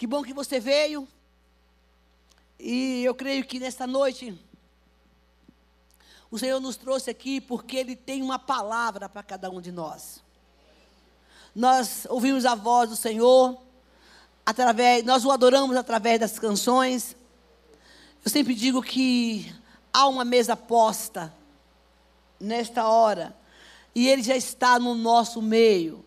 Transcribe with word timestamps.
Que 0.00 0.06
bom 0.06 0.22
que 0.22 0.32
você 0.32 0.58
veio. 0.58 1.06
E 2.58 3.04
eu 3.04 3.14
creio 3.14 3.44
que 3.44 3.60
nesta 3.60 3.86
noite 3.86 4.34
o 6.30 6.38
Senhor 6.38 6.58
nos 6.58 6.74
trouxe 6.74 7.10
aqui 7.10 7.38
porque 7.38 7.76
Ele 7.76 7.94
tem 7.94 8.22
uma 8.22 8.38
palavra 8.38 9.10
para 9.10 9.22
cada 9.22 9.50
um 9.50 9.60
de 9.60 9.70
nós. 9.70 10.24
Nós 11.54 12.06
ouvimos 12.08 12.46
a 12.46 12.54
voz 12.54 12.88
do 12.88 12.96
Senhor, 12.96 13.60
através, 14.46 15.04
nós 15.04 15.22
o 15.26 15.30
adoramos 15.30 15.76
através 15.76 16.18
das 16.18 16.38
canções. 16.38 17.14
Eu 18.24 18.30
sempre 18.30 18.54
digo 18.54 18.80
que 18.82 19.54
há 19.92 20.08
uma 20.08 20.24
mesa 20.24 20.56
posta 20.56 21.30
nesta 22.40 22.88
hora, 22.88 23.36
e 23.94 24.08
Ele 24.08 24.22
já 24.22 24.34
está 24.34 24.78
no 24.78 24.94
nosso 24.94 25.42
meio. 25.42 26.02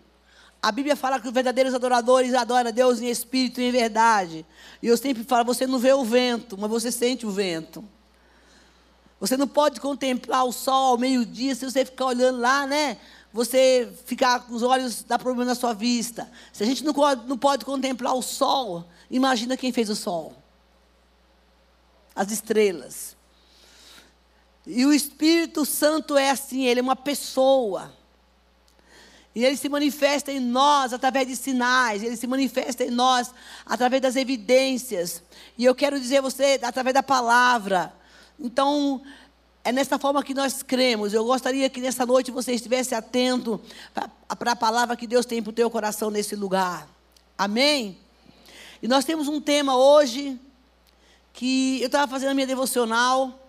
A 0.63 0.71
Bíblia 0.71 0.95
fala 0.95 1.19
que 1.19 1.27
os 1.27 1.33
verdadeiros 1.33 1.73
adoradores 1.73 2.33
adoram 2.33 2.69
a 2.69 2.71
Deus 2.71 3.01
em 3.01 3.09
espírito 3.09 3.59
e 3.59 3.65
em 3.65 3.71
verdade. 3.71 4.45
E 4.81 4.87
eu 4.87 4.95
sempre 4.95 5.21
falo: 5.25 5.43
você 5.43 5.67
não 5.67 5.77
vê 5.77 5.91
o 5.91 6.05
vento, 6.05 6.57
mas 6.57 6.69
você 6.71 6.89
sente 6.89 7.25
o 7.25 7.31
vento. 7.31 7.83
Você 9.19 9.35
não 9.35 9.45
pode 9.45 9.81
contemplar 9.81 10.45
o 10.45 10.53
sol 10.53 10.91
ao 10.91 10.97
meio-dia 10.97 11.53
se 11.53 11.69
você 11.69 11.83
ficar 11.83 12.05
olhando 12.05 12.39
lá, 12.39 12.65
né? 12.65 12.97
Você 13.33 13.91
ficar 14.05 14.39
com 14.39 14.53
os 14.53 14.63
olhos, 14.63 15.03
dá 15.03 15.19
problema 15.19 15.49
na 15.49 15.55
sua 15.55 15.73
vista. 15.73 16.31
Se 16.53 16.63
a 16.63 16.65
gente 16.65 16.81
não 16.81 16.93
não 17.27 17.37
pode 17.37 17.65
contemplar 17.65 18.15
o 18.15 18.21
sol, 18.21 18.85
imagina 19.11 19.57
quem 19.57 19.73
fez 19.73 19.89
o 19.89 19.97
sol. 19.97 20.33
As 22.15 22.31
estrelas. 22.31 23.17
E 24.65 24.85
o 24.85 24.93
Espírito 24.93 25.65
Santo 25.65 26.15
é 26.15 26.29
assim, 26.29 26.67
ele 26.67 26.79
é 26.79 26.83
uma 26.83 26.95
pessoa. 26.95 27.91
E 29.35 29.43
ele 29.43 29.57
se 29.57 29.67
manifesta 29.67 30.31
em 30.31 30.39
nós 30.39 30.93
através 30.93 31.27
de 31.27 31.35
sinais, 31.35 32.03
ele 32.03 32.15
se 32.15 32.27
manifesta 32.27 32.83
em 32.83 32.91
nós 32.91 33.31
através 33.65 34.01
das 34.01 34.15
evidências. 34.15 35.23
E 35.57 35.65
eu 35.65 35.73
quero 35.73 35.99
dizer 35.99 36.17
a 36.17 36.21
você, 36.21 36.59
através 36.61 36.93
da 36.93 37.01
palavra. 37.01 37.91
Então, 38.39 39.01
é 39.63 39.71
nessa 39.71 39.97
forma 39.97 40.21
que 40.23 40.33
nós 40.33 40.61
cremos. 40.61 41.13
Eu 41.13 41.25
gostaria 41.25 41.69
que 41.69 41.79
nessa 41.81 42.05
noite 42.05 42.29
você 42.29 42.53
estivesse 42.53 42.93
atento 42.93 43.59
para 43.93 44.51
a 44.51 44.55
palavra 44.55 44.95
que 44.95 45.07
Deus 45.07 45.25
tem 45.25 45.41
para 45.41 45.49
o 45.49 45.53
teu 45.53 45.69
coração 45.69 46.11
nesse 46.11 46.35
lugar. 46.35 46.87
Amém? 47.37 47.97
E 48.81 48.87
nós 48.87 49.05
temos 49.05 49.27
um 49.27 49.39
tema 49.39 49.75
hoje 49.77 50.39
que 51.31 51.79
eu 51.81 51.87
estava 51.87 52.07
fazendo 52.07 52.31
a 52.31 52.33
minha 52.33 52.45
devocional. 52.45 53.42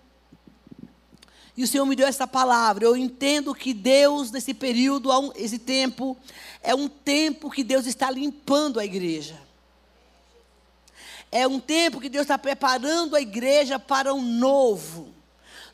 E 1.56 1.62
o 1.62 1.69
Senhor 1.69 1.86
me 1.86 1.94
deu 1.94 2.06
essa 2.06 2.27
palavra. 2.27 2.84
Eu 2.84 2.97
entendo 2.97 3.55
que 3.55 3.72
Deus, 3.72 4.30
nesse 4.30 4.52
período, 4.52 5.10
esse 5.36 5.58
tempo, 5.58 6.16
é 6.62 6.74
um 6.74 6.88
tempo 6.88 7.50
que 7.50 7.62
Deus 7.62 7.86
está 7.86 8.11
limpando 8.11 8.80
a 8.80 8.84
igreja. 8.84 9.41
É 11.30 11.46
um 11.46 11.61
tempo 11.61 12.00
que 12.00 12.08
Deus 12.08 12.22
está 12.22 12.38
preparando 12.38 13.16
a 13.16 13.20
igreja 13.20 13.78
para 13.78 14.12
um 14.12 14.22
novo. 14.22 15.12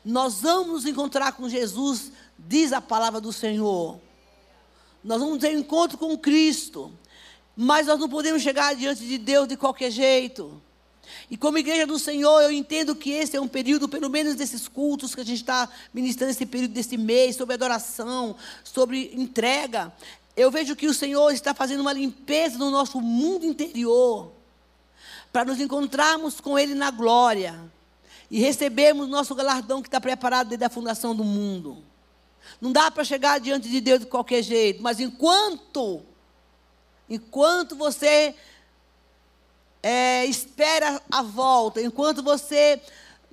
Nós 0.03 0.41
vamos 0.41 0.83
nos 0.83 0.85
encontrar 0.85 1.33
com 1.33 1.47
Jesus, 1.47 2.11
diz 2.37 2.73
a 2.73 2.81
palavra 2.81 3.21
do 3.21 3.31
Senhor. 3.31 3.99
Nós 5.03 5.19
vamos 5.19 5.39
ter 5.39 5.55
um 5.55 5.59
encontro 5.59 5.97
com 5.97 6.17
Cristo. 6.17 6.91
Mas 7.55 7.87
nós 7.87 7.99
não 7.99 8.09
podemos 8.09 8.41
chegar 8.41 8.75
diante 8.75 9.05
de 9.05 9.17
Deus 9.17 9.47
de 9.47 9.57
qualquer 9.57 9.91
jeito. 9.91 10.61
E 11.29 11.37
como 11.37 11.57
igreja 11.57 11.87
do 11.87 11.97
Senhor, 11.97 12.41
eu 12.41 12.51
entendo 12.51 12.95
que 12.95 13.11
esse 13.11 13.35
é 13.35 13.41
um 13.41 13.47
período, 13.47 13.87
pelo 13.87 14.09
menos 14.09 14.35
desses 14.35 14.67
cultos 14.67 15.15
que 15.15 15.21
a 15.21 15.25
gente 15.25 15.41
está 15.41 15.69
ministrando 15.93 16.31
esse 16.31 16.45
período 16.45 16.73
desse 16.73 16.97
mês, 16.97 17.35
sobre 17.35 17.53
adoração, 17.53 18.35
sobre 18.63 19.11
entrega. 19.13 19.91
Eu 20.35 20.51
vejo 20.51 20.75
que 20.75 20.87
o 20.87 20.93
Senhor 20.93 21.31
está 21.31 21.53
fazendo 21.53 21.81
uma 21.81 21.93
limpeza 21.93 22.57
no 22.57 22.69
nosso 22.69 23.01
mundo 23.01 23.45
interior 23.45 24.31
para 25.31 25.45
nos 25.45 25.59
encontrarmos 25.59 26.39
com 26.39 26.57
Ele 26.57 26.75
na 26.75 26.91
glória 26.91 27.59
e 28.29 28.39
recebermos 28.39 29.09
nosso 29.09 29.35
galardão 29.35 29.81
que 29.81 29.87
está 29.87 29.99
preparado 29.99 30.49
desde 30.49 30.65
a 30.65 30.69
fundação 30.69 31.15
do 31.15 31.23
mundo. 31.23 31.83
Não 32.59 32.71
dá 32.71 32.89
para 32.89 33.03
chegar 33.03 33.39
diante 33.39 33.69
de 33.69 33.81
Deus 33.81 33.99
de 34.01 34.05
qualquer 34.05 34.41
jeito, 34.41 34.81
mas 34.81 34.99
enquanto, 34.99 36.01
enquanto 37.09 37.75
você 37.75 38.35
é, 39.81 40.25
espera 40.25 41.01
a 41.11 41.21
volta, 41.21 41.81
enquanto 41.81 42.21
você 42.21 42.81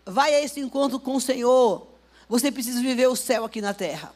vai 0.05 0.35
a 0.35 0.41
esse 0.41 0.61
encontro 0.61 0.99
com 0.99 1.17
o 1.17 1.21
Senhor, 1.21 1.87
você 2.29 2.51
precisa 2.51 2.81
viver 2.81 3.09
o 3.09 3.17
céu 3.17 3.45
aqui 3.45 3.61
na 3.61 3.75
terra. 3.75 4.13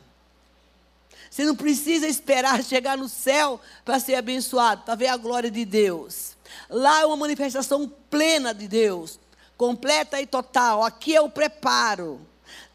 Você 1.30 1.44
não 1.44 1.56
precisa 1.56 2.06
esperar 2.06 2.62
chegar 2.62 2.96
no 2.96 3.08
céu 3.08 3.58
para 3.84 3.98
ser 3.98 4.16
abençoado, 4.16 4.82
para 4.82 4.94
ver 4.94 5.06
a 5.06 5.16
glória 5.16 5.50
de 5.50 5.64
Deus. 5.64 6.36
Lá 6.68 7.00
é 7.00 7.06
uma 7.06 7.16
manifestação 7.16 7.90
plena 8.10 8.52
de 8.52 8.68
Deus, 8.68 9.18
completa 9.56 10.20
e 10.20 10.26
total. 10.26 10.84
Aqui 10.84 11.16
é 11.16 11.20
o 11.22 11.30
preparo. 11.30 12.20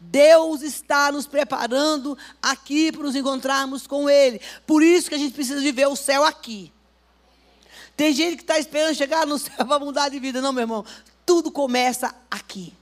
Deus 0.00 0.62
está 0.62 1.12
nos 1.12 1.26
preparando 1.26 2.18
aqui 2.42 2.90
para 2.90 3.02
nos 3.02 3.14
encontrarmos 3.14 3.86
com 3.86 4.10
Ele. 4.10 4.40
Por 4.66 4.82
isso 4.82 5.08
que 5.08 5.14
a 5.14 5.18
gente 5.18 5.34
precisa 5.34 5.60
viver 5.60 5.86
o 5.86 5.94
céu 5.96 6.24
aqui. 6.24 6.72
Tem 7.98 8.14
gente 8.14 8.36
que 8.36 8.42
está 8.44 8.58
esperando 8.60 8.94
chegar 8.94 9.26
no 9.26 9.38
céu 9.38 9.52
para 9.66 9.78
mudar 9.80 10.08
de 10.08 10.20
vida. 10.20 10.40
Não, 10.40 10.52
meu 10.52 10.62
irmão. 10.62 10.84
Tudo 11.26 11.50
começa 11.50 12.14
aqui 12.30 12.72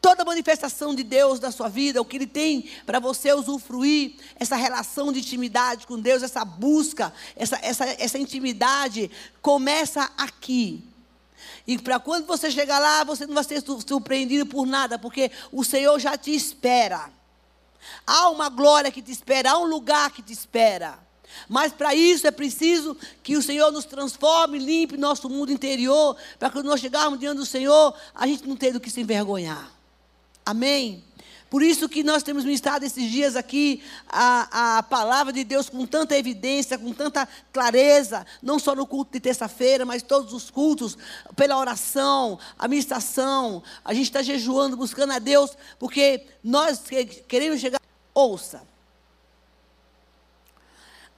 toda 0.00 0.22
manifestação 0.22 0.94
de 0.94 1.02
Deus 1.02 1.40
na 1.40 1.50
sua 1.50 1.66
vida, 1.66 1.98
o 1.98 2.04
que 2.04 2.18
Ele 2.18 2.26
tem 2.26 2.68
para 2.84 3.00
você 3.00 3.32
usufruir, 3.32 4.16
essa 4.36 4.54
relação 4.54 5.10
de 5.10 5.20
intimidade 5.20 5.86
com 5.86 5.98
Deus, 5.98 6.22
essa 6.22 6.44
busca, 6.44 7.10
essa, 7.34 7.58
essa, 7.62 7.86
essa 7.86 8.18
intimidade, 8.18 9.10
começa 9.40 10.10
aqui. 10.18 10.84
E 11.66 11.78
para 11.78 11.98
quando 11.98 12.26
você 12.26 12.50
chegar 12.50 12.78
lá, 12.78 13.02
você 13.02 13.26
não 13.26 13.34
vai 13.34 13.44
ser 13.44 13.62
surpreendido 13.62 14.44
por 14.44 14.66
nada, 14.66 14.98
porque 14.98 15.30
o 15.50 15.64
Senhor 15.64 15.98
já 15.98 16.18
te 16.18 16.34
espera. 16.34 17.10
Há 18.06 18.28
uma 18.28 18.50
glória 18.50 18.92
que 18.92 19.00
te 19.00 19.10
espera, 19.10 19.52
há 19.52 19.58
um 19.58 19.64
lugar 19.64 20.10
que 20.10 20.20
te 20.20 20.34
espera. 20.34 20.98
Mas 21.48 21.72
para 21.72 21.94
isso 21.94 22.26
é 22.26 22.30
preciso 22.30 22.96
que 23.22 23.36
o 23.36 23.42
Senhor 23.42 23.70
nos 23.70 23.84
transforme, 23.84 24.58
limpe 24.58 24.96
nosso 24.96 25.28
mundo 25.28 25.52
interior, 25.52 26.16
para 26.38 26.48
que 26.48 26.56
quando 26.56 26.66
nós 26.66 26.80
chegarmos 26.80 27.18
diante 27.18 27.38
do 27.38 27.46
Senhor, 27.46 27.94
a 28.14 28.26
gente 28.26 28.46
não 28.46 28.56
tenha 28.56 28.74
do 28.74 28.80
que 28.80 28.90
se 28.90 29.00
envergonhar. 29.00 29.70
Amém? 30.44 31.02
Por 31.54 31.62
isso 31.62 31.88
que 31.88 32.02
nós 32.02 32.24
temos 32.24 32.44
ministrado 32.44 32.84
esses 32.84 33.08
dias 33.08 33.36
aqui 33.36 33.80
a, 34.08 34.78
a 34.78 34.82
palavra 34.82 35.32
de 35.32 35.44
Deus 35.44 35.68
com 35.68 35.86
tanta 35.86 36.18
evidência, 36.18 36.76
com 36.76 36.92
tanta 36.92 37.28
clareza, 37.52 38.26
não 38.42 38.58
só 38.58 38.74
no 38.74 38.84
culto 38.84 39.12
de 39.12 39.20
terça-feira, 39.20 39.84
mas 39.84 40.02
todos 40.02 40.32
os 40.32 40.50
cultos, 40.50 40.98
pela 41.36 41.56
oração, 41.56 42.40
a 42.58 42.66
ministração. 42.66 43.62
A 43.84 43.94
gente 43.94 44.06
está 44.06 44.20
jejuando, 44.20 44.76
buscando 44.76 45.12
a 45.12 45.20
Deus, 45.20 45.56
porque 45.78 46.26
nós 46.42 46.82
queremos 47.28 47.60
chegar. 47.60 47.80
Ouça. 48.12 48.73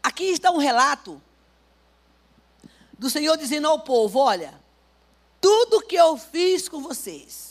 Aqui 0.06 0.26
está 0.26 0.50
um 0.50 0.58
relato 0.58 1.20
do 2.98 3.10
Senhor 3.10 3.36
dizendo 3.36 3.68
ao 3.68 3.80
povo: 3.80 4.20
olha, 4.20 4.54
tudo 5.40 5.86
que 5.86 5.96
eu 5.96 6.16
fiz 6.16 6.68
com 6.68 6.80
vocês, 6.80 7.46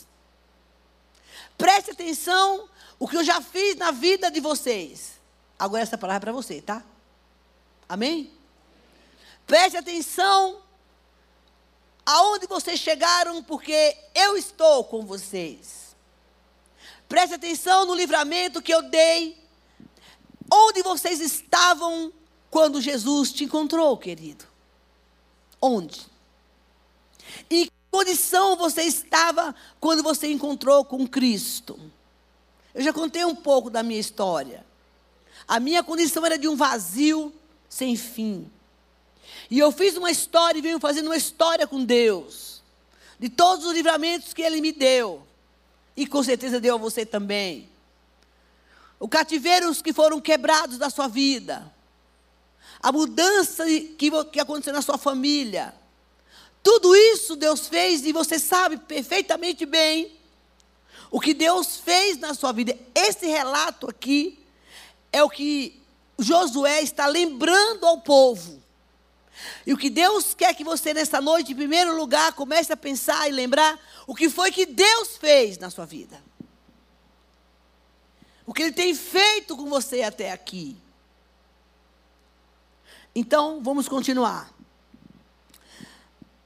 Preste 1.56 1.90
atenção 1.90 2.68
o 2.98 3.08
que 3.08 3.16
eu 3.16 3.24
já 3.24 3.40
fiz 3.40 3.76
na 3.76 3.90
vida 3.90 4.30
de 4.30 4.40
vocês. 4.40 5.12
Agora 5.58 5.82
essa 5.82 5.96
palavra 5.96 6.18
é 6.18 6.24
para 6.26 6.32
você, 6.32 6.60
tá? 6.60 6.84
Amém? 7.88 8.30
Preste 9.46 9.76
atenção 9.76 10.60
aonde 12.04 12.46
vocês 12.46 12.78
chegaram, 12.78 13.42
porque 13.42 13.96
eu 14.14 14.36
estou 14.36 14.84
com 14.84 15.06
vocês. 15.06 15.96
Preste 17.08 17.34
atenção 17.34 17.86
no 17.86 17.94
livramento 17.94 18.60
que 18.60 18.74
eu 18.74 18.82
dei. 18.82 19.42
Onde 20.52 20.82
vocês 20.82 21.20
estavam 21.20 22.12
quando 22.56 22.80
Jesus 22.80 23.34
te 23.34 23.44
encontrou, 23.44 23.98
querido? 23.98 24.46
Onde? 25.60 26.06
E 27.50 27.70
condição 27.90 28.56
você 28.56 28.80
estava 28.80 29.54
quando 29.78 30.02
você 30.02 30.28
encontrou 30.28 30.82
com 30.82 31.06
Cristo? 31.06 31.78
Eu 32.74 32.80
já 32.80 32.94
contei 32.94 33.26
um 33.26 33.36
pouco 33.36 33.68
da 33.68 33.82
minha 33.82 34.00
história. 34.00 34.64
A 35.46 35.60
minha 35.60 35.84
condição 35.84 36.24
era 36.24 36.38
de 36.38 36.48
um 36.48 36.56
vazio 36.56 37.30
sem 37.68 37.94
fim. 37.94 38.50
E 39.50 39.58
eu 39.58 39.70
fiz 39.70 39.94
uma 39.98 40.10
história 40.10 40.58
e 40.58 40.62
venho 40.62 40.80
fazendo 40.80 41.08
uma 41.08 41.16
história 41.18 41.66
com 41.66 41.84
Deus. 41.84 42.62
De 43.18 43.28
todos 43.28 43.66
os 43.66 43.74
livramentos 43.74 44.32
que 44.32 44.40
Ele 44.40 44.62
me 44.62 44.72
deu. 44.72 45.26
E 45.94 46.06
com 46.06 46.22
certeza 46.22 46.58
deu 46.58 46.76
a 46.76 46.78
você 46.78 47.04
também. 47.04 47.68
Os 48.98 49.10
cativeiros 49.10 49.82
que 49.82 49.92
foram 49.92 50.18
quebrados 50.22 50.78
da 50.78 50.88
sua 50.88 51.06
vida. 51.06 51.75
A 52.86 52.92
mudança 52.92 53.64
que, 53.98 54.10
que 54.30 54.38
aconteceu 54.38 54.72
na 54.72 54.80
sua 54.80 54.96
família 54.96 55.74
tudo 56.62 56.96
isso 56.96 57.36
Deus 57.36 57.68
fez 57.68 58.04
e 58.04 58.12
você 58.12 58.40
sabe 58.40 58.76
perfeitamente 58.76 59.64
bem 59.64 60.16
o 61.12 61.20
que 61.20 61.32
Deus 61.32 61.76
fez 61.76 62.18
na 62.18 62.34
sua 62.34 62.50
vida. 62.50 62.76
Esse 62.92 63.26
relato 63.26 63.88
aqui 63.88 64.38
é 65.12 65.22
o 65.22 65.30
que 65.30 65.80
Josué 66.18 66.82
está 66.82 67.06
lembrando 67.06 67.86
ao 67.86 68.00
povo. 68.00 68.60
E 69.64 69.72
o 69.72 69.76
que 69.76 69.88
Deus 69.88 70.34
quer 70.34 70.54
que 70.54 70.64
você, 70.64 70.92
nessa 70.92 71.20
noite, 71.20 71.52
em 71.52 71.56
primeiro 71.56 71.96
lugar, 71.96 72.32
comece 72.34 72.72
a 72.72 72.76
pensar 72.76 73.28
e 73.28 73.32
lembrar 73.32 73.78
o 74.04 74.12
que 74.12 74.28
foi 74.28 74.50
que 74.50 74.66
Deus 74.66 75.16
fez 75.16 75.58
na 75.58 75.70
sua 75.70 75.86
vida. 75.86 76.20
O 78.44 78.52
que 78.52 78.62
Ele 78.62 78.72
tem 78.72 78.92
feito 78.92 79.56
com 79.56 79.68
você 79.68 80.02
até 80.02 80.32
aqui. 80.32 80.76
Então, 83.18 83.62
vamos 83.62 83.88
continuar. 83.88 84.52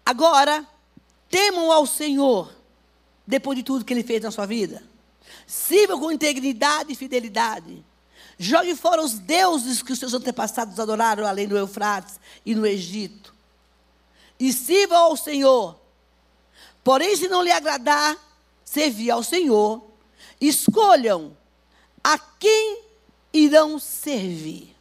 Agora, 0.07 0.65
temam 1.29 1.73
ao 1.73 1.85
Senhor, 1.85 2.49
depois 3.27 3.59
de 3.59 3.65
tudo 3.65 3.85
que 3.85 3.93
Ele 3.93 4.05
fez 4.05 4.23
na 4.23 4.31
sua 4.31 4.47
vida. 4.47 4.81
Sirvam 5.49 5.99
com 5.99 6.13
integridade 6.13 6.93
e 6.93 6.95
fidelidade. 6.95 7.85
Jogue 8.39 8.77
fora 8.77 9.03
os 9.03 9.19
deuses 9.19 9.83
que 9.83 9.93
os 9.93 9.99
seus 9.99 10.15
antepassados 10.15 10.79
adoraram 10.79 11.27
além 11.27 11.49
do 11.49 11.59
Eufrates 11.59 12.21
e 12.47 12.55
no 12.55 12.65
Egito. 12.65 13.35
E 14.39 14.53
sirva 14.53 14.97
ao 14.97 15.17
Senhor. 15.17 15.77
Porém, 16.85 17.17
se 17.17 17.27
não 17.27 17.43
lhe 17.43 17.51
agradar, 17.51 18.17
servir 18.65 19.11
ao 19.11 19.25
Senhor, 19.25 19.85
escolham 20.41 21.37
a 22.03 22.17
quem 22.17 22.85
irão 23.33 23.77
servir. 23.77 24.80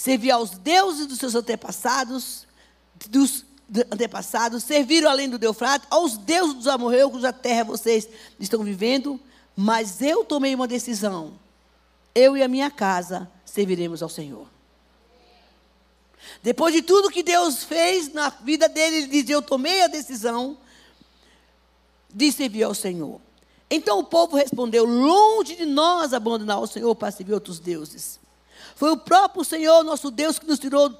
Servir 0.00 0.30
aos 0.30 0.52
deuses 0.52 1.06
dos 1.06 1.18
seus 1.18 1.34
antepassados, 1.34 2.46
dos 3.10 3.44
antepassados, 3.92 4.64
serviram 4.64 5.10
além 5.10 5.28
do 5.28 5.44
Eufrates, 5.44 5.86
aos 5.90 6.16
deuses 6.16 6.54
dos 6.54 6.66
amorreus, 6.66 7.12
cuja 7.12 7.34
terra 7.34 7.64
vocês 7.64 8.08
estão 8.38 8.64
vivendo, 8.64 9.20
mas 9.54 10.00
eu 10.00 10.24
tomei 10.24 10.54
uma 10.54 10.66
decisão 10.66 11.38
eu 12.14 12.34
e 12.34 12.42
a 12.42 12.48
minha 12.48 12.70
casa 12.70 13.30
serviremos 13.44 14.02
ao 14.02 14.08
Senhor. 14.08 14.48
Depois 16.42 16.72
de 16.74 16.80
tudo 16.80 17.10
que 17.10 17.22
Deus 17.22 17.62
fez 17.62 18.10
na 18.10 18.30
vida 18.30 18.70
dele, 18.70 18.96
ele 18.96 19.06
diz: 19.08 19.28
Eu 19.28 19.42
tomei 19.42 19.82
a 19.82 19.86
decisão 19.86 20.56
de 22.08 22.32
servir 22.32 22.62
ao 22.62 22.74
Senhor. 22.74 23.20
Então 23.70 23.98
o 23.98 24.04
povo 24.04 24.34
respondeu: 24.34 24.86
Longe 24.86 25.56
de 25.56 25.66
nós 25.66 26.14
abandonar 26.14 26.58
o 26.58 26.66
Senhor 26.66 26.94
para 26.94 27.10
servir 27.10 27.34
outros 27.34 27.58
deuses. 27.58 28.19
Foi 28.80 28.92
o 28.92 28.96
próprio 28.96 29.44
Senhor, 29.44 29.84
nosso 29.84 30.10
Deus, 30.10 30.38
que 30.38 30.46
nos 30.46 30.58
tirou, 30.58 30.90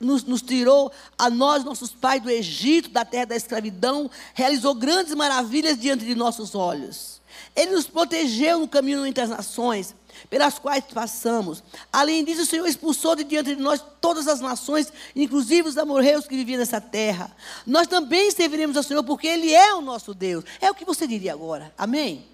nos, 0.00 0.24
nos 0.24 0.40
tirou 0.40 0.90
a 1.18 1.28
nós, 1.28 1.64
nossos 1.64 1.90
pais, 1.92 2.22
do 2.22 2.30
Egito, 2.30 2.88
da 2.88 3.04
terra 3.04 3.26
da 3.26 3.36
escravidão, 3.36 4.10
realizou 4.32 4.74
grandes 4.74 5.14
maravilhas 5.14 5.78
diante 5.78 6.06
de 6.06 6.14
nossos 6.14 6.54
olhos. 6.54 7.20
Ele 7.54 7.72
nos 7.72 7.86
protegeu 7.86 8.60
no 8.60 8.66
caminho 8.66 9.04
entre 9.04 9.22
as 9.22 9.28
nações 9.28 9.94
pelas 10.30 10.58
quais 10.58 10.82
passamos. 10.86 11.62
Além 11.92 12.24
disso, 12.24 12.40
o 12.40 12.46
Senhor 12.46 12.66
expulsou 12.66 13.14
de 13.14 13.22
diante 13.22 13.54
de 13.54 13.60
nós 13.60 13.84
todas 14.00 14.26
as 14.28 14.40
nações, 14.40 14.90
inclusive 15.14 15.68
os 15.68 15.76
amorreus 15.76 16.26
que 16.26 16.36
viviam 16.36 16.58
nessa 16.58 16.80
terra. 16.80 17.30
Nós 17.66 17.86
também 17.86 18.30
serviremos 18.30 18.78
ao 18.78 18.82
Senhor, 18.82 19.04
porque 19.04 19.26
Ele 19.26 19.52
é 19.52 19.74
o 19.74 19.82
nosso 19.82 20.14
Deus. 20.14 20.42
É 20.58 20.70
o 20.70 20.74
que 20.74 20.86
você 20.86 21.06
diria 21.06 21.34
agora. 21.34 21.70
Amém? 21.76 22.24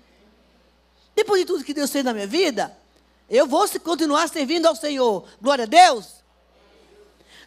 Depois 1.16 1.40
de 1.40 1.46
tudo 1.48 1.64
que 1.64 1.74
Deus 1.74 1.90
fez 1.90 2.04
na 2.04 2.14
minha 2.14 2.28
vida, 2.28 2.80
eu 3.32 3.46
vou 3.46 3.66
continuar 3.80 4.28
servindo 4.28 4.66
ao 4.66 4.76
Senhor. 4.76 5.26
Glória 5.40 5.64
a 5.64 5.66
Deus. 5.66 6.22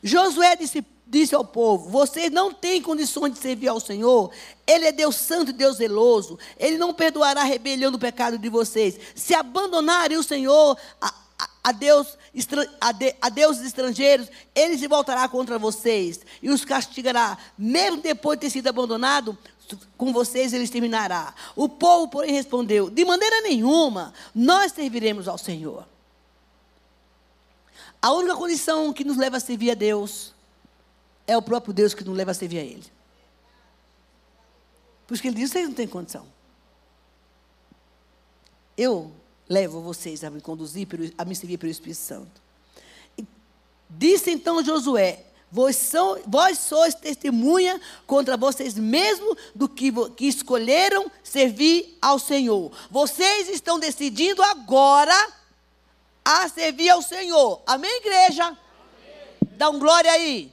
Josué 0.01 0.55
disse 0.55 0.83
disse 1.05 1.35
ao 1.35 1.45
povo: 1.45 1.89
Vocês 1.89 2.31
não 2.31 2.51
têm 2.51 2.81
condições 2.81 3.33
de 3.33 3.39
servir 3.39 3.67
ao 3.67 3.79
Senhor. 3.79 4.31
Ele 4.65 4.85
é 4.85 4.91
Deus 4.91 5.15
santo 5.15 5.51
e 5.51 5.53
Deus 5.53 5.77
zeloso. 5.77 6.39
Ele 6.57 6.77
não 6.77 6.93
perdoará 6.93 7.41
a 7.41 7.45
rebelião 7.45 7.91
do 7.91 7.99
pecado 7.99 8.37
de 8.37 8.49
vocês. 8.49 8.99
Se 9.13 9.35
abandonarem 9.35 10.17
o 10.17 10.23
Senhor 10.23 10.75
a, 10.99 11.13
a, 11.37 11.49
a 11.65 11.71
Deus, 11.71 12.17
a, 12.81 12.91
de, 12.91 13.15
a 13.21 13.29
deuses 13.29 13.65
estrangeiros, 13.65 14.27
ele 14.55 14.77
se 14.77 14.87
voltará 14.87 15.29
contra 15.29 15.59
vocês 15.59 16.21
e 16.41 16.49
os 16.49 16.65
castigará. 16.65 17.37
Mesmo 17.57 17.97
depois 17.97 18.39
de 18.39 18.47
ter 18.47 18.49
sido 18.49 18.67
abandonado, 18.67 19.37
com 19.97 20.13
vocês 20.13 20.53
ele 20.53 20.67
terminará. 20.67 21.33
O 21.55 21.67
povo, 21.67 22.07
porém, 22.07 22.31
respondeu: 22.31 22.89
De 22.89 23.03
maneira 23.05 23.41
nenhuma, 23.41 24.13
nós 24.33 24.71
serviremos 24.71 25.27
ao 25.27 25.37
Senhor. 25.37 25.87
A 28.01 28.11
única 28.11 28.35
condição 28.35 28.93
que 28.93 29.03
nos 29.03 29.17
leva 29.17 29.37
a 29.37 29.39
servir 29.39 29.71
a 29.71 29.73
Deus 29.73 30.33
é 31.25 31.35
o 31.35 31.41
próprio 31.41 31.73
Deus 31.73 31.93
que 31.93 32.03
nos 32.03 32.15
leva 32.15 32.31
a 32.31 32.33
servir 32.33 32.59
a 32.59 32.63
Ele. 32.63 32.85
Por 35.07 35.13
isso 35.13 35.21
que 35.21 35.27
Ele 35.27 35.37
diz: 35.37 35.51
vocês 35.51 35.67
não 35.67 35.75
têm 35.75 35.87
condição. 35.87 36.25
Eu 38.77 39.11
levo 39.47 39.81
vocês 39.81 40.23
a 40.23 40.29
me 40.29 40.41
conduzir, 40.41 40.87
a 41.17 41.25
me 41.25 41.35
seguir 41.35 41.57
pelo 41.57 41.71
Espírito 41.71 41.99
Santo. 41.99 42.41
Disse 43.89 44.31
então 44.31 44.63
Josué: 44.63 45.25
Vós, 45.51 45.75
são, 45.75 46.19
vós 46.27 46.57
sois 46.59 46.93
testemunha 46.93 47.79
contra 48.05 48.35
vocês 48.35 48.75
mesmos 48.75 49.37
do 49.53 49.69
que, 49.69 49.91
que 50.15 50.27
escolheram 50.27 51.09
servir 51.23 51.97
ao 52.01 52.19
Senhor. 52.19 52.71
Vocês 52.89 53.49
estão 53.49 53.79
decidindo 53.79 54.43
agora 54.43 55.15
a 56.23 56.49
servir 56.49 56.89
ao 56.89 57.01
Senhor. 57.01 57.61
Amém, 57.65 57.97
igreja? 57.97 58.45
Amém. 58.45 58.57
Dá 59.57 59.69
um 59.69 59.79
glória 59.79 60.11
aí. 60.11 60.51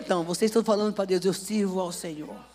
Então, 0.00 0.24
vocês 0.24 0.50
estão 0.50 0.64
falando 0.64 0.94
para 0.94 1.04
Deus, 1.04 1.24
eu 1.24 1.32
sirvo 1.32 1.80
ao 1.80 1.92
Senhor. 1.92 2.49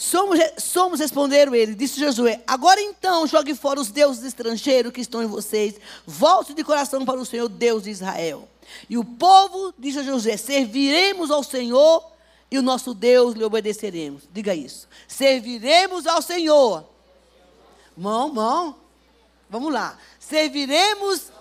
Somos, 0.00 0.38
somos, 0.58 1.00
responderam 1.00 1.52
ele, 1.56 1.74
disse 1.74 1.98
Josué, 1.98 2.40
agora 2.46 2.80
então 2.80 3.26
jogue 3.26 3.52
fora 3.52 3.80
os 3.80 3.90
deuses 3.90 4.22
estrangeiros 4.22 4.92
que 4.92 5.00
estão 5.00 5.20
em 5.20 5.26
vocês, 5.26 5.74
volte 6.06 6.54
de 6.54 6.62
coração 6.62 7.04
para 7.04 7.18
o 7.18 7.26
Senhor 7.26 7.48
Deus 7.48 7.82
de 7.82 7.90
Israel. 7.90 8.48
E 8.88 8.96
o 8.96 9.04
povo 9.04 9.74
disse 9.76 9.98
a 9.98 10.04
Josué, 10.04 10.36
serviremos 10.36 11.32
ao 11.32 11.42
Senhor 11.42 12.12
e 12.48 12.56
o 12.56 12.62
nosso 12.62 12.94
Deus 12.94 13.34
lhe 13.34 13.42
obedeceremos. 13.42 14.22
Diga 14.32 14.54
isso. 14.54 14.86
Serviremos 15.08 16.06
ao 16.06 16.22
Senhor. 16.22 16.84
Mão, 17.96 18.32
mão. 18.32 18.76
Vamos 19.50 19.72
lá. 19.72 19.98
Serviremos 20.20 21.32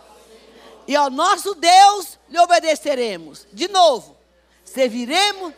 e 0.87 0.95
ao 0.95 1.11
nosso 1.11 1.53
Deus 1.53 2.17
lhe 2.27 2.39
obedeceremos. 2.39 3.45
De 3.53 3.67
novo 3.67 4.17
serviremos. 4.65 5.53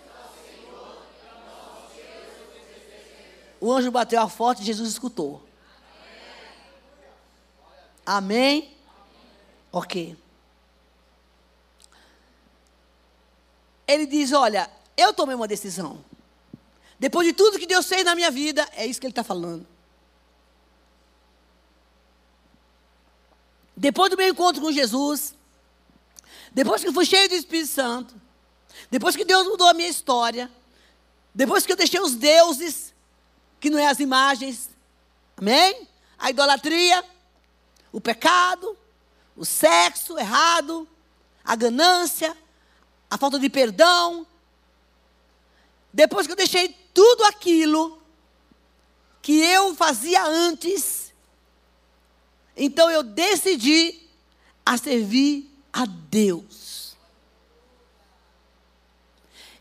O 3.60 3.72
anjo 3.72 3.92
bateu 3.92 4.22
a 4.22 4.30
forte 4.30 4.62
e 4.62 4.66
Jesus 4.66 4.90
escutou. 4.90 5.44
Amém? 8.06 8.76
Ok. 9.72 10.18
Ele 13.88 14.06
diz: 14.06 14.32
Olha, 14.32 14.70
eu 14.96 15.14
tomei 15.14 15.36
uma 15.36 15.48
decisão. 15.48 16.04
Depois 16.98 17.28
de 17.28 17.34
tudo 17.34 17.60
que 17.60 17.66
Deus 17.66 17.88
fez 17.88 18.04
na 18.04 18.16
minha 18.16 18.30
vida, 18.30 18.68
é 18.74 18.86
isso 18.86 19.00
que 19.00 19.06
ele 19.06 19.12
está 19.12 19.24
falando. 19.24 19.66
Depois 23.76 24.12
do 24.12 24.18
meu 24.18 24.28
encontro 24.28 24.62
com 24.62 24.72
Jesus, 24.72 25.34
depois 26.52 26.82
que 26.82 26.90
eu 26.90 26.94
fui 26.94 27.06
cheio 27.06 27.30
do 27.30 27.36
Espírito 27.36 27.70
Santo, 27.70 28.14
depois 28.92 29.16
que 29.16 29.24
Deus 29.24 29.48
mudou 29.48 29.68
a 29.68 29.74
minha 29.74 29.88
história, 29.88 30.52
depois 31.34 31.66
que 31.66 31.72
eu 31.72 31.78
deixei 31.78 32.00
os 32.02 32.16
deuses, 32.16 32.89
que 33.60 33.70
não 33.70 33.80
é 33.80 33.88
as 33.88 34.00
imagens, 34.00 34.70
amém? 35.38 35.88
A 36.18 36.30
idolatria, 36.30 37.04
o 37.92 38.00
pecado, 38.00 38.78
o 39.36 39.46
sexo 39.46 40.18
errado, 40.18 40.88
a 41.44 41.56
ganância, 41.56 42.36
a 43.10 43.18
falta 43.18 43.40
de 43.40 43.50
perdão. 43.50 44.26
Depois 45.92 46.26
que 46.26 46.34
eu 46.34 46.38
deixei 46.38 46.76
tudo 46.94 47.24
aquilo 47.26 48.02
que 49.22 49.40
eu 49.40 49.76
fazia 49.76 50.24
antes, 50.24 51.14
então 52.56 52.90
eu 52.90 53.04
decidi 53.04 54.02
a 54.66 54.78
servir 54.78 55.50
a 55.74 55.86
Deus 55.86 56.70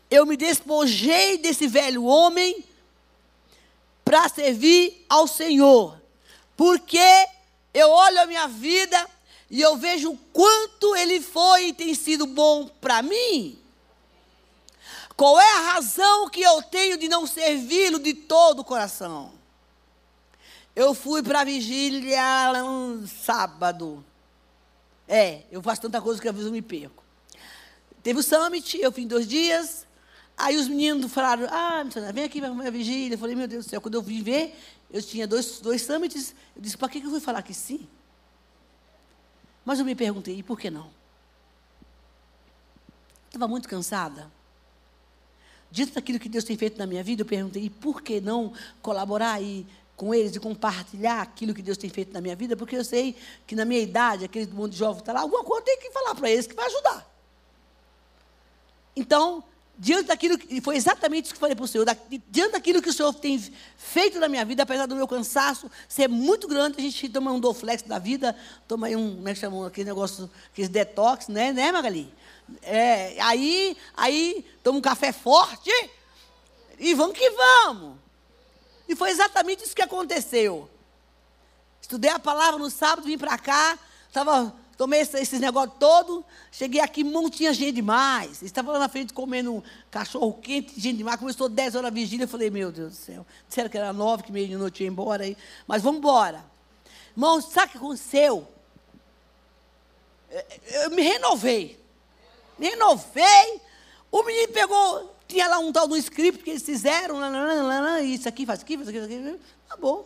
eu 0.09 0.25
me 0.25 0.35
despojei 0.35 1.37
desse 1.37 1.67
velho 1.67 2.03
homem 2.03 2.63
para 4.09 4.27
servir 4.27 5.05
ao 5.07 5.27
Senhor. 5.27 6.01
Porque 6.57 7.27
eu 7.71 7.91
olho 7.91 8.21
a 8.21 8.25
minha 8.25 8.47
vida 8.47 9.07
e 9.51 9.61
eu 9.61 9.77
vejo 9.77 10.09
o 10.09 10.17
quanto 10.33 10.95
ele 10.95 11.21
foi 11.21 11.67
e 11.67 11.73
tem 11.73 11.93
sido 11.93 12.25
bom 12.25 12.67
para 12.81 13.03
mim. 13.03 13.55
Qual 15.15 15.39
é 15.39 15.51
a 15.57 15.73
razão 15.73 16.27
que 16.27 16.41
eu 16.41 16.59
tenho 16.63 16.97
de 16.97 17.07
não 17.07 17.27
servi-lo 17.27 17.99
de 17.99 18.15
todo 18.15 18.61
o 18.61 18.65
coração? 18.65 19.31
Eu 20.75 20.95
fui 20.95 21.21
para 21.21 21.41
a 21.41 21.45
vigília 21.45 22.63
um 22.65 23.05
sábado. 23.05 24.03
É, 25.07 25.43
eu 25.51 25.61
faço 25.61 25.81
tanta 25.81 26.01
coisa 26.01 26.19
que 26.19 26.27
às 26.27 26.33
vezes 26.33 26.47
eu 26.47 26.53
me 26.53 26.63
perco. 26.63 27.03
Teve 28.01 28.21
o 28.21 28.23
summit, 28.23 28.75
eu 28.81 28.91
fui 28.91 29.05
dois 29.05 29.27
dias. 29.27 29.85
Aí 30.41 30.55
os 30.55 30.69
meninos 30.69 31.11
falaram, 31.11 31.47
ah, 31.51 31.83
missionária, 31.83 32.13
vem 32.13 32.23
aqui 32.23 32.39
para 32.39 32.49
a 32.49 32.71
vigília. 32.71 33.15
Eu 33.15 33.19
falei, 33.19 33.35
meu 33.35 33.45
Deus 33.45 33.65
do 33.65 33.69
céu, 33.69 33.81
quando 33.81 33.95
eu 33.95 34.01
vim 34.01 34.23
ver, 34.23 34.57
eu 34.89 35.03
tinha 35.03 35.27
dois, 35.27 35.59
dois 35.59 35.81
summits, 35.81 36.33
eu 36.55 36.61
disse, 36.61 36.77
para 36.77 36.87
que 36.87 36.99
eu 36.99 37.09
fui 37.09 37.19
falar 37.19 37.41
que 37.41 37.53
sim? 37.53 37.85
Mas 39.65 39.79
eu 39.79 39.85
me 39.85 39.93
perguntei, 39.95 40.37
e 40.37 40.41
por 40.41 40.57
que 40.57 40.69
não? 40.69 40.89
Estava 43.27 43.49
muito 43.49 43.67
cansada. 43.67 44.31
Diante 45.69 45.91
daquilo 45.91 46.17
que 46.17 46.29
Deus 46.29 46.45
tem 46.45 46.55
feito 46.55 46.79
na 46.79 46.87
minha 46.87 47.03
vida, 47.03 47.23
eu 47.23 47.25
perguntei, 47.25 47.65
e 47.65 47.69
por 47.69 48.01
que 48.01 48.21
não 48.21 48.53
colaborar 48.81 49.33
aí 49.33 49.67
com 49.97 50.13
eles 50.13 50.33
e 50.33 50.39
compartilhar 50.39 51.21
aquilo 51.21 51.53
que 51.53 51.61
Deus 51.61 51.77
tem 51.77 51.89
feito 51.89 52.13
na 52.13 52.21
minha 52.21 52.35
vida? 52.37 52.55
Porque 52.55 52.77
eu 52.77 52.85
sei 52.85 53.13
que 53.45 53.57
na 53.57 53.65
minha 53.65 53.81
idade, 53.81 54.23
aquele 54.23 54.49
mundo 54.53 54.73
jovem 54.73 55.01
está 55.01 55.11
lá, 55.11 55.19
alguma 55.19 55.43
coisa 55.43 55.65
tenho 55.65 55.81
que 55.81 55.91
falar 55.91 56.15
para 56.15 56.29
eles 56.31 56.47
que 56.47 56.55
vai 56.55 56.65
ajudar. 56.65 57.05
Então, 58.95 59.43
diante 59.79 60.07
daquilo 60.07 60.37
que. 60.37 60.59
Foi 60.59 60.75
exatamente 60.75 61.25
isso 61.25 61.33
que 61.33 61.39
falei 61.39 61.55
para 61.55 61.63
o 61.63 61.67
Senhor. 61.67 61.87
Diante 62.27 62.51
daquilo 62.51 62.81
que 62.81 62.89
o 62.89 62.93
Senhor 62.93 63.13
tem 63.13 63.39
feito 63.77 64.19
na 64.19 64.27
minha 64.27 64.43
vida, 64.43 64.63
apesar 64.63 64.85
do 64.85 64.95
meu 64.95 65.07
cansaço 65.07 65.71
ser 65.87 66.09
muito 66.09 66.47
grande, 66.49 66.77
a 66.77 66.81
gente 66.81 67.07
toma 67.07 67.31
um 67.31 67.39
Doflex 67.39 67.83
da 67.83 67.97
vida, 67.97 68.35
toma 68.67 68.87
aí 68.87 68.95
um. 68.97 69.15
Como 69.15 69.29
é 69.29 69.33
que 69.33 69.39
chamam 69.39 69.63
aquele 69.63 69.85
negócio, 69.85 70.29
aqueles 70.51 70.69
detox, 70.69 71.29
né, 71.29 71.53
né, 71.53 71.71
Magali? 71.71 72.13
É, 72.61 73.15
aí, 73.21 73.77
aí, 73.95 74.45
toma 74.61 74.79
um 74.79 74.81
café 74.81 75.13
forte 75.13 75.71
e 76.77 76.93
vamos 76.93 77.17
que 77.17 77.29
vamos. 77.29 77.97
E 78.87 78.95
foi 78.95 79.11
exatamente 79.11 79.63
isso 79.63 79.75
que 79.75 79.81
aconteceu. 79.81 80.69
Estudei 81.81 82.11
a 82.11 82.19
palavra 82.19 82.59
no 82.59 82.69
sábado, 82.69 83.05
vim 83.05 83.17
para 83.17 83.37
cá, 83.37 83.79
estava 84.07 84.53
Tomei 84.79 85.01
esses 85.01 85.15
esse 85.15 85.39
negócios 85.39 85.77
todo. 85.77 86.23
Cheguei 86.49 86.79
aqui, 86.79 87.03
não 87.03 87.29
tinha 87.29 87.53
gente 87.53 87.73
demais. 87.73 88.41
Estava 88.41 88.71
lá 88.71 88.79
na 88.79 88.87
frente 88.87 89.11
comendo 89.11 89.61
cachorro 89.91 90.31
quente, 90.41 90.79
gente 90.79 90.99
demais. 90.99 91.19
Começou 91.19 91.49
10 91.49 91.75
horas 91.75 91.91
a 91.91 91.93
vigília. 91.93 92.23
Eu 92.23 92.29
falei, 92.29 92.49
meu 92.49 92.71
Deus 92.71 92.93
do 92.93 92.95
céu. 92.95 93.27
Disseram 93.45 93.69
que 93.69 93.77
era 93.77 93.91
9, 93.91 94.23
que 94.23 94.31
meia 94.31 94.47
de 94.47 94.55
noite 94.55 94.81
ia 94.81 94.87
embora. 94.87 95.25
Aí. 95.25 95.35
Mas 95.67 95.83
vamos 95.83 95.99
embora. 95.99 96.45
Irmãos, 97.11 97.51
sabe 97.51 97.67
o 97.67 97.71
que 97.71 97.77
aconteceu? 97.77 98.47
Eu 100.71 100.91
me 100.91 101.01
renovei. 101.01 101.77
Me 102.57 102.69
renovei. 102.69 103.61
O 104.09 104.23
menino 104.23 104.53
pegou, 104.53 105.13
tinha 105.27 105.49
lá 105.49 105.59
um 105.59 105.73
tal 105.73 105.89
do 105.89 105.97
script 105.97 106.41
que 106.41 106.51
eles 106.51 106.63
fizeram. 106.63 107.17
isso 108.01 108.29
aqui, 108.29 108.45
faz 108.45 108.61
aqui, 108.61 108.77
faz 108.77 108.87
aqui, 108.87 108.97
faz 108.97 109.11
aqui. 109.11 109.39
Tá 109.67 109.75
bom. 109.75 110.05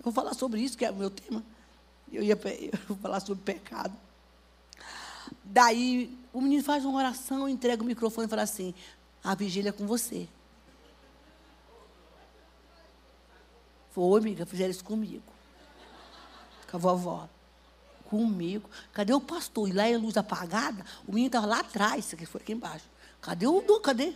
Eu 0.00 0.02
vou 0.02 0.12
falar 0.12 0.34
sobre 0.34 0.60
isso, 0.60 0.76
que 0.76 0.84
é 0.84 0.90
o 0.90 0.96
meu 0.96 1.08
tema. 1.08 1.40
Eu 2.12 2.24
ia 2.24 2.34
eu 2.90 2.96
falar 2.96 3.20
sobre 3.20 3.44
pecado. 3.44 4.07
Daí 5.50 6.14
o 6.30 6.42
menino 6.42 6.62
faz 6.62 6.84
uma 6.84 6.98
oração, 6.98 7.48
entrega 7.48 7.82
o 7.82 7.86
microfone 7.86 8.26
e 8.26 8.30
fala 8.30 8.42
assim: 8.42 8.74
a 9.24 9.34
vigília 9.34 9.70
é 9.70 9.72
com 9.72 9.86
você. 9.86 10.28
Foi, 13.92 14.20
amiga, 14.20 14.44
fizeram 14.44 14.70
isso 14.70 14.84
comigo. 14.84 15.24
Com 16.70 16.76
a 16.76 16.80
vovó. 16.80 17.28
Comigo. 18.04 18.68
Cadê 18.92 19.14
o 19.14 19.20
pastor? 19.22 19.70
E 19.70 19.72
lá 19.72 19.88
é 19.88 19.96
luz 19.96 20.18
apagada, 20.18 20.84
o 21.06 21.12
menino 21.12 21.28
estava 21.28 21.46
lá 21.46 21.60
atrás, 21.60 22.12
aqui 22.12 22.26
foi 22.26 22.42
aqui 22.42 22.52
embaixo. 22.52 22.84
Cadê 23.22 23.46
o 23.46 23.62
Du? 23.62 23.80
Cadê? 23.80 24.12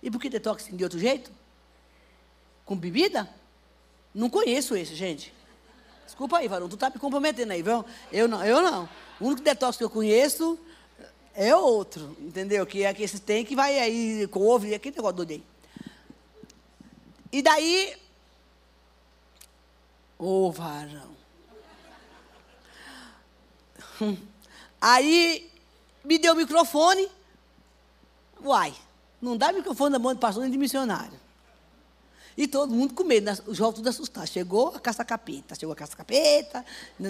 E 0.00 0.10
por 0.10 0.20
que 0.20 0.30
detox 0.30 0.68
de 0.72 0.84
outro 0.84 0.98
jeito? 0.98 1.30
Com 2.64 2.76
bebida? 2.76 3.28
Não 4.14 4.30
conheço 4.30 4.76
esse, 4.76 4.94
gente. 4.94 5.34
Desculpa 6.10 6.38
aí, 6.38 6.48
varão, 6.48 6.68
tu 6.68 6.76
tá 6.76 6.90
me 6.90 6.98
comprometendo 6.98 7.52
aí, 7.52 7.62
viu? 7.62 7.84
Eu 8.10 8.26
não, 8.26 8.44
eu 8.44 8.60
não. 8.60 8.88
O 9.20 9.26
único 9.26 9.42
detox 9.42 9.76
que 9.76 9.84
eu 9.84 9.88
conheço 9.88 10.58
é 11.32 11.54
outro, 11.54 12.16
entendeu? 12.20 12.66
Que 12.66 12.82
é 12.82 12.92
que 12.92 13.04
esse 13.04 13.20
tem 13.20 13.44
que 13.44 13.54
vai 13.54 13.78
aí, 13.78 14.26
couve, 14.26 14.74
aquele 14.74 14.96
negócio 14.96 15.18
doido 15.18 15.30
aí. 15.30 15.44
E 17.30 17.40
daí, 17.40 17.96
ô 20.18 20.48
oh, 20.48 20.50
varão. 20.50 21.14
Aí 24.82 25.48
me 26.04 26.18
deu 26.18 26.32
o 26.32 26.36
microfone. 26.36 27.08
Uai, 28.42 28.74
não 29.22 29.36
dá 29.36 29.52
microfone 29.52 29.92
na 29.92 29.98
mão 30.00 30.12
de 30.12 30.18
pastor 30.18 30.42
nem 30.42 30.50
de 30.50 30.58
missionário. 30.58 31.20
E 32.36 32.46
todo 32.46 32.72
mundo 32.72 32.94
com 32.94 33.04
medo, 33.04 33.30
os 33.46 33.56
jovens 33.56 33.76
tudo 33.76 33.88
assustados. 33.88 34.30
Chegou 34.30 34.68
a 34.68 34.80
caça-capeta, 34.80 35.54
chegou 35.54 35.72
a 35.72 35.76
caça-capeta, 35.76 36.64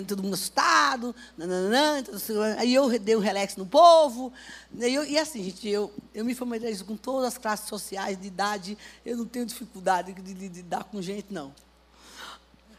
todo 0.06 0.22
mundo 0.22 0.34
assustado. 0.34 1.14
Nananã, 1.36 2.02
aí 2.58 2.74
eu 2.74 2.98
dei 2.98 3.16
um 3.16 3.20
relax 3.20 3.56
no 3.56 3.66
povo. 3.66 4.32
E, 4.74 4.94
eu, 4.94 5.04
e 5.04 5.18
assim, 5.18 5.44
gente, 5.44 5.68
eu, 5.68 5.92
eu 6.14 6.24
me 6.24 6.34
familiarizo 6.34 6.84
com 6.84 6.96
todas 6.96 7.28
as 7.28 7.38
classes 7.38 7.68
sociais, 7.68 8.20
de 8.20 8.26
idade. 8.26 8.78
Eu 9.04 9.18
não 9.18 9.26
tenho 9.26 9.44
dificuldade 9.44 10.12
de, 10.12 10.34
de, 10.34 10.48
de 10.48 10.62
dar 10.62 10.84
com 10.84 11.00
gente, 11.02 11.26
não. 11.30 11.54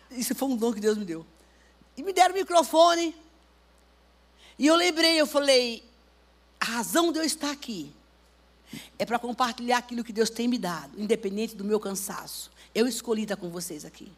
Isso 0.10 0.36
foi 0.36 0.50
um 0.50 0.56
dom 0.56 0.74
que 0.74 0.80
Deus 0.80 0.98
me 0.98 1.06
deu. 1.06 1.26
E 1.96 2.04
me 2.04 2.12
deram 2.12 2.34
o 2.34 2.38
microfone. 2.38 3.16
E 4.58 4.68
eu 4.68 4.76
lembrei, 4.76 5.20
eu 5.20 5.28
falei, 5.28 5.84
a 6.60 6.66
razão 6.66 7.12
de 7.12 7.20
eu 7.20 7.24
estar 7.24 7.52
aqui 7.52 7.94
é 8.98 9.06
para 9.06 9.20
compartilhar 9.20 9.78
aquilo 9.78 10.04
que 10.04 10.14
Deus 10.14 10.30
tem 10.30 10.48
me 10.48 10.58
dado, 10.58 11.00
independente 11.00 11.56
do 11.56 11.64
meu 11.64 11.80
cansaço. 11.80 12.52
Eu 12.74 12.88
escolhi 12.88 13.24
estar 13.24 13.36
com 13.36 13.50
vocês 13.50 13.86
aqui. 13.86 14.12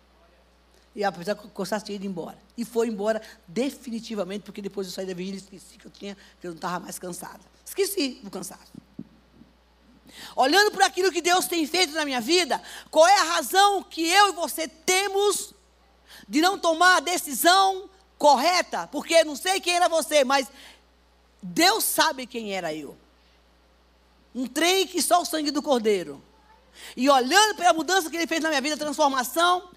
E 0.96 1.04
apesar 1.04 1.36
que 1.36 1.48
o 1.48 1.50
cansaço 1.50 1.86
tinha 1.86 1.96
ido 1.96 2.06
embora. 2.06 2.38
E 2.56 2.64
foi 2.64 2.88
embora 2.88 3.22
definitivamente, 3.48 4.44
porque 4.44 4.62
depois 4.62 4.86
eu 4.88 4.94
saí 4.94 5.06
da 5.06 5.14
vigília 5.14 5.40
esqueci 5.40 5.78
que 5.78 5.88
eu 5.88 5.92
tinha, 5.92 6.16
que 6.40 6.46
eu 6.46 6.52
não 6.52 6.56
estava 6.56 6.80
mais 6.80 7.00
cansada. 7.00 7.40
Esqueci 7.66 8.20
do 8.22 8.30
cansaço. 8.30 8.72
Olhando 10.36 10.72
para 10.72 10.86
aquilo 10.86 11.12
que 11.12 11.22
Deus 11.22 11.48
tem 11.48 11.66
feito 11.66 11.94
na 11.94 12.06
minha 12.06 12.22
vida, 12.22 12.62
qual 12.92 13.08
é 13.08 13.18
a 13.20 13.24
razão 13.24 13.82
que 13.82 14.08
eu 14.08 14.30
e 14.30 14.32
você 14.34 14.68
temos 14.68 15.56
de 16.30 16.40
não 16.40 16.60
tomar 16.60 16.98
a 16.98 17.00
decisão 17.00 17.90
correta? 18.20 18.88
Porque 18.88 19.24
não 19.24 19.36
sei 19.36 19.60
quem 19.60 19.74
era 19.74 19.90
você, 19.90 20.24
mas 20.24 20.48
Deus 21.42 21.84
sabe 21.84 22.28
quem 22.28 22.54
era 22.54 22.72
eu. 22.74 22.96
Um 24.34 24.48
trem 24.48 24.88
que 24.88 25.02
só 25.02 25.22
o 25.22 25.26
sangue 25.26 25.52
do 25.52 25.62
Cordeiro. 25.62 26.22
E 26.98 27.10
olhando 27.10 27.56
para 27.56 27.70
a 27.70 27.74
mudança 27.74 28.10
que 28.10 28.16
ele 28.16 28.28
fez 28.28 28.42
na 28.42 28.50
minha 28.50 28.62
vida, 28.62 28.76
a 28.76 28.80
transformação, 28.80 29.70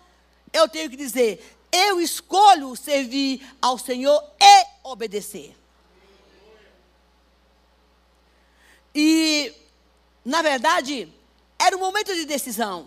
eu 0.52 0.68
tenho 0.68 0.88
que 0.88 0.96
dizer: 0.96 1.58
eu 1.70 2.00
escolho 2.00 2.74
servir 2.74 3.46
ao 3.60 3.76
Senhor 3.76 4.22
e 4.40 4.66
obedecer. 4.82 5.54
E, 8.94 9.52
na 10.24 10.40
verdade, 10.40 11.12
era 11.58 11.76
um 11.76 11.80
momento 11.80 12.14
de 12.14 12.24
decisão. 12.24 12.86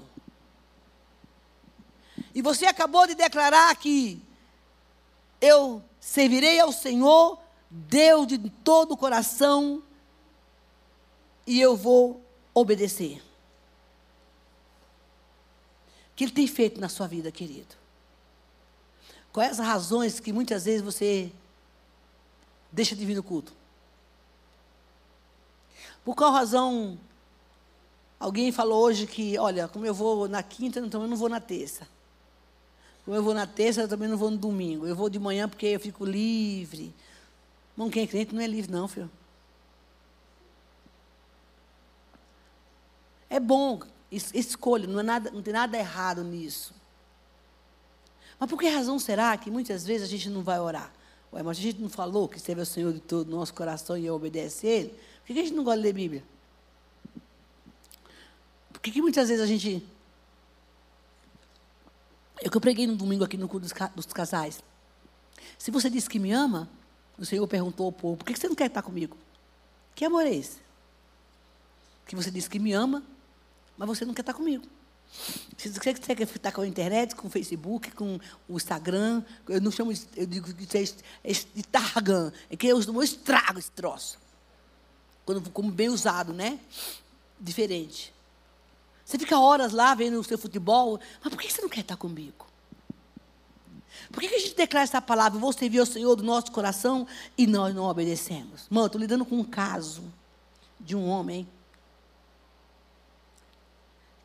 E 2.34 2.42
você 2.42 2.66
acabou 2.66 3.06
de 3.06 3.14
declarar 3.14 3.76
que 3.76 4.20
eu 5.40 5.84
servirei 6.00 6.60
ao 6.60 6.72
Senhor, 6.72 7.40
Deus 7.70 8.26
de 8.26 8.38
todo 8.64 8.94
o 8.94 8.98
coração, 8.98 9.84
e 11.50 11.60
eu 11.60 11.76
vou 11.76 12.24
obedecer. 12.54 13.20
O 16.12 16.16
que 16.16 16.26
ele 16.26 16.32
tem 16.32 16.46
feito 16.46 16.80
na 16.80 16.88
sua 16.88 17.08
vida, 17.08 17.32
querido? 17.32 17.76
Quais 19.34 19.60
as 19.60 19.66
razões 19.66 20.20
que 20.20 20.32
muitas 20.32 20.66
vezes 20.66 20.84
você 20.84 21.32
deixa 22.72 22.96
de 22.96 23.04
vir 23.04 23.16
no 23.16 23.24
culto? 23.24 23.52
Por 26.06 26.16
qual 26.16 26.32
razão 26.32 27.00
alguém 28.20 28.52
falou 28.52 28.84
hoje 28.84 29.08
que, 29.08 29.36
olha, 29.40 29.68
como 29.68 29.88
eu 29.88 29.94
vou 29.94 30.28
na 30.28 30.44
quinta, 30.44 30.80
eu 30.80 30.88
também 30.88 31.10
não 31.10 31.18
vou 31.18 31.30
na 31.30 31.40
terça. 31.40 31.88
Como 33.06 33.18
eu 33.18 33.24
vou 33.24 33.34
na 33.34 33.48
terça, 33.48 33.82
eu 33.82 33.88
também 33.88 34.08
não 34.08 34.18
vou 34.18 34.30
no 34.30 34.38
domingo. 34.38 34.86
Eu 34.86 34.96
vou 34.96 35.10
de 35.10 35.18
manhã 35.18 35.50
porque 35.50 35.66
eu 35.66 35.80
fico 35.80 36.06
livre. 36.06 36.94
Irmão, 37.74 37.90
quem 37.90 38.04
é 38.04 38.08
crente 38.08 38.36
não 38.36 38.42
é 38.42 38.46
livre, 38.46 38.72
não, 38.72 38.88
filho. 38.88 39.10
É 43.30 43.40
bom, 43.40 43.80
escolha, 44.12 44.88
não, 44.88 45.00
é 45.00 45.04
nada, 45.04 45.32
não 45.32 45.42
tem 45.42 45.54
nada 45.54 45.78
errado 45.78 46.24
nisso. 46.24 46.74
Mas 48.40 48.50
por 48.50 48.58
que 48.58 48.68
razão 48.68 48.98
será 48.98 49.38
que 49.38 49.52
muitas 49.52 49.86
vezes 49.86 50.08
a 50.08 50.10
gente 50.10 50.30
não 50.30 50.42
vai 50.42 50.60
orar? 50.60 50.92
Ué, 51.32 51.44
mas 51.44 51.58
a 51.58 51.62
gente 51.62 51.80
não 51.80 51.90
falou 51.90 52.28
que 52.28 52.40
serve 52.40 52.62
o 52.62 52.66
Senhor 52.66 52.92
de 52.94 53.00
todo 53.00 53.28
o 53.28 53.32
nosso 53.32 53.54
coração 53.54 53.98
e 53.98 54.10
obedece 54.10 54.66
a 54.66 54.70
Ele? 54.70 54.90
Por 54.90 55.34
que 55.34 55.40
a 55.40 55.44
gente 55.44 55.54
não 55.54 55.64
gosta 55.64 55.78
de 55.78 55.84
ler 55.84 55.94
Bíblia? 55.94 56.24
Por 58.72 58.82
que, 58.82 58.92
que 58.92 59.02
muitas 59.02 59.28
vezes 59.28 59.44
a 59.44 59.48
gente. 59.48 59.86
Eu 62.42 62.50
que 62.50 62.56
eu 62.56 62.62
preguei 62.62 62.88
no 62.88 62.96
domingo 62.96 63.26
aqui 63.26 63.36
no 63.36 63.48
culto 63.50 63.68
dos 63.96 64.06
casais. 64.08 64.64
Se 65.58 65.70
você 65.70 65.90
disse 65.90 66.10
que 66.10 66.18
me 66.18 66.32
ama, 66.32 66.70
o 67.18 67.26
Senhor 67.26 67.46
perguntou 67.46 67.86
ao 67.86 67.92
povo: 67.92 68.18
por 68.18 68.26
que 68.26 68.40
você 68.40 68.48
não 68.48 68.56
quer 68.56 68.68
estar 68.68 68.82
comigo? 68.82 69.18
Que 69.94 70.06
amor 70.06 70.26
é 70.26 70.34
esse? 70.34 70.60
Que 72.06 72.16
você 72.16 72.32
disse 72.32 72.50
que 72.50 72.58
me 72.58 72.72
ama, 72.72 73.04
mas 73.80 73.88
você 73.88 74.04
não 74.04 74.14
quer 74.14 74.22
estar 74.22 74.34
comigo. 74.34 74.66
Você 75.58 75.80
quer 75.80 76.22
estar 76.22 76.52
com 76.52 76.62
a 76.62 76.68
internet, 76.68 77.16
com 77.16 77.28
o 77.28 77.32
Facebook, 77.32 77.92
com 77.92 78.20
o 78.48 78.58
Instagram, 78.58 79.24
eu 79.48 79.60
não 79.62 79.72
chamo, 79.72 79.92
eu 80.16 80.26
digo 80.26 80.54
que 80.54 80.78
é 80.78 80.84
Instagram, 81.56 82.32
é 82.50 82.56
que 82.58 82.68
eu 82.68 82.80
estrago 83.02 83.58
esse 83.58 83.72
troço. 83.72 84.20
Quando, 85.26 85.50
como 85.50 85.72
bem 85.72 85.90
usado, 85.90 86.34
né? 86.34 86.60
Diferente. 87.40 88.14
Você 89.06 89.18
fica 89.18 89.40
horas 89.40 89.72
lá 89.72 89.96
vendo 89.96 90.20
o 90.20 90.24
seu 90.24 90.38
futebol, 90.38 91.00
mas 91.24 91.34
por 91.34 91.42
que 91.42 91.52
você 91.52 91.62
não 91.62 91.70
quer 91.70 91.82
estar 91.82 91.96
comigo? 91.96 92.48
Por 94.12 94.20
que, 94.20 94.28
a 94.28 94.40
gente 94.40 94.56
declara 94.56 94.84
essa 94.84 95.02
palavra? 95.02 95.40
Vou 95.40 95.54
servir 95.54 95.80
ao 95.80 95.86
Senhor 95.86 96.16
do 96.16 96.24
nosso 96.24 96.52
coração 96.52 97.08
e 97.38 97.48
nós 97.48 97.74
não 97.74 97.84
obedecemos. 97.84 98.68
Mano, 98.70 98.88
estou 98.88 99.00
lidando 99.00 99.26
com 99.26 99.38
um 99.38 99.44
caso 99.44 100.04
de 100.80 100.96
um 100.96 101.08
homem 101.08 101.48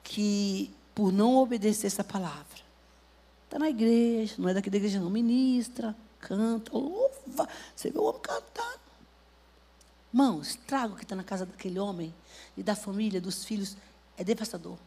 que, 0.04 0.72
por 0.94 1.10
não 1.10 1.36
obedecer 1.38 1.88
essa 1.88 2.04
palavra, 2.04 2.60
está 3.46 3.58
na 3.58 3.70
igreja, 3.70 4.34
não 4.38 4.48
é 4.48 4.54
daqui 4.54 4.70
da 4.70 4.76
igreja, 4.76 5.00
não, 5.00 5.10
ministra, 5.10 5.96
canta, 6.20 6.70
louva. 6.72 7.48
Você 7.74 7.90
vê 7.90 7.98
o 7.98 8.04
homem 8.04 8.20
cantando. 8.20 8.84
Irmão, 10.12 10.38
o 10.38 10.42
estrago 10.42 10.94
que 10.94 11.02
está 11.02 11.16
na 11.16 11.24
casa 11.24 11.44
daquele 11.44 11.78
homem 11.78 12.14
e 12.56 12.62
da 12.62 12.76
família, 12.76 13.20
dos 13.20 13.44
filhos, 13.44 13.76
é 14.16 14.22
devastador. 14.22 14.78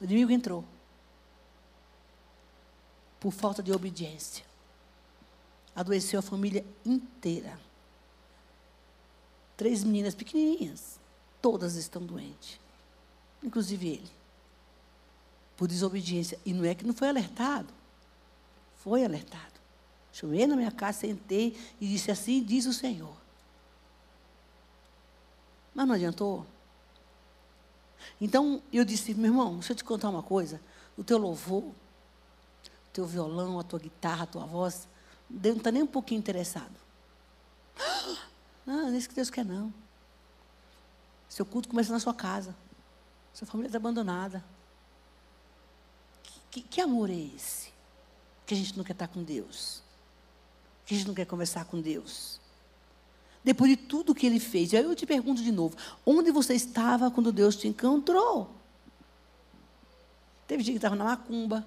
O 0.00 0.04
inimigo 0.04 0.30
entrou 0.30 0.64
por 3.18 3.32
falta 3.32 3.62
de 3.62 3.72
obediência. 3.72 4.44
Adoeceu 5.74 6.20
a 6.20 6.22
família 6.22 6.64
inteira. 6.84 7.58
Três 9.56 9.82
meninas 9.82 10.14
pequenininhas, 10.14 11.00
todas 11.40 11.74
estão 11.76 12.04
doentes, 12.04 12.60
inclusive 13.44 13.86
ele. 13.86 14.10
Por 15.56 15.68
desobediência. 15.68 16.38
E 16.44 16.52
não 16.52 16.64
é 16.64 16.74
que 16.74 16.84
não 16.84 16.94
foi 16.94 17.08
alertado. 17.08 17.72
Foi 18.76 19.04
alertado. 19.04 19.54
Chamei 20.12 20.46
na 20.46 20.56
minha 20.56 20.70
casa, 20.70 21.00
sentei 21.00 21.56
e 21.80 21.86
disse 21.86 22.10
assim: 22.10 22.42
diz 22.42 22.66
o 22.66 22.72
Senhor. 22.72 23.14
Mas 25.74 25.86
não 25.86 25.94
adiantou. 25.94 26.46
Então 28.20 28.62
eu 28.72 28.84
disse, 28.84 29.14
meu 29.14 29.32
irmão, 29.32 29.54
deixa 29.54 29.72
eu 29.72 29.76
te 29.76 29.84
contar 29.84 30.08
uma 30.08 30.22
coisa. 30.22 30.60
O 30.96 31.02
teu 31.02 31.18
louvor, 31.18 31.64
o 31.64 31.74
teu 32.92 33.06
violão, 33.06 33.58
a 33.58 33.64
tua 33.64 33.78
guitarra, 33.78 34.22
a 34.24 34.26
tua 34.26 34.46
voz, 34.46 34.86
Deus 35.28 35.56
não 35.56 35.60
está 35.60 35.72
nem 35.72 35.82
um 35.82 35.86
pouquinho 35.86 36.18
interessado. 36.18 36.74
Não, 38.64 38.76
não 38.86 38.94
é 38.94 38.98
isso 38.98 39.08
que 39.08 39.14
Deus 39.14 39.30
quer, 39.30 39.44
não. 39.44 39.72
Seu 41.28 41.44
culto 41.44 41.68
começa 41.68 41.92
na 41.92 41.98
sua 41.98 42.14
casa. 42.14 42.54
Sua 43.34 43.46
família 43.46 43.68
está 43.68 43.76
abandonada. 43.76 44.42
Que, 46.22 46.40
que, 46.50 46.62
que 46.62 46.80
amor 46.80 47.10
é 47.10 47.30
esse? 47.36 47.70
Que 48.46 48.54
a 48.54 48.56
gente 48.56 48.76
não 48.76 48.84
quer 48.84 48.92
estar 48.92 49.08
com 49.08 49.22
Deus. 49.22 49.82
Que 50.86 50.94
a 50.94 50.96
gente 50.96 51.06
não 51.06 51.14
quer 51.14 51.26
conversar 51.26 51.66
com 51.66 51.80
Deus 51.80 52.40
depois 53.44 53.70
de 53.70 53.76
tudo 53.76 54.14
que 54.14 54.26
ele 54.26 54.40
fez. 54.40 54.72
E 54.72 54.76
aí 54.78 54.82
eu 54.82 54.96
te 54.96 55.04
pergunto 55.04 55.42
de 55.42 55.52
novo: 55.52 55.76
onde 56.04 56.32
você 56.32 56.54
estava 56.54 57.10
quando 57.10 57.30
Deus 57.30 57.54
te 57.54 57.68
encontrou? 57.68 58.50
Teve 60.48 60.62
gente 60.62 60.72
que 60.72 60.78
estava 60.78 60.96
na 60.96 61.04
macumba, 61.04 61.64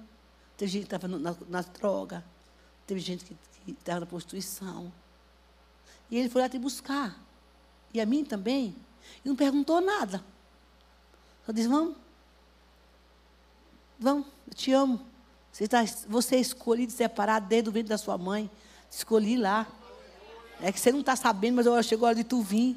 teve 0.57 0.71
gente 0.71 0.87
que 0.87 0.95
estava 0.95 1.07
na, 1.07 1.35
na, 1.47 1.61
droga, 1.61 2.25
teve 2.85 2.99
gente 2.99 3.23
que, 3.23 3.37
que 3.65 3.71
estava 3.71 4.01
na 4.01 4.05
prostituição. 4.05 4.91
E 6.09 6.17
ele 6.17 6.29
foi 6.29 6.41
lá 6.41 6.49
te 6.49 6.57
buscar. 6.57 7.19
E 7.93 8.01
a 8.01 8.05
mim 8.05 8.25
também. 8.25 8.75
E 9.23 9.27
não 9.27 9.35
perguntou 9.35 9.79
nada. 9.79 10.23
Só 11.47 11.53
disse: 11.53 11.69
vamos. 11.69 11.95
Vamos, 13.97 14.27
eu 14.47 14.53
te 14.53 14.71
amo. 14.73 14.99
Você, 15.51 15.63
está, 15.63 15.83
você 16.07 16.35
é 16.35 16.39
escolhido, 16.39 16.91
separado 16.91 17.47
desde 17.47 17.69
o 17.69 17.71
ventre 17.71 17.87
da 17.87 17.97
sua 17.97 18.17
mãe. 18.17 18.51
Escolhi 18.91 19.37
lá. 19.37 19.65
É 20.61 20.71
que 20.71 20.79
você 20.79 20.91
não 20.91 20.99
está 20.99 21.15
sabendo, 21.15 21.55
mas 21.55 21.65
eu 21.65 21.81
chegou 21.81 22.05
a 22.05 22.09
hora 22.09 22.15
de 22.15 22.25
tu 22.25 22.41
vir. 22.41 22.75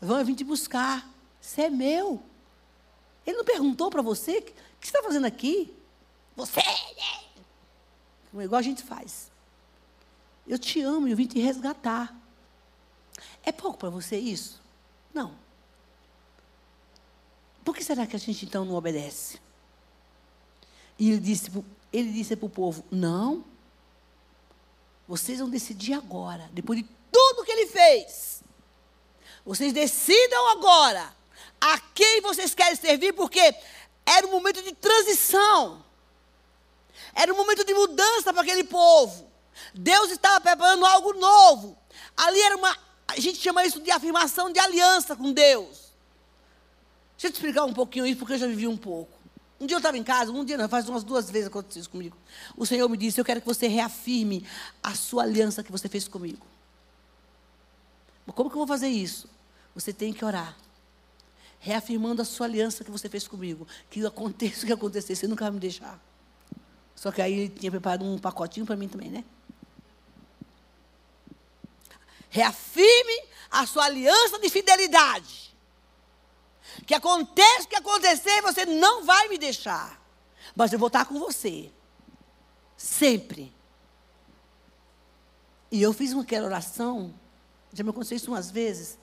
Vão 0.00 0.24
vir 0.24 0.36
te 0.36 0.44
buscar. 0.44 1.06
Você 1.40 1.62
é 1.62 1.70
meu. 1.70 2.22
Ele 3.26 3.36
não 3.36 3.44
perguntou 3.44 3.90
para 3.90 4.00
você 4.00 4.38
o 4.38 4.42
que 4.42 4.52
você 4.80 4.96
está 4.96 5.02
fazendo 5.02 5.26
aqui? 5.26 5.74
Você, 6.36 6.60
né? 6.60 8.44
Igual 8.44 8.60
a 8.60 8.62
gente 8.62 8.82
faz. 8.82 9.30
Eu 10.46 10.58
te 10.58 10.80
amo 10.80 11.08
e 11.08 11.10
eu 11.10 11.16
vim 11.16 11.26
te 11.26 11.40
resgatar. 11.40 12.16
É 13.42 13.50
pouco 13.50 13.78
para 13.78 13.90
você 13.90 14.16
isso? 14.16 14.62
Não. 15.12 15.42
Por 17.64 17.74
que 17.74 17.84
será 17.84 18.06
que 18.06 18.16
a 18.16 18.18
gente 18.18 18.44
então 18.44 18.64
não 18.64 18.74
obedece? 18.74 19.40
E 20.98 21.10
ele 21.10 21.20
disse, 21.20 21.50
ele 21.92 22.12
disse 22.12 22.36
para 22.36 22.46
o 22.46 22.50
povo: 22.50 22.84
Não, 22.90 23.44
vocês 25.06 25.38
vão 25.38 25.48
decidir 25.48 25.94
agora, 25.94 26.48
depois 26.52 26.78
de 26.80 26.88
tudo 27.10 27.44
que 27.44 27.52
ele 27.52 27.66
fez. 27.66 28.42
Vocês 29.44 29.72
decidam 29.72 30.50
agora 30.50 31.14
a 31.60 31.78
quem 31.78 32.20
vocês 32.20 32.54
querem 32.54 32.76
servir, 32.76 33.12
porque 33.12 33.54
era 34.06 34.26
um 34.26 34.30
momento 34.30 34.62
de 34.62 34.72
transição. 34.74 35.84
Era 37.14 37.32
um 37.32 37.36
momento 37.36 37.64
de 37.64 37.74
mudança 37.74 38.32
para 38.32 38.42
aquele 38.42 38.64
povo. 38.64 39.30
Deus 39.74 40.10
estava 40.10 40.40
preparando 40.40 40.86
algo 40.86 41.12
novo. 41.14 41.76
Ali 42.16 42.40
era 42.40 42.56
uma. 42.56 42.76
A 43.08 43.18
gente 43.20 43.38
chama 43.38 43.64
isso 43.64 43.80
de 43.80 43.90
afirmação 43.90 44.50
de 44.50 44.58
aliança 44.58 45.14
com 45.14 45.32
Deus. 45.32 45.81
Deixa 47.22 47.28
eu 47.28 47.32
te 47.34 47.36
explicar 47.36 47.64
um 47.64 47.72
pouquinho 47.72 48.04
isso, 48.04 48.18
porque 48.18 48.32
eu 48.32 48.38
já 48.38 48.48
vivi 48.48 48.66
um 48.66 48.76
pouco. 48.76 49.16
Um 49.60 49.64
dia 49.64 49.76
eu 49.76 49.78
estava 49.78 49.96
em 49.96 50.02
casa, 50.02 50.32
um 50.32 50.44
dia 50.44 50.56
não, 50.56 50.68
faz 50.68 50.88
umas 50.88 51.04
duas 51.04 51.30
vezes 51.30 51.46
aconteceu 51.46 51.78
isso 51.78 51.88
comigo. 51.88 52.16
O 52.56 52.66
Senhor 52.66 52.88
me 52.88 52.96
disse: 52.96 53.20
Eu 53.20 53.24
quero 53.24 53.40
que 53.40 53.46
você 53.46 53.68
reafirme 53.68 54.44
a 54.82 54.92
sua 54.96 55.22
aliança 55.22 55.62
que 55.62 55.70
você 55.70 55.88
fez 55.88 56.08
comigo. 56.08 56.44
Mas 58.26 58.34
como 58.34 58.50
que 58.50 58.56
eu 58.56 58.58
vou 58.58 58.66
fazer 58.66 58.88
isso? 58.88 59.28
Você 59.72 59.92
tem 59.92 60.12
que 60.12 60.24
orar. 60.24 60.56
Reafirmando 61.60 62.20
a 62.22 62.24
sua 62.24 62.46
aliança 62.46 62.82
que 62.82 62.90
você 62.90 63.08
fez 63.08 63.28
comigo. 63.28 63.68
Que 63.88 64.04
aconteça 64.04 64.64
o 64.64 64.66
que 64.66 64.72
acontecer, 64.72 65.14
você 65.14 65.28
nunca 65.28 65.44
vai 65.44 65.52
me 65.52 65.60
deixar. 65.60 66.02
Só 66.96 67.12
que 67.12 67.22
aí 67.22 67.32
ele 67.32 67.48
tinha 67.50 67.70
preparado 67.70 68.04
um 68.04 68.18
pacotinho 68.18 68.66
para 68.66 68.74
mim 68.74 68.88
também, 68.88 69.10
né? 69.10 69.24
Reafirme 72.28 73.22
a 73.48 73.64
sua 73.64 73.84
aliança 73.84 74.40
de 74.40 74.48
fidelidade. 74.50 75.51
Que 76.86 76.94
aconteça 76.94 77.64
o 77.64 77.68
que 77.68 77.76
acontecer, 77.76 78.42
você 78.42 78.66
não 78.66 79.04
vai 79.04 79.28
me 79.28 79.38
deixar. 79.38 80.00
Mas 80.54 80.72
eu 80.72 80.78
vou 80.78 80.88
estar 80.88 81.04
com 81.04 81.18
você. 81.18 81.70
Sempre. 82.76 83.52
E 85.70 85.80
eu 85.80 85.92
fiz 85.92 86.12
aquela 86.14 86.46
oração, 86.46 87.14
já 87.72 87.82
me 87.82 87.88
aconteceu 87.88 88.16
isso 88.16 88.30
umas 88.30 88.50
vezes. 88.50 88.98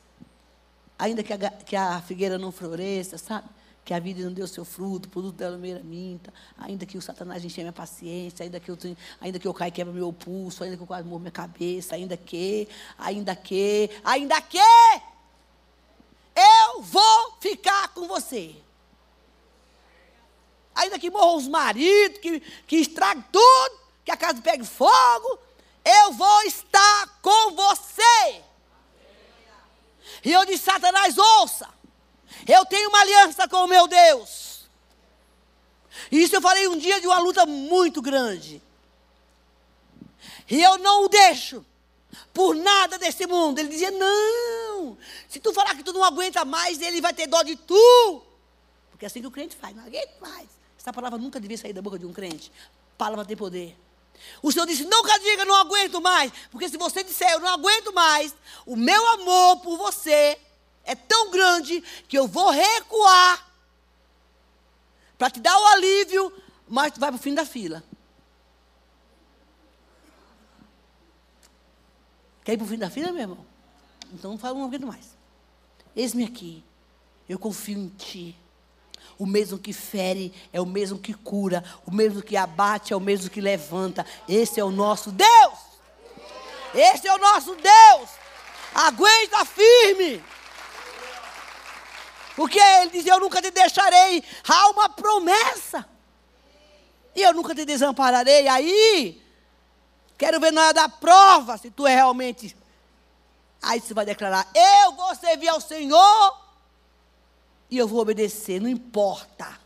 Ainda 0.99 1.23
que 1.23 1.33
a, 1.33 1.49
que 1.49 1.75
a 1.75 1.99
figueira 2.01 2.37
não 2.37 2.51
floresça, 2.51 3.17
sabe? 3.17 3.49
Que 3.83 3.93
a 3.93 3.99
vida 3.99 4.21
não 4.23 4.31
deu 4.31 4.45
seu 4.45 4.63
fruto, 4.63 5.07
o 5.07 5.09
produto 5.09 5.35
dela 5.35 5.57
meira 5.57 5.81
minta, 5.81 6.31
ainda 6.57 6.85
que 6.85 6.95
o 6.95 7.01
Satanás 7.01 7.43
enche 7.43 7.61
minha 7.61 7.73
paciência, 7.73 8.43
ainda 8.43 8.59
que 8.59 8.69
eu, 8.69 8.77
ainda 9.19 9.39
que 9.39 9.47
eu 9.47 9.53
caia 9.53 9.69
e 9.69 9.71
quebra 9.71 9.91
meu 9.91 10.13
pulso, 10.13 10.63
ainda 10.63 10.77
que 10.77 10.83
eu 10.83 10.85
quase 10.85 11.07
morro 11.07 11.21
minha 11.21 11.31
cabeça, 11.31 11.95
ainda 11.95 12.15
que, 12.15 12.67
ainda 12.99 13.35
que, 13.35 13.89
ainda 14.03 14.39
que, 14.39 14.59
vou 16.81 17.37
ficar 17.39 17.89
com 17.89 18.07
você. 18.07 18.55
Ainda 20.75 20.97
que 20.97 21.09
morram 21.09 21.37
os 21.37 21.47
maridos, 21.47 22.19
que, 22.19 22.39
que 22.67 22.77
estrague 22.77 23.23
tudo, 23.31 23.79
que 24.05 24.11
a 24.11 24.17
casa 24.17 24.41
pegue 24.41 24.65
fogo, 24.65 25.39
eu 25.83 26.13
vou 26.13 26.41
estar 26.43 27.19
com 27.21 27.51
você. 27.51 28.43
E 30.23 30.31
eu 30.31 30.45
disse, 30.45 30.63
Satanás, 30.63 31.17
ouça, 31.17 31.69
eu 32.47 32.65
tenho 32.65 32.89
uma 32.89 33.01
aliança 33.01 33.47
com 33.47 33.63
o 33.63 33.67
meu 33.67 33.87
Deus. 33.87 34.69
E 36.11 36.23
isso 36.23 36.35
eu 36.35 36.41
falei 36.41 36.67
um 36.67 36.77
dia 36.77 36.99
de 36.99 37.07
uma 37.07 37.19
luta 37.19 37.45
muito 37.45 38.01
grande. 38.01 38.61
E 40.49 40.61
eu 40.61 40.77
não 40.77 41.05
o 41.05 41.09
deixo 41.09 41.65
por 42.33 42.55
nada 42.55 42.97
desse 42.97 43.25
mundo. 43.27 43.59
Ele 43.59 43.69
dizia: 43.69 43.91
Não, 43.91 44.97
se 45.27 45.39
tu 45.39 45.53
falar 45.53 45.75
que 45.75 45.83
tu 45.83 45.93
não 45.93 46.03
aguenta 46.03 46.43
mais, 46.45 46.81
ele 46.81 47.01
vai 47.01 47.13
ter 47.13 47.27
dó 47.27 47.41
de 47.43 47.55
tu. 47.55 48.23
Porque 48.91 49.05
é 49.05 49.07
assim 49.07 49.21
que 49.21 49.27
o 49.27 49.31
crente 49.31 49.55
faz, 49.55 49.75
não 49.75 49.85
aguenta 49.85 50.13
mais. 50.19 50.47
Essa 50.77 50.93
palavra 50.93 51.17
nunca 51.17 51.39
devia 51.39 51.57
sair 51.57 51.73
da 51.73 51.81
boca 51.81 51.99
de 51.99 52.05
um 52.05 52.13
crente. 52.13 52.51
Palavra 52.97 53.25
tem 53.25 53.37
poder. 53.37 53.77
O 54.41 54.51
Senhor 54.51 54.65
disse: 54.65 54.85
Nunca 54.85 55.17
diga, 55.19 55.45
não 55.45 55.55
aguento 55.55 56.01
mais. 56.01 56.31
Porque 56.51 56.69
se 56.69 56.77
você 56.77 57.03
disser, 57.03 57.31
eu 57.31 57.39
não 57.39 57.49
aguento 57.49 57.93
mais, 57.93 58.33
o 58.65 58.75
meu 58.75 59.07
amor 59.09 59.57
por 59.57 59.77
você 59.77 60.37
é 60.83 60.95
tão 60.95 61.29
grande 61.29 61.83
que 62.07 62.17
eu 62.17 62.27
vou 62.27 62.49
recuar 62.49 63.47
para 65.17 65.29
te 65.29 65.39
dar 65.39 65.57
o 65.57 65.65
alívio, 65.67 66.33
mas 66.67 66.93
tu 66.93 66.99
vai 66.99 67.09
para 67.11 67.19
o 67.19 67.21
fim 67.21 67.33
da 67.33 67.45
fila. 67.45 67.83
Quer 72.49 72.53
ir 72.53 72.57
para 72.57 72.65
o 72.65 72.67
fim 72.67 72.79
da 72.79 72.89
fila, 72.89 73.11
meu 73.11 73.21
irmão? 73.21 73.45
Então 74.11 74.31
não 74.31 74.37
fala 74.39 74.57
um 74.57 74.65
aguento 74.65 74.87
mais. 74.87 75.15
Eis-me 75.95 76.23
aqui. 76.23 76.63
Eu 77.29 77.37
confio 77.37 77.77
em 77.77 77.89
ti. 77.89 78.35
O 79.19 79.25
mesmo 79.27 79.59
que 79.59 79.71
fere 79.71 80.33
é 80.51 80.59
o 80.59 80.65
mesmo 80.65 80.97
que 80.97 81.13
cura. 81.13 81.63
O 81.85 81.93
mesmo 81.93 82.23
que 82.23 82.35
abate 82.35 82.91
é 82.91 82.95
o 82.95 82.99
mesmo 82.99 83.29
que 83.29 83.39
levanta. 83.39 84.03
Esse 84.27 84.59
é 84.59 84.63
o 84.63 84.71
nosso 84.71 85.11
Deus. 85.11 85.59
Esse 86.73 87.07
é 87.07 87.13
o 87.13 87.19
nosso 87.19 87.53
Deus. 87.53 88.09
Aguenta 88.73 89.45
firme. 89.45 90.23
Porque 92.35 92.57
ele 92.57 92.89
diz: 92.89 93.05
Eu 93.05 93.19
nunca 93.19 93.43
te 93.43 93.51
deixarei. 93.51 94.23
Há 94.47 94.69
uma 94.71 94.89
promessa. 94.89 95.87
E 97.15 97.21
eu 97.21 97.31
nunca 97.31 97.53
te 97.53 97.63
desampararei. 97.63 98.47
Aí, 98.47 99.21
quero 100.19 100.39
ver 100.39 100.51
na 100.51 100.65
hora 100.65 100.73
da 100.73 100.89
prova 100.89 101.57
se 101.57 101.71
tu 101.71 101.87
é 101.87 101.95
realmente. 101.95 102.55
Aí 103.61 103.79
você 103.79 103.93
vai 103.93 104.05
declarar: 104.05 104.47
Eu 104.53 104.91
vou 104.91 105.15
servir 105.15 105.47
ao 105.47 105.59
Senhor 105.59 106.37
e 107.71 107.77
eu 107.77 107.87
vou 107.87 108.01
obedecer, 108.01 108.61
não 108.61 108.69
importa. 108.69 109.57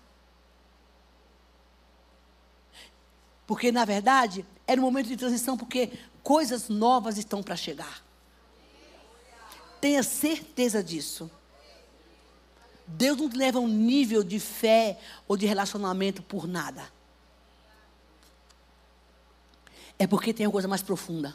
Porque, 3.46 3.72
na 3.72 3.84
verdade, 3.84 4.46
era 4.66 4.80
um 4.80 4.84
momento 4.84 5.08
de 5.08 5.18
transição, 5.18 5.58
porque 5.58 5.92
coisas 6.22 6.70
novas 6.70 7.18
estão 7.18 7.44
para 7.44 7.56
chegar. 7.56 8.02
Tenha 9.82 10.02
certeza 10.02 10.82
disso. 10.82 11.30
Deus 12.88 13.18
não 13.18 13.30
te 13.30 13.38
leva 13.38 13.58
a 13.58 13.62
um 13.62 13.68
nível 13.68 14.24
de 14.24 14.39
fé 14.39 15.00
ou 15.28 15.36
de 15.36 15.46
relacionamento 15.46 16.22
por 16.22 16.48
nada. 16.48 16.92
É 20.04 20.08
porque 20.08 20.34
tem 20.34 20.46
uma 20.46 20.52
coisa 20.52 20.68
mais 20.68 20.82
profunda. 20.82 21.34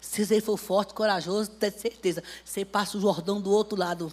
Se 0.00 0.24
você 0.24 0.40
for 0.40 0.56
forte, 0.56 0.94
corajoso, 0.94 1.50
tenha 1.50 1.72
certeza. 1.72 2.22
Você 2.44 2.64
passa 2.64 2.96
o 2.96 3.00
Jordão 3.00 3.40
do 3.40 3.50
outro 3.50 3.76
lado. 3.76 4.12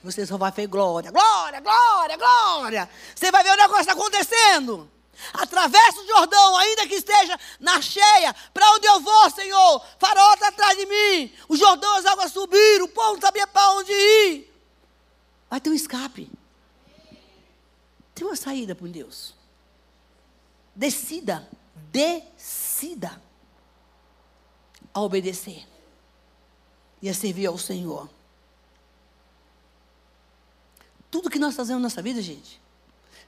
Você 0.00 0.24
só 0.24 0.38
vai 0.38 0.52
ver 0.52 0.68
glória, 0.68 1.10
glória, 1.10 1.58
glória, 1.58 2.16
glória. 2.16 2.90
Você 3.16 3.32
vai 3.32 3.42
ver 3.42 3.50
o 3.50 3.56
negócio 3.56 3.90
acontecendo. 3.90 4.88
Atravessa 5.32 6.02
o 6.02 6.06
Jordão, 6.06 6.56
ainda 6.56 6.86
que 6.86 6.94
esteja 6.94 7.36
na 7.58 7.82
cheia. 7.82 8.32
Para 8.54 8.70
onde 8.74 8.86
eu 8.86 9.00
vou, 9.00 9.30
Senhor? 9.30 9.84
Farol 9.98 10.34
está 10.34 10.48
atrás 10.50 10.78
de 10.78 10.86
mim. 10.86 11.32
O 11.48 11.56
Jordão, 11.56 11.96
as 11.96 12.06
águas 12.06 12.30
subiram. 12.30 12.84
O 12.84 12.90
povo 12.90 13.14
não 13.14 13.20
sabia 13.20 13.48
para 13.48 13.72
onde 13.72 13.90
ir. 13.90 14.54
Vai 15.50 15.60
ter 15.60 15.68
um 15.68 15.74
escape. 15.74 16.30
Tem 18.14 18.24
uma 18.24 18.36
saída 18.36 18.72
para 18.72 18.86
Deus. 18.86 19.34
Decida, 20.76 21.48
decida 21.94 23.22
a 24.92 25.00
obedecer 25.00 25.64
e 27.00 27.08
a 27.08 27.14
servir 27.14 27.46
ao 27.46 27.56
Senhor. 27.56 28.10
Tudo 31.08 31.30
que 31.30 31.38
nós 31.38 31.54
fazemos 31.54 31.80
na 31.80 31.88
nossa 31.88 32.02
vida, 32.02 32.20
gente, 32.20 32.60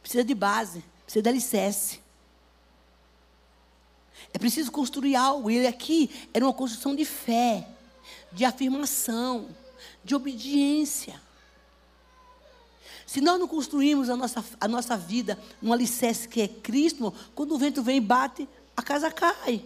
precisa 0.03 0.25
de 0.25 0.35
base, 0.35 0.85
precisa 1.05 1.23
de 1.23 1.29
alicerce. 1.29 2.01
É 4.35 4.39
preciso 4.39 4.73
construir 4.73 5.15
algo. 5.15 5.49
E 5.49 5.59
ele 5.59 5.69
aqui 5.69 6.29
era 6.35 6.45
uma 6.45 6.53
construção 6.53 6.97
de 6.97 7.05
fé, 7.05 7.69
de 8.33 8.45
afirmação, 8.45 9.49
de 10.03 10.13
obediência. 10.17 11.21
Se 13.07 13.21
nós 13.21 13.39
não 13.39 13.47
construímos 13.47 14.11
a 14.11 14.17
nossa, 14.17 14.45
a 14.61 14.67
nossa 14.67 14.97
vida 14.97 15.39
num 15.63 15.73
alicerce 15.73 16.27
que 16.27 16.43
é 16.43 16.49
Cristo, 16.49 17.15
quando 17.37 17.55
o 17.55 17.59
vento 17.59 17.81
vem 17.81 17.99
e 17.99 18.01
bate, 18.01 18.49
a 18.77 18.83
casa 18.83 19.11
cai. 19.13 19.63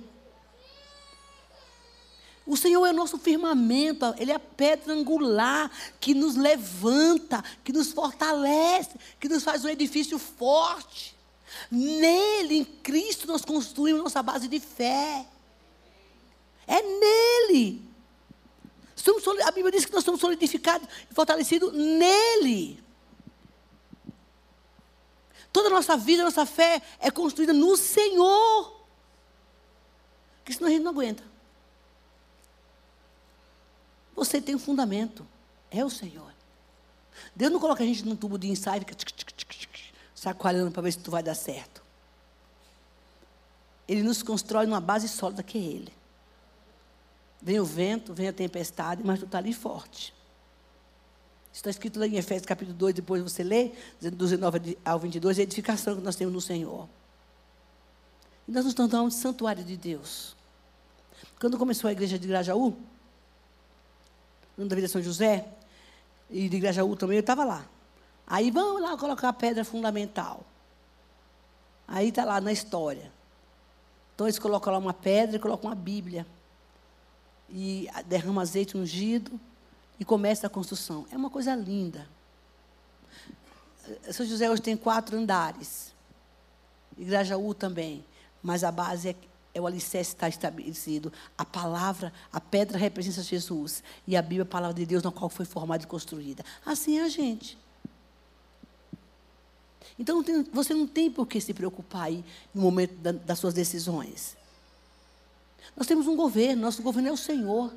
O 2.46 2.56
Senhor 2.56 2.84
é 2.84 2.90
o 2.90 2.94
nosso 2.94 3.16
firmamento, 3.16 4.14
Ele 4.18 4.32
é 4.32 4.34
a 4.34 4.40
pedra 4.40 4.92
angular 4.92 5.70
que 5.98 6.12
nos 6.14 6.36
levanta, 6.36 7.42
que 7.64 7.72
nos 7.72 7.92
fortalece, 7.92 8.90
que 9.18 9.28
nos 9.28 9.42
faz 9.42 9.64
um 9.64 9.68
edifício 9.68 10.18
forte. 10.18 11.16
Nele, 11.70 12.58
em 12.58 12.64
Cristo, 12.64 13.26
nós 13.26 13.44
construímos 13.44 14.02
nossa 14.02 14.22
base 14.22 14.48
de 14.48 14.60
fé. 14.60 15.24
É 16.66 16.82
nele. 16.82 17.82
Somos, 18.96 19.26
a 19.42 19.50
Bíblia 19.50 19.72
diz 19.72 19.86
que 19.86 19.92
nós 19.92 20.04
somos 20.04 20.20
solidificados 20.20 20.88
e 21.10 21.14
fortalecidos 21.14 21.72
nele. 21.72 22.82
Toda 25.52 25.68
a 25.68 25.70
nossa 25.70 25.96
vida, 25.96 26.22
a 26.22 26.26
nossa 26.26 26.46
fé 26.46 26.80
é 26.98 27.10
construída 27.10 27.52
no 27.52 27.76
Senhor. 27.76 28.80
Porque 30.38 30.52
senão 30.52 30.68
a 30.68 30.70
gente 30.70 30.82
não 30.82 30.92
aguenta. 30.92 31.22
Você 34.14 34.40
tem 34.40 34.54
um 34.54 34.58
fundamento. 34.58 35.26
É 35.70 35.84
o 35.84 35.90
Senhor. 35.90 36.30
Deus 37.34 37.52
não 37.52 37.60
coloca 37.60 37.82
a 37.82 37.86
gente 37.86 38.04
num 38.04 38.16
tubo 38.16 38.38
de 38.38 38.48
ensaio 38.48 38.80
fica 38.80 38.94
sacoalhando 40.14 40.70
para 40.70 40.82
ver 40.82 40.92
se 40.92 40.98
tu 40.98 41.10
vai 41.10 41.22
dar 41.22 41.34
certo. 41.34 41.82
Ele 43.88 44.02
nos 44.02 44.22
constrói 44.22 44.66
numa 44.66 44.80
base 44.80 45.08
sólida 45.08 45.42
que 45.42 45.58
é 45.58 45.60
Ele. 45.60 45.92
Vem 47.42 47.58
o 47.58 47.64
vento, 47.64 48.12
vem 48.12 48.28
a 48.28 48.32
tempestade, 48.32 49.02
mas 49.04 49.18
tu 49.18 49.24
está 49.24 49.38
ali 49.38 49.52
forte. 49.52 50.14
Está 51.52 51.68
escrito 51.68 51.98
lá 51.98 52.06
em 52.06 52.16
Efésios 52.16 52.46
capítulo 52.46 52.76
2, 52.76 52.94
depois 52.94 53.22
você 53.22 53.42
lê, 53.42 53.72
do 54.00 54.10
19 54.10 54.78
ao 54.84 54.98
22, 54.98 55.38
a 55.38 55.42
edificação 55.42 55.96
que 55.96 56.02
nós 56.02 56.14
temos 56.14 56.32
no 56.32 56.40
Senhor. 56.40 56.88
E 58.46 58.52
nós 58.52 58.64
nos 58.64 58.74
tornamos 58.74 59.14
santuário 59.14 59.64
de 59.64 59.76
Deus. 59.76 60.36
Quando 61.40 61.58
começou 61.58 61.88
a 61.88 61.92
igreja 61.92 62.18
de 62.18 62.28
Grajaú, 62.28 62.76
no 64.56 64.68
da 64.68 64.76
Vida 64.76 64.88
São 64.88 65.02
José, 65.02 65.46
e 66.30 66.48
de 66.48 66.60
Grajaú 66.60 66.94
também, 66.94 67.16
eu 67.16 67.20
estava 67.20 67.44
lá. 67.44 67.66
Aí 68.26 68.50
vamos 68.50 68.80
lá 68.80 68.96
colocar 68.96 69.28
a 69.28 69.32
pedra 69.32 69.64
fundamental. 69.64 70.44
Aí 71.88 72.10
está 72.10 72.24
lá 72.24 72.40
na 72.40 72.52
história. 72.52 73.10
Então 74.14 74.28
eles 74.28 74.38
colocam 74.38 74.72
lá 74.72 74.78
uma 74.78 74.94
pedra 74.94 75.36
e 75.36 75.40
colocam 75.40 75.68
uma 75.68 75.74
Bíblia. 75.74 76.24
E 77.48 77.88
derrama 78.06 78.42
azeite 78.42 78.76
ungido 78.76 79.40
e 80.00 80.04
começa 80.04 80.46
a 80.46 80.50
construção. 80.50 81.06
É 81.12 81.16
uma 81.16 81.28
coisa 81.28 81.54
linda. 81.54 82.08
São 84.10 84.24
José 84.24 84.50
hoje 84.50 84.62
tem 84.62 84.74
quatro 84.74 85.16
andares. 85.16 85.92
Grajaú 86.98 87.52
também. 87.52 88.02
Mas 88.42 88.64
a 88.64 88.72
base 88.72 89.10
é, 89.10 89.16
é 89.52 89.60
o 89.60 89.66
alicerce 89.66 90.12
está 90.12 90.26
estabelecido. 90.26 91.12
A 91.36 91.44
palavra, 91.44 92.10
a 92.32 92.40
pedra 92.40 92.78
representa 92.78 93.22
Jesus. 93.22 93.84
E 94.06 94.16
a 94.16 94.22
Bíblia 94.22 94.40
é 94.40 94.42
a 94.42 94.46
palavra 94.46 94.74
de 94.74 94.86
Deus 94.86 95.02
na 95.02 95.12
qual 95.12 95.28
foi 95.28 95.44
formada 95.44 95.84
e 95.84 95.86
construída. 95.86 96.42
Assim 96.64 96.98
é 96.98 97.02
a 97.02 97.08
gente. 97.08 97.58
Então 99.98 100.24
você 100.50 100.72
não 100.72 100.86
tem 100.86 101.10
por 101.10 101.26
que 101.26 101.38
se 101.42 101.52
preocupar 101.52 102.04
aí 102.04 102.24
no 102.54 102.62
momento 102.62 102.94
da, 102.94 103.12
das 103.12 103.38
suas 103.38 103.52
decisões. 103.52 104.34
Nós 105.76 105.86
temos 105.86 106.06
um 106.06 106.16
governo, 106.16 106.62
nosso 106.62 106.82
governo 106.82 107.10
é 107.10 107.12
o 107.12 107.18
Senhor. 107.18 107.70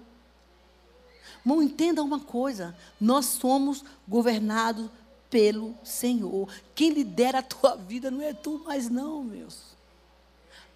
Irmão, 1.46 1.62
entenda 1.62 2.02
uma 2.02 2.20
coisa: 2.20 2.76
nós 3.00 3.26
somos 3.26 3.84
governados 4.08 4.90
pelo 5.30 5.76
Senhor. 5.84 6.48
Quem 6.74 6.92
lidera 6.92 7.40
a 7.40 7.44
tua 7.44 7.76
vida 7.88 8.10
não 8.10 8.22
é 8.22 8.34
tu 8.34 8.62
mais, 8.66 8.90
não, 8.90 9.24
meus. 9.24 9.74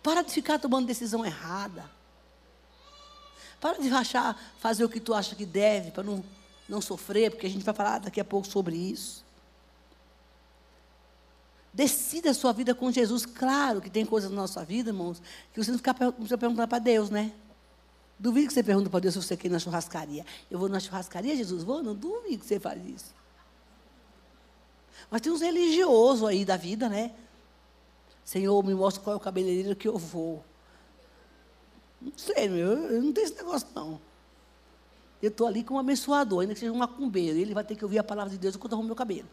Para 0.03 0.21
de 0.21 0.31
ficar 0.31 0.59
tomando 0.59 0.87
decisão 0.87 1.25
errada. 1.25 1.89
Para 3.59 3.79
de 3.79 3.89
achar, 3.89 4.39
fazer 4.59 4.83
o 4.83 4.89
que 4.89 4.99
tu 4.99 5.13
acha 5.13 5.35
que 5.35 5.45
deve, 5.45 5.91
para 5.91 6.03
não, 6.03 6.23
não 6.69 6.79
sofrer, 6.79 7.31
porque 7.31 7.47
a 7.47 7.49
gente 7.49 7.63
vai 7.63 7.73
falar 7.73 7.99
daqui 7.99 8.19
a 8.19 8.25
pouco 8.25 8.47
sobre 8.47 8.75
isso. 8.75 9.25
Decida 11.73 12.31
a 12.31 12.33
sua 12.33 12.51
vida 12.53 12.73
com 12.73 12.91
Jesus. 12.91 13.25
Claro 13.25 13.81
que 13.81 13.89
tem 13.89 14.05
coisas 14.05 14.29
na 14.29 14.35
nossa 14.35 14.63
vida, 14.63 14.89
irmãos, 14.89 15.21
que 15.53 15.63
você 15.63 15.71
não 15.71 15.77
fica 15.77 15.93
perguntando 15.93 16.67
para 16.67 16.79
Deus, 16.79 17.09
né? 17.09 17.31
Duvido 18.19 18.47
que 18.47 18.53
você 18.53 18.63
pergunte 18.63 18.89
para 18.89 18.99
Deus 18.99 19.13
se 19.13 19.21
você 19.21 19.37
quer 19.37 19.47
ir 19.47 19.51
na 19.51 19.59
churrascaria. 19.59 20.25
Eu 20.49 20.57
vou 20.57 20.67
na 20.67 20.79
churrascaria, 20.79 21.35
Jesus? 21.35 21.63
Vou? 21.63 21.83
Não 21.83 21.93
duvido 21.93 22.39
que 22.39 22.45
você 22.45 22.59
faz 22.59 22.83
isso. 22.85 23.15
Mas 25.09 25.21
tem 25.21 25.31
uns 25.31 25.41
religiosos 25.41 26.27
aí 26.27 26.43
da 26.43 26.57
vida, 26.57 26.89
né? 26.89 27.13
Senhor, 28.23 28.61
me 28.63 28.73
mostra 28.73 29.01
qual 29.03 29.13
é 29.13 29.17
o 29.17 29.19
cabeleireiro 29.19 29.75
que 29.75 29.87
eu 29.87 29.97
vou. 29.97 30.43
Não 32.01 32.11
sei, 32.15 32.49
meu, 32.49 32.73
eu 32.89 33.01
não 33.01 33.13
tenho 33.13 33.25
esse 33.25 33.35
negócio, 33.35 33.67
não. 33.73 34.01
Eu 35.21 35.29
estou 35.29 35.47
ali 35.47 35.63
como 35.63 35.77
um 35.77 35.79
abençoador, 35.79 36.41
ainda 36.41 36.53
que 36.53 36.59
seja 36.59 36.71
um 36.71 36.77
macumbeiro. 36.77 37.37
Ele 37.37 37.53
vai 37.53 37.63
ter 37.63 37.75
que 37.75 37.85
ouvir 37.85 37.99
a 37.99 38.03
palavra 38.03 38.31
de 38.31 38.37
Deus 38.37 38.55
enquanto 38.55 38.73
eu 38.73 38.75
arrumo 38.75 38.87
meu 38.87 38.95
cabelo. 38.95 39.27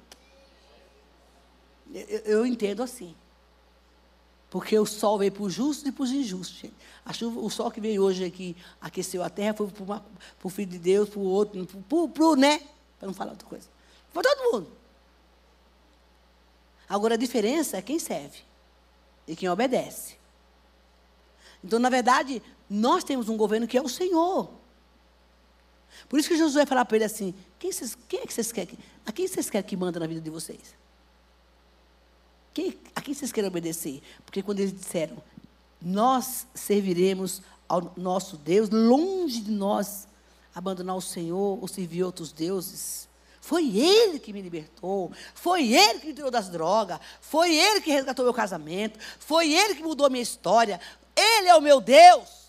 Eu, 1.92 2.18
eu 2.20 2.46
entendo 2.46 2.82
assim. 2.82 3.14
Porque 4.54 4.78
o 4.78 4.86
sol 4.86 5.18
veio 5.18 5.32
para 5.32 5.42
os 5.42 5.52
justos 5.52 5.84
e 5.84 5.90
para 5.90 6.04
os 6.04 6.12
injustos. 6.12 6.58
Gente. 6.60 6.76
A 7.04 7.12
chuva, 7.12 7.40
o 7.40 7.50
sol 7.50 7.72
que 7.72 7.80
veio 7.80 8.00
hoje 8.00 8.24
aqui, 8.24 8.56
aqueceu 8.80 9.20
a 9.24 9.28
terra, 9.28 9.52
foi 9.52 9.66
para 9.66 10.00
o 10.44 10.48
Filho 10.48 10.70
de 10.70 10.78
Deus, 10.78 11.08
para 11.08 11.18
o 11.18 11.24
outro, 11.24 11.66
para 11.66 12.24
o, 12.24 12.36
né? 12.36 12.60
Para 12.96 13.08
não 13.08 13.12
falar 13.12 13.32
outra 13.32 13.48
coisa. 13.48 13.66
Para 14.12 14.22
todo 14.22 14.52
mundo. 14.52 14.70
Agora 16.88 17.14
a 17.14 17.16
diferença 17.16 17.78
é 17.78 17.82
quem 17.82 17.98
serve 17.98 18.42
e 19.26 19.34
quem 19.34 19.48
obedece. 19.48 20.14
Então, 21.64 21.80
na 21.80 21.90
verdade, 21.90 22.40
nós 22.70 23.02
temos 23.02 23.28
um 23.28 23.36
governo 23.36 23.66
que 23.66 23.76
é 23.76 23.82
o 23.82 23.88
Senhor. 23.88 24.48
Por 26.08 26.20
isso 26.20 26.28
que 26.28 26.36
Jesus 26.36 26.54
vai 26.54 26.64
falar 26.64 26.84
para 26.84 26.98
ele 26.98 27.04
assim: 27.06 27.34
quem, 27.58 27.72
quem 28.08 28.20
é 28.20 28.22
que 28.24 28.32
vocês 28.32 28.52
querem? 28.52 28.78
A 29.04 29.10
quem 29.10 29.26
vocês 29.26 29.50
querem 29.50 29.68
que 29.68 29.76
manda 29.76 29.98
na 29.98 30.06
vida 30.06 30.20
de 30.20 30.30
vocês? 30.30 30.76
Quem, 32.54 32.78
quem 33.04 33.14
vocês 33.14 33.30
querem 33.30 33.48
obedecer? 33.48 34.02
Porque 34.24 34.42
quando 34.42 34.60
eles 34.60 34.72
disseram, 34.72 35.22
nós 35.80 36.46
serviremos 36.54 37.42
ao 37.68 37.92
nosso 37.96 38.36
Deus, 38.36 38.70
longe 38.70 39.40
de 39.40 39.50
nós 39.50 40.08
abandonar 40.54 40.96
o 40.96 41.00
Senhor 41.00 41.58
ou 41.60 41.68
servir 41.68 42.02
outros 42.04 42.32
deuses, 42.32 43.08
Foi 43.40 43.76
Ele 43.76 44.18
que 44.18 44.32
me 44.32 44.40
libertou. 44.40 45.12
Foi 45.34 45.70
Ele 45.70 46.00
que 46.00 46.06
me 46.06 46.14
tirou 46.14 46.30
das 46.30 46.48
drogas. 46.48 46.98
Foi 47.20 47.54
Ele 47.54 47.82
que 47.82 47.90
resgatou 47.90 48.24
meu 48.24 48.32
casamento. 48.32 48.98
Foi 49.18 49.52
Ele 49.52 49.74
que 49.74 49.82
mudou 49.82 50.08
minha 50.08 50.22
história. 50.22 50.80
Ele 51.14 51.48
é 51.48 51.54
o 51.54 51.60
meu 51.60 51.78
Deus. 51.78 52.44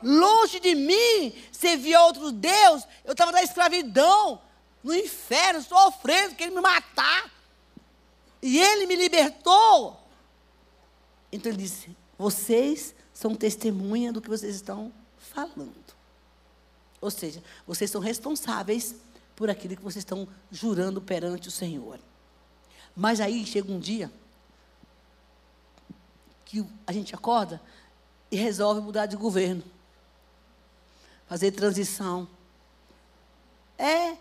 Longe 0.00 0.60
de 0.60 0.76
mim 0.76 1.34
servia 1.50 2.02
outro 2.02 2.30
Deus. 2.30 2.84
Eu 3.04 3.12
estava 3.12 3.32
na 3.32 3.42
escravidão, 3.42 4.40
no 4.80 4.94
inferno, 4.94 5.60
sofrendo, 5.60 6.36
querendo 6.36 6.54
me 6.54 6.60
matar. 6.60 7.35
E 8.42 8.58
Ele 8.58 8.86
me 8.86 8.96
libertou. 8.96 10.00
Então 11.32 11.50
ele 11.50 11.62
disse: 11.62 11.96
Vocês 12.18 12.94
são 13.12 13.34
testemunha 13.34 14.12
do 14.12 14.20
que 14.20 14.28
vocês 14.28 14.54
estão 14.54 14.92
falando. 15.18 15.74
Ou 17.00 17.10
seja, 17.10 17.42
vocês 17.66 17.90
são 17.90 18.00
responsáveis 18.00 18.94
por 19.34 19.50
aquilo 19.50 19.76
que 19.76 19.82
vocês 19.82 20.02
estão 20.02 20.26
jurando 20.50 21.00
perante 21.00 21.48
o 21.48 21.50
Senhor. 21.50 22.00
Mas 22.94 23.20
aí 23.20 23.44
chega 23.44 23.70
um 23.70 23.78
dia 23.78 24.10
que 26.44 26.64
a 26.86 26.92
gente 26.92 27.14
acorda 27.14 27.60
e 28.30 28.36
resolve 28.36 28.80
mudar 28.80 29.06
de 29.06 29.16
governo, 29.16 29.62
fazer 31.28 31.50
transição. 31.50 32.26
É 33.78 34.16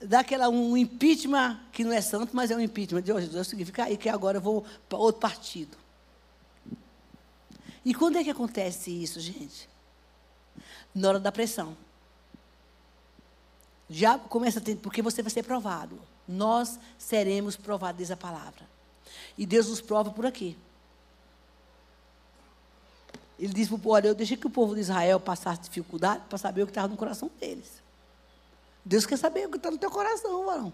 daquela 0.00 0.48
um 0.48 0.76
impeachment 0.76 1.60
que 1.72 1.84
não 1.84 1.92
é 1.92 2.00
santo, 2.00 2.34
mas 2.34 2.50
é 2.50 2.56
um 2.56 2.60
impeachment. 2.60 3.02
De 3.02 3.12
hoje, 3.12 3.28
Deus 3.28 3.46
significa 3.46 3.84
aí 3.84 3.96
que 3.96 4.08
agora 4.08 4.38
eu 4.38 4.42
vou 4.42 4.64
para 4.88 4.98
outro 4.98 5.20
partido. 5.20 5.76
E 7.84 7.94
quando 7.94 8.16
é 8.16 8.24
que 8.24 8.30
acontece 8.30 8.90
isso, 8.90 9.20
gente? 9.20 9.68
Na 10.94 11.08
hora 11.08 11.20
da 11.20 11.30
pressão. 11.30 11.76
Já 13.88 14.18
começa 14.18 14.58
a 14.58 14.62
ter, 14.62 14.76
porque 14.76 15.02
você 15.02 15.22
vai 15.22 15.30
ser 15.30 15.42
provado. 15.42 16.00
Nós 16.26 16.78
seremos 16.96 17.56
provados, 17.56 17.98
diz 17.98 18.10
a 18.10 18.16
palavra. 18.16 18.66
E 19.36 19.44
Deus 19.44 19.68
nos 19.68 19.80
prova 19.80 20.10
por 20.10 20.24
aqui. 20.24 20.56
Ele 23.38 23.52
diz 23.52 23.68
para 23.68 23.76
o 23.76 23.78
povo: 23.78 24.06
eu 24.06 24.14
deixei 24.14 24.36
que 24.36 24.46
o 24.46 24.50
povo 24.50 24.74
de 24.74 24.80
Israel 24.80 25.20
passasse 25.20 25.62
dificuldade 25.62 26.24
para 26.28 26.38
saber 26.38 26.62
o 26.62 26.66
que 26.66 26.70
estava 26.70 26.88
no 26.88 26.96
coração 26.96 27.30
deles. 27.38 27.83
Deus 28.84 29.06
quer 29.06 29.16
saber 29.16 29.46
o 29.46 29.50
que 29.50 29.56
está 29.56 29.70
no 29.70 29.78
teu 29.78 29.90
coração, 29.90 30.44
varão. 30.44 30.72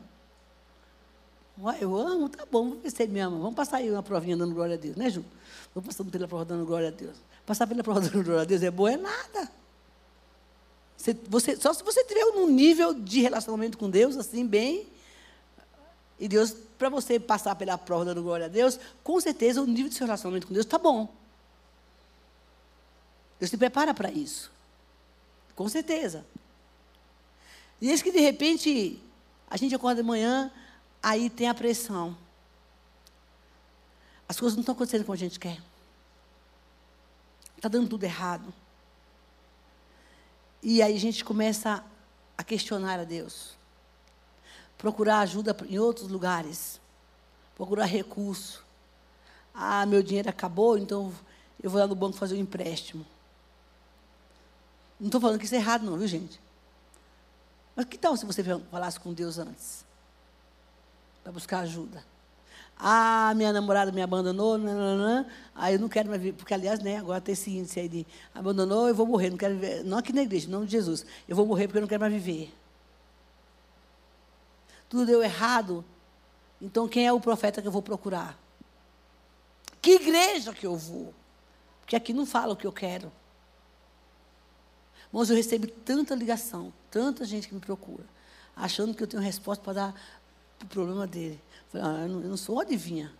Eu 1.79 1.95
amo, 1.97 2.29
tá 2.29 2.47
bom, 2.51 2.71
vamos 2.71 2.83
ver 2.83 2.91
se 2.91 3.07
me 3.07 3.21
ama. 3.21 3.39
Vamos 3.39 3.55
passar 3.55 3.79
aí 3.79 3.91
uma 3.91 4.03
provinha 4.03 4.37
dando 4.37 4.55
glória 4.55 4.75
a 4.75 4.79
Deus, 4.79 4.97
né, 4.97 5.11
Ju? 5.11 5.25
Vamos 5.75 5.95
passar 5.95 6.11
pela 6.11 6.27
prova 6.27 6.45
dando 6.45 6.65
glória 6.65 6.89
a 6.89 6.91
Deus. 6.91 7.17
Passar 7.45 7.67
pela 7.67 7.83
prova 7.83 8.01
dando 8.01 8.25
glória 8.25 8.43
a 8.43 8.45
Deus 8.45 8.63
é 8.63 8.71
bom, 8.71 8.89
é 8.89 8.97
nada. 8.97 9.51
Você, 10.97 11.17
você, 11.29 11.57
só 11.57 11.73
se 11.73 11.83
você 11.83 12.05
tiver 12.05 12.25
um 12.25 12.49
nível 12.49 12.95
de 12.95 13.21
relacionamento 13.21 13.77
com 13.77 13.89
Deus, 13.91 14.17
assim, 14.17 14.47
bem. 14.47 14.87
E 16.19 16.29
Deus, 16.29 16.55
para 16.79 16.89
você 16.89 17.21
passar 17.21 17.55
pela 17.55 17.79
prova 17.79 18.07
dando 18.07 18.23
glória 18.23 18.47
a 18.47 18.49
Deus, 18.49 18.79
com 19.05 19.21
certeza 19.21 19.63
o 19.63 19.67
nível 19.67 19.89
de 19.89 19.95
seu 19.95 20.07
relacionamento 20.07 20.47
com 20.47 20.55
Deus 20.55 20.67
está 20.67 20.79
bom. 20.79 21.09
Deus 23.39 23.51
te 23.51 23.57
prepara 23.57 23.95
para 23.95 24.11
isso. 24.11 24.51
Com 25.55 25.69
certeza. 25.69 26.25
E 27.81 27.89
eis 27.89 28.03
que 28.03 28.13
de 28.13 28.21
repente, 28.21 29.03
a 29.49 29.57
gente 29.57 29.75
acorda 29.75 30.03
de 30.03 30.07
manhã, 30.07 30.51
aí 31.03 31.31
tem 31.31 31.49
a 31.49 31.55
pressão. 31.55 32.17
As 34.29 34.39
coisas 34.39 34.57
não 34.57 34.61
estão 34.61 34.75
acontecendo 34.75 35.05
como 35.05 35.15
a 35.15 35.19
gente 35.19 35.41
quer. 35.41 35.61
Está 37.57 37.69
dando 37.69 37.89
tudo 37.89 38.05
errado. 38.05 38.53
E 40.63 40.83
aí 40.83 40.95
a 40.95 41.01
gente 41.01 41.25
começa 41.25 41.85
a 42.37 42.45
questionar 42.45 43.01
a 43.01 43.05
Deus. 43.05 43.57
Procurar 44.79 45.21
ajuda 45.21 45.57
em 45.69 45.79
outros 45.79 46.09
lugares. 46.09 46.81
Procurar 47.57 47.87
recurso. 47.87 48.65
Ah, 49.55 49.85
meu 49.85 50.03
dinheiro 50.03 50.29
acabou, 50.29 50.79
então 50.79 51.13
eu 51.63 51.69
vou 51.69 51.81
lá 51.81 51.87
no 51.87 51.95
banco 51.95 52.17
fazer 52.17 52.35
um 52.37 52.41
empréstimo. 52.41 53.05
Não 54.99 55.09
estou 55.09 55.21
falando 55.21 55.39
que 55.39 55.47
isso 55.47 55.55
é 55.55 55.59
errado, 55.59 55.83
não, 55.83 55.99
viu, 55.99 56.07
gente? 56.07 56.41
Mas 57.81 57.87
que 57.87 57.97
tal 57.97 58.15
se 58.15 58.27
você 58.27 58.45
falasse 58.71 59.01
com 59.01 59.11
Deus 59.11 59.39
antes? 59.39 59.87
Para 61.23 61.33
buscar 61.33 61.61
ajuda. 61.61 62.05
Ah, 62.79 63.33
minha 63.35 63.55
namorada 63.55 63.91
me 63.91 64.03
abandonou, 64.03 64.59
nananã, 64.59 65.25
aí 65.55 65.77
eu 65.77 65.81
não 65.81 65.89
quero 65.89 66.11
mais 66.11 66.21
viver, 66.21 66.37
porque 66.37 66.53
aliás, 66.53 66.81
né, 66.81 66.99
agora 66.99 67.23
tem 67.23 67.33
esse 67.33 67.51
índice 67.51 67.81
aí 67.81 67.89
de 67.89 68.07
abandonou, 68.35 68.87
eu 68.87 68.95
vou 68.95 69.07
morrer, 69.07 69.31
não 69.31 69.39
quero 69.39 69.55
viver, 69.55 69.83
não 69.83 69.97
aqui 69.97 70.13
na 70.13 70.21
igreja, 70.21 70.47
em 70.47 70.51
nome 70.51 70.67
de 70.67 70.73
Jesus, 70.73 71.07
eu 71.27 71.35
vou 71.35 71.47
morrer 71.47 71.69
porque 71.69 71.79
eu 71.79 71.81
não 71.81 71.89
quero 71.89 72.03
mais 72.03 72.13
viver. 72.13 72.55
Tudo 74.87 75.07
deu 75.07 75.23
errado, 75.23 75.83
então 76.61 76.87
quem 76.87 77.07
é 77.07 77.13
o 77.15 77.19
profeta 77.19 77.63
que 77.63 77.69
eu 77.69 77.73
vou 77.73 77.81
procurar? 77.81 78.39
Que 79.81 79.93
igreja 79.93 80.53
que 80.53 80.67
eu 80.67 80.77
vou? 80.77 81.15
Porque 81.81 81.97
aqui 81.97 82.13
não 82.13 82.27
fala 82.27 82.53
o 82.53 82.57
que 82.57 82.67
eu 82.67 82.73
quero. 82.73 83.11
Mas 85.13 85.31
eu 85.31 85.37
recebo 85.37 85.67
tanta 85.67 86.15
ligação, 86.15 86.73
tanta 86.91 87.25
gente 87.25 87.49
que 87.49 87.55
me 87.55 87.61
procura, 87.61 88.05
achando 88.55 88.95
que 88.95 89.03
eu 89.03 89.07
tenho 89.07 89.23
resposta 89.23 89.63
para 89.63 89.73
dar 89.73 90.03
o 90.63 90.67
problema 90.67 91.07
dele. 91.07 91.41
Eu, 91.73 91.81
falei, 91.81 91.87
ah, 91.87 92.03
eu, 92.03 92.09
não, 92.09 92.23
eu 92.23 92.29
não 92.29 92.37
sou 92.37 92.61
adivinha. 92.61 93.13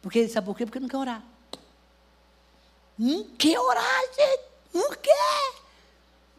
Porque 0.00 0.28
sabe 0.28 0.46
por 0.46 0.56
quê? 0.56 0.66
Porque 0.66 0.80
não 0.80 0.88
quer 0.88 0.96
orar. 0.96 1.22
Não 2.98 3.24
quer 3.36 3.58
orar, 3.58 4.02
gente. 4.16 4.44
Não 4.74 4.90
quer. 4.90 5.62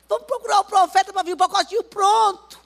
Vamos 0.10 0.28
procurar 0.28 0.60
o 0.60 0.66
profeta 0.66 1.14
para 1.14 1.24
vir 1.24 1.34
o 1.34 1.38
pacotinho 1.38 1.84
pronto. 1.84 2.60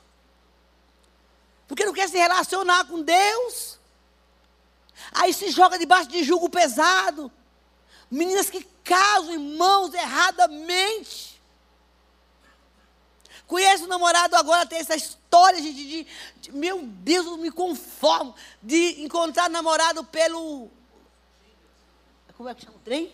Porque 1.67 1.85
não 1.85 1.93
quer 1.93 2.09
se 2.09 2.17
relacionar 2.17 2.85
com 2.85 3.01
Deus. 3.01 3.77
Aí 5.11 5.33
se 5.33 5.51
joga 5.51 5.77
debaixo 5.77 6.09
de 6.09 6.23
jugo 6.23 6.49
pesado. 6.49 7.31
Meninas 8.09 8.49
que 8.49 8.65
casam 8.83 9.33
irmãos 9.33 9.93
erradamente. 9.93 11.37
Conhece 13.45 13.83
o 13.83 13.87
namorado 13.87 14.35
agora, 14.35 14.65
tem 14.65 14.79
essa 14.79 14.95
história, 14.95 15.61
gente, 15.61 15.75
de, 15.75 16.07
de, 16.41 16.51
meu 16.51 16.83
Deus, 16.83 17.25
eu 17.25 17.37
me 17.37 17.49
conformo 17.49 18.35
de 18.61 19.01
encontrar 19.01 19.49
namorado 19.49 20.03
pelo. 20.03 20.69
Como 22.35 22.49
é 22.49 22.53
que 22.53 22.65
chama 22.65 22.77
o 22.77 22.81
trem? 22.81 23.11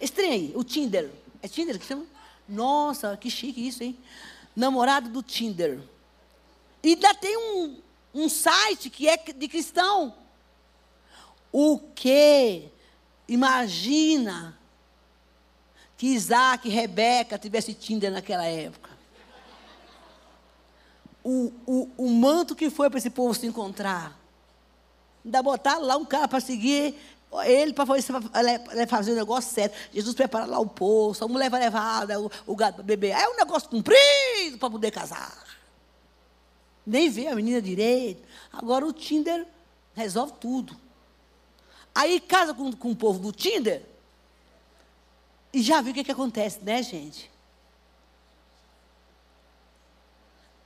Esse 0.00 0.12
trem 0.12 0.30
aí, 0.30 0.52
o 0.54 0.62
Tinder. 0.62 1.10
É 1.42 1.48
Tinder 1.48 1.78
que 1.78 1.84
chama? 1.84 2.06
Nossa, 2.48 3.16
que 3.16 3.28
chique 3.28 3.66
isso, 3.66 3.82
hein? 3.82 3.98
Namorado 4.54 5.08
do 5.08 5.22
Tinder. 5.22 5.80
E 6.82 6.90
ainda 6.90 7.12
tem 7.14 7.36
um, 7.36 7.82
um 8.14 8.28
site 8.28 8.88
que 8.88 9.08
é 9.08 9.16
de 9.16 9.48
cristão. 9.48 10.14
O 11.50 11.80
quê? 11.94 12.70
Imagina 13.28 14.56
que 15.96 16.06
Isaac 16.08 16.68
e 16.68 16.70
Rebeca 16.70 17.38
tivessem 17.38 17.74
Tinder 17.74 18.12
naquela 18.12 18.44
época. 18.44 18.90
O, 21.24 21.52
o, 21.66 21.90
o 21.96 22.10
manto 22.10 22.54
que 22.54 22.70
foi 22.70 22.88
para 22.88 22.98
esse 22.98 23.10
povo 23.10 23.34
se 23.34 23.46
encontrar. 23.46 24.16
Ainda 25.24 25.42
botaram 25.42 25.82
lá 25.82 25.96
um 25.96 26.04
cara 26.04 26.28
para 26.28 26.38
seguir 26.38 26.94
ele 27.44 27.72
para 27.72 27.84
fazer, 28.86 29.12
o 29.12 29.16
negócio 29.16 29.52
certo. 29.52 29.76
Jesus 29.92 30.14
prepara 30.14 30.46
lá 30.46 30.58
o 30.60 30.66
poço, 30.66 31.24
a 31.24 31.28
mulher 31.28 31.50
vai 31.50 31.60
levar 31.60 32.08
o, 32.18 32.30
o 32.46 32.56
gato 32.56 32.76
para 32.76 32.84
beber. 32.84 33.10
É 33.10 33.28
um 33.28 33.36
negócio 33.36 33.68
comprido 33.68 34.58
para 34.58 34.70
poder 34.70 34.90
casar. 34.90 35.44
Nem 36.86 37.10
vê 37.10 37.26
a 37.26 37.34
menina 37.34 37.60
direito. 37.60 38.22
Agora 38.52 38.86
o 38.86 38.92
Tinder 38.92 39.46
resolve 39.94 40.34
tudo. 40.40 40.76
Aí 41.96 42.20
casa 42.20 42.52
com, 42.52 42.70
com 42.72 42.90
o 42.90 42.94
povo 42.94 43.18
do 43.18 43.32
Tinder. 43.32 43.82
E 45.50 45.62
já 45.62 45.80
viu 45.80 45.92
o 45.92 45.94
que, 45.94 46.04
que 46.04 46.12
acontece, 46.12 46.62
né, 46.62 46.82
gente? 46.82 47.30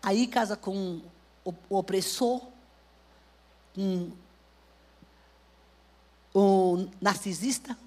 Aí 0.03 0.27
casa 0.27 0.57
com 0.57 1.01
o, 1.45 1.55
o 1.69 1.79
opressor, 1.79 2.43
com 3.77 4.11
o 6.35 6.89
narcisista, 7.01 7.79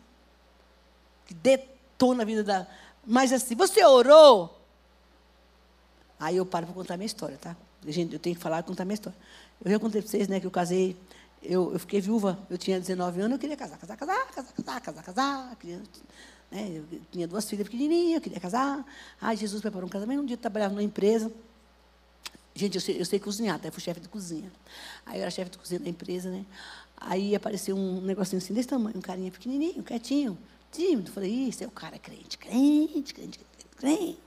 que 1.26 1.34
detona 1.34 2.24
a 2.24 2.26
vida 2.26 2.46
da. 2.46 2.66
Mas 3.06 3.34
assim, 3.34 3.56
você 3.56 3.84
orou? 3.84 4.58
Aí 6.18 6.38
eu 6.38 6.46
paro 6.46 6.68
para 6.68 6.76
contar 6.76 6.96
minha 6.96 7.08
história, 7.08 7.38
tá? 7.38 7.58
Gente, 7.86 8.14
eu 8.14 8.20
tenho 8.20 8.38
que 8.38 8.42
falar 8.42 8.62
e 8.62 8.64
contar 8.64 8.86
minha 8.86 8.94
história. 8.94 9.20
Eu 9.66 9.70
já 9.70 9.80
contei 9.80 10.02
para 10.02 10.10
vocês, 10.10 10.30
né, 10.30 10.40
que 10.40 10.48
eu 10.48 10.52
casei 10.52 10.96
eu, 11.44 11.74
eu 11.74 11.80
fiquei 11.80 12.00
viúva, 12.00 12.40
eu 12.50 12.58
tinha 12.58 12.80
19 12.80 13.22
anos, 13.22 13.34
eu 13.34 13.40
queria 13.40 13.58
casar, 13.58 13.78
casar, 13.78 13.98
casar, 13.98 14.28
casar, 14.28 14.54
casar, 14.54 14.82
casar, 14.82 15.04
casar. 15.04 15.56
Queria, 15.58 15.82
né, 16.52 16.84
eu 16.92 17.02
tinha 17.12 17.28
duas 17.28 17.50
filhas 17.50 17.68
pequenininhas, 17.68 18.16
eu 18.16 18.22
queria 18.22 18.40
casar. 18.40 18.86
Ai, 19.20 19.36
Jesus 19.36 19.62
preparou 19.62 19.88
um 19.88 19.90
casamento. 19.90 20.22
Um 20.22 20.26
dia 20.26 20.36
eu 20.36 20.40
trabalhava 20.40 20.74
numa 20.74 20.84
empresa. 20.84 21.32
Gente, 22.56 22.76
eu 22.76 22.82
sei, 22.82 23.02
eu 23.02 23.06
sei 23.06 23.20
cozinhar, 23.20 23.56
até 23.56 23.72
fui 23.72 23.82
chefe 23.82 24.00
de 24.00 24.08
cozinha. 24.08 24.52
Aí 25.06 25.18
eu 25.18 25.24
era 25.24 25.32
chefe 25.32 25.52
de 25.52 25.58
cozinha 25.58 25.80
da 25.80 25.90
empresa, 25.90 26.30
né? 26.30 26.46
Aí 26.98 27.36
apareceu 27.36 27.76
um 27.76 28.00
negocinho 28.02 28.42
assim 28.42 28.54
desse 28.54 28.70
tamanho, 28.70 28.98
um 28.98 29.02
carinha 29.02 29.32
pequenininho, 29.32 29.84
quietinho, 29.84 30.38
tímido. 30.72 31.12
Falei, 31.12 31.32
isso 31.32 31.64
é 31.64 31.68
o 31.68 31.72
cara 31.72 31.98
crente, 31.98 32.38
crente, 32.38 33.14
crente, 33.14 33.40
crente, 33.40 33.66
crente. 33.76 34.20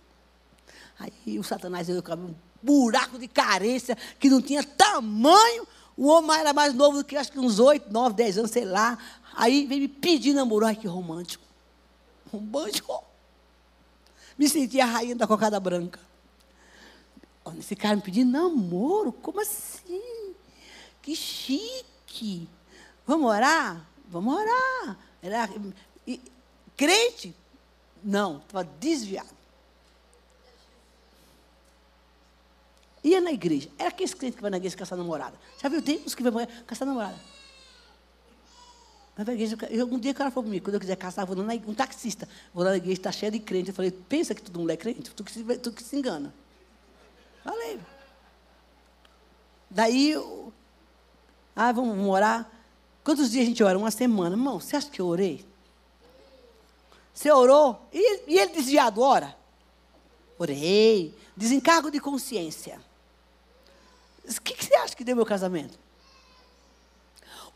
Aí 0.98 1.38
o 1.38 1.42
Satanás 1.42 1.88
eu 1.88 2.02
um 2.18 2.34
buraco 2.62 3.18
de 3.18 3.28
carência 3.28 3.96
que 4.18 4.28
não 4.28 4.42
tinha 4.42 4.62
tamanho. 4.62 5.66
O 5.96 6.08
homem 6.08 6.38
era 6.38 6.52
mais 6.52 6.74
novo 6.74 6.98
do 6.98 7.04
que 7.04 7.16
acho 7.16 7.32
que 7.32 7.38
uns 7.38 7.58
8, 7.58 7.90
9, 7.90 8.14
10 8.14 8.38
anos, 8.38 8.50
sei 8.50 8.64
lá. 8.64 8.98
Aí 9.34 9.66
veio 9.66 9.82
me 9.82 9.88
pedir 9.88 10.34
namoro. 10.34 10.66
Ai, 10.66 10.76
que 10.76 10.86
romântico. 10.86 11.44
Romântico. 12.30 13.02
Me 14.36 14.48
senti 14.48 14.80
a 14.80 14.86
rainha 14.86 15.16
da 15.16 15.26
cocada 15.26 15.58
branca. 15.58 15.98
Esse 17.58 17.76
cara 17.76 17.96
me 17.96 18.02
pedindo 18.02 18.30
namoro? 18.30 19.12
Como 19.12 19.40
assim? 19.40 20.34
Que 21.00 21.14
chique. 21.14 22.48
Vamos 23.06 23.30
orar? 23.30 23.88
Vamos 24.08 24.34
orar. 24.34 24.98
Era, 25.22 25.48
crente? 26.76 27.34
Não, 28.02 28.38
estava 28.38 28.64
desviado. 28.64 29.35
Ia 33.06 33.20
na 33.20 33.30
igreja. 33.30 33.70
Era 33.78 33.90
aquele 33.90 34.12
crente 34.12 34.34
que 34.34 34.42
vai 34.42 34.50
na 34.50 34.56
igreja 34.56 34.76
caçar 34.76 34.98
namorada. 34.98 35.38
Já 35.62 35.68
viu? 35.68 35.80
Tem 35.80 36.02
uns 36.04 36.12
que 36.12 36.24
vão 36.28 36.44
caçar 36.66 36.88
namorada. 36.88 37.14
Vai 39.14 39.24
pra 39.24 39.32
igreja, 39.32 39.56
eu, 39.70 39.86
um 39.86 39.96
dia 39.96 40.10
o 40.10 40.14
cara 40.14 40.28
falou 40.28 40.42
comigo, 40.42 40.64
quando 40.64 40.74
eu 40.74 40.80
quiser 40.80 40.96
casar, 40.96 41.24
vou 41.24 41.36
na, 41.36 41.54
um 41.54 41.72
taxista, 41.72 42.28
vou 42.52 42.64
lá 42.64 42.70
na 42.70 42.76
igreja, 42.78 42.94
está 42.94 43.12
cheio 43.12 43.30
de 43.30 43.38
crente. 43.38 43.68
Eu 43.68 43.74
falei, 43.74 43.92
pensa 43.92 44.34
que 44.34 44.42
todo 44.42 44.58
mundo 44.58 44.70
é 44.70 44.76
crente? 44.76 45.08
Tu 45.08 45.22
que 45.22 45.30
se, 45.30 45.44
tu 45.58 45.70
que 45.70 45.84
se 45.84 45.96
engana. 45.96 46.34
Falei. 47.44 47.78
Daí, 49.70 50.10
eu, 50.10 50.52
ah, 51.54 51.70
vamos, 51.70 51.96
vamos 51.96 52.10
orar. 52.10 52.50
Quantos 53.04 53.30
dias 53.30 53.44
a 53.44 53.46
gente 53.46 53.62
ora? 53.62 53.78
Uma 53.78 53.92
semana. 53.92 54.34
Irmão, 54.34 54.58
você 54.58 54.74
acha 54.74 54.90
que 54.90 55.00
eu 55.00 55.06
orei? 55.06 55.46
Você 57.14 57.30
orou? 57.30 57.88
E, 57.92 58.32
e 58.32 58.36
ele 58.36 58.52
desviado 58.52 59.00
ora? 59.00 59.36
Orei. 60.36 61.14
Desencargo 61.36 61.88
de 61.88 62.00
consciência. 62.00 62.84
O 64.28 64.40
que, 64.42 64.54
que 64.54 64.64
você 64.64 64.74
acha 64.76 64.96
que 64.96 65.04
deu 65.04 65.14
meu 65.14 65.26
casamento? 65.26 65.78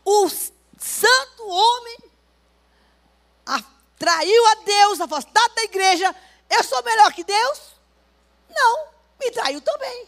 O 0.05 0.29
santo 0.29 1.47
homem 1.47 1.97
traiu 4.01 4.47
a 4.47 4.55
Deus, 4.55 4.99
afastado 4.99 5.53
da 5.53 5.63
igreja. 5.63 6.15
Eu 6.49 6.63
sou 6.63 6.81
melhor 6.83 7.13
que 7.13 7.23
Deus? 7.23 7.75
Não, 8.49 8.87
me 9.19 9.29
traiu 9.29 9.61
também. 9.61 10.07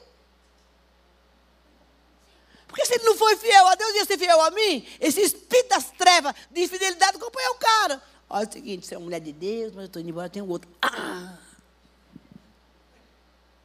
Porque 2.67 2.85
se 2.87 2.95
ele 2.95 3.03
não 3.03 3.15
foi 3.15 3.35
fiel 3.35 3.67
a 3.67 3.75
Deus, 3.75 3.93
ia 3.93 4.05
ser 4.05 4.17
fiel 4.17 4.41
a 4.41 4.49
mim. 4.49 4.87
Esse 4.99 5.21
espírito 5.21 5.69
das 5.69 5.91
trevas 5.91 6.33
de 6.49 6.63
infidelidade 6.63 7.17
acompanha 7.17 7.51
o 7.51 7.55
cara. 7.55 8.01
Olha 8.27 8.49
o 8.49 8.51
seguinte, 8.51 8.87
você 8.87 8.95
é 8.95 8.97
uma 8.97 9.03
mulher 9.03 9.19
de 9.19 9.31
Deus, 9.31 9.73
mas 9.73 9.83
eu 9.83 9.85
estou 9.85 10.01
indo 10.01 10.09
embora, 10.09 10.27
tem 10.27 10.41
outro. 10.41 10.67
Ah! 10.81 11.37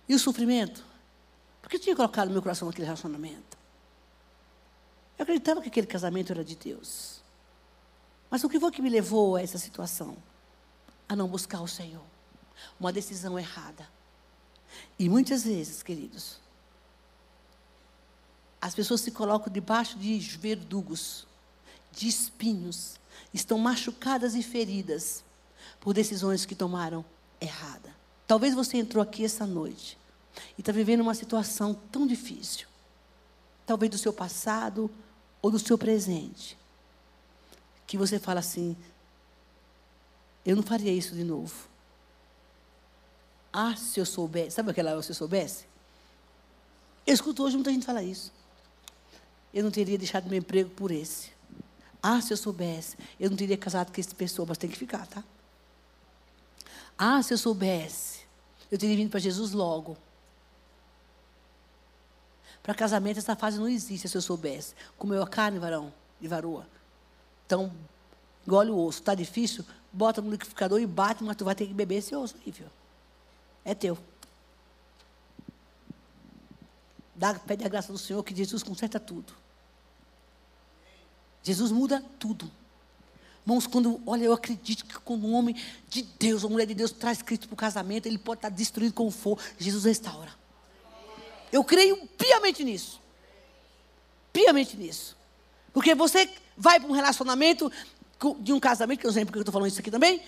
E 0.07 0.15
o 0.15 0.19
sofrimento? 0.19 0.85
Por 1.69 1.73
que 1.73 1.77
eu 1.77 1.81
tinha 1.81 1.97
colocado 1.97 2.31
meu 2.31 2.41
coração 2.41 2.67
naquele 2.67 2.87
relacionamento? 2.87 3.59
Eu 5.19 5.25
acreditava 5.25 5.61
que 5.61 5.69
aquele 5.69 5.87
casamento 5.87 6.33
era 6.33 6.43
de 6.43 6.57
Deus. 6.57 7.21
Mas 8.31 8.43
o 8.43 8.49
que 8.49 8.59
foi 8.59 8.71
que 8.71 8.81
me 8.81 8.89
levou 8.89 9.37
a 9.37 9.43
essa 9.43 9.59
situação? 9.59 10.17
A 11.07 11.15
não 11.15 11.29
buscar 11.29 11.61
o 11.61 11.69
Senhor. 11.69 12.03
Uma 12.81 12.91
decisão 12.91 13.39
errada. 13.39 13.87
E 14.99 15.11
muitas 15.11 15.45
vezes, 15.45 15.83
queridos, 15.83 16.39
as 18.63 18.75
pessoas 18.75 19.03
se 19.03 19.11
colocam 19.11 19.53
debaixo 19.53 19.99
de 19.99 20.19
verdugos, 20.39 21.27
de 21.93 22.09
espinhos, 22.09 22.99
estão 23.35 23.59
machucadas 23.59 24.35
e 24.35 24.43
feridas 24.43 25.23
por 25.81 25.93
decisões 25.93 26.47
que 26.47 26.55
tomaram 26.55 27.05
errada. 27.39 27.95
Talvez 28.27 28.55
você 28.55 28.79
entrou 28.79 29.03
aqui 29.03 29.23
essa 29.23 29.47
noite 29.47 29.98
e 30.57 30.61
está 30.61 30.73
vivendo 30.73 31.01
uma 31.01 31.15
situação 31.15 31.75
tão 31.75 32.07
difícil, 32.07 32.67
talvez 33.67 33.91
do 33.91 33.99
seu 33.99 34.13
passado 34.13 34.91
ou 35.41 35.51
do 35.51 35.59
seu 35.59 35.79
presente, 35.79 36.59
que 37.87 37.97
você 37.97 38.19
fala 38.19 38.41
assim: 38.41 38.77
eu 40.45 40.57
não 40.57 40.63
faria 40.63 40.93
isso 40.93 41.15
de 41.15 41.25
novo. 41.25 41.69
Ah, 43.53 43.77
se 43.77 44.01
eu 44.01 44.07
soubesse, 44.07 44.53
sabe 44.53 44.71
aquela 44.71 45.03
se 45.03 45.11
eu 45.11 45.15
soubesse? 45.15 45.65
Eu 47.07 47.15
escuto 47.15 47.43
hoje 47.43 47.57
muita 47.57 47.73
gente 47.73 47.87
falar 47.87 48.03
isso. 48.03 48.33
Eu 49.53 49.65
não 49.65 49.71
teria 49.71 49.97
deixado 49.97 50.29
meu 50.29 50.39
emprego 50.39 50.71
por 50.71 50.91
esse. 50.91 51.31
Ah, 52.03 52.21
se 52.21 52.33
eu 52.33 52.37
soubesse, 52.37 52.97
eu 53.19 53.29
não 53.31 53.37
teria 53.37 53.57
casado 53.57 53.93
com 53.93 54.01
essa 54.01 54.15
pessoa, 54.15 54.47
mas 54.47 54.59
tem 54.59 54.71
que 54.71 54.77
ficar, 54.77 55.07
tá? 55.07 55.25
Ah, 56.97 57.23
se 57.23 57.33
eu 57.33 57.39
soubesse, 57.39 58.21
eu 58.71 58.79
teria 58.79 58.97
vindo 58.97 59.11
para 59.11 59.21
Jesus 59.21 59.53
logo. 59.53 59.97
Para 62.69 62.75
casamento, 62.75 63.17
essa 63.17 63.35
fase 63.35 63.59
não 63.59 63.67
existe, 63.67 64.11
se 64.11 64.15
eu 64.15 64.21
soubesse. 64.21 64.75
Comeu 64.99 65.23
a 65.23 65.27
carne, 65.27 65.59
varão, 65.59 65.91
de 66.21 66.29
varoa. 66.29 66.69
Então, 67.47 67.73
engole 68.47 68.71
o 68.71 68.77
osso. 68.77 68.99
Está 68.99 69.15
difícil? 69.15 69.65
Bota 69.91 70.21
no 70.21 70.31
liquidificador 70.31 70.79
e 70.79 70.85
bate, 70.85 71.25
mas 71.25 71.35
tu 71.35 71.47
vai 71.47 71.55
ter 71.55 71.67
que 71.67 71.73
beber 71.73 71.95
esse 71.95 72.15
osso 72.15 72.37
aí? 72.45 72.55
É 73.65 73.75
teu. 73.75 73.97
Dá, 77.15 77.33
pede 77.37 77.65
a 77.65 77.71
graça 77.71 77.91
do 77.91 77.97
Senhor 77.97 78.23
que 78.23 78.37
Jesus 78.37 78.63
conserta 78.63 79.01
tudo. 79.01 79.33
Jesus 81.43 81.73
muda 81.73 82.05
tudo. 82.19 82.51
Irmãos, 83.47 83.67
quando, 83.67 83.99
olha, 84.05 84.25
eu 84.25 84.33
acredito 84.35 84.85
que 84.85 84.99
quando 84.99 85.27
um 85.27 85.33
homem 85.33 85.57
de 85.89 86.03
Deus, 86.03 86.43
uma 86.43 86.51
mulher 86.51 86.67
de 86.67 86.75
Deus 86.75 86.93
traz 86.93 87.23
Cristo 87.23 87.49
para 87.49 87.55
o 87.55 87.57
casamento, 87.57 88.05
ele 88.05 88.19
pode 88.19 88.41
estar 88.41 88.51
destruído 88.51 88.93
como 88.93 89.11
for, 89.11 89.41
Jesus 89.59 89.85
restaura. 89.85 90.37
Eu 91.53 91.65
creio 91.65 91.97
piamente 92.19 92.65
nisso. 92.65 93.01
Piamente 94.33 94.77
nisso. 94.77 95.17
Porque 95.73 95.95
você 95.95 96.29
vai 96.57 96.81
para 96.81 96.89
um 96.89 96.93
relacionamento 96.93 97.71
de 98.41 98.53
um 98.53 98.59
casamento, 98.59 99.01
que 99.01 99.07
eu 99.07 99.09
não 99.09 99.15
sei 99.15 99.25
porque 99.25 99.39
eu 99.39 99.43
estou 99.43 99.53
falando 99.53 99.69
isso 99.69 99.81
aqui 99.81 99.91
também, 99.91 100.23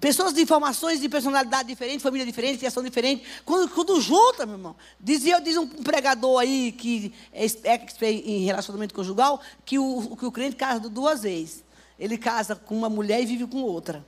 Pessoas 0.00 0.32
de 0.32 0.40
informações 0.40 1.00
de 1.00 1.08
personalidade 1.08 1.68
diferente, 1.68 2.02
família 2.02 2.26
diferente, 2.26 2.58
criação 2.58 2.82
diferente. 2.82 3.24
Quando, 3.44 3.68
quando 3.70 4.00
junta, 4.00 4.44
meu 4.44 4.56
irmão. 4.56 4.76
Dizia, 4.98 5.40
diz 5.40 5.56
um 5.56 5.66
pregador 5.66 6.40
aí 6.40 6.72
que 6.72 7.12
é 7.32 7.44
expert 7.44 8.02
em 8.02 8.44
relacionamento 8.44 8.94
conjugal, 8.94 9.40
que 9.64 9.78
o, 9.78 10.16
que 10.16 10.26
o 10.26 10.32
crente 10.32 10.56
casa 10.56 10.88
duas 10.88 11.22
vezes. 11.22 11.62
Ele 11.98 12.18
casa 12.18 12.56
com 12.56 12.76
uma 12.76 12.88
mulher 12.88 13.22
e 13.22 13.26
vive 13.26 13.46
com 13.46 13.62
outra. 13.62 14.04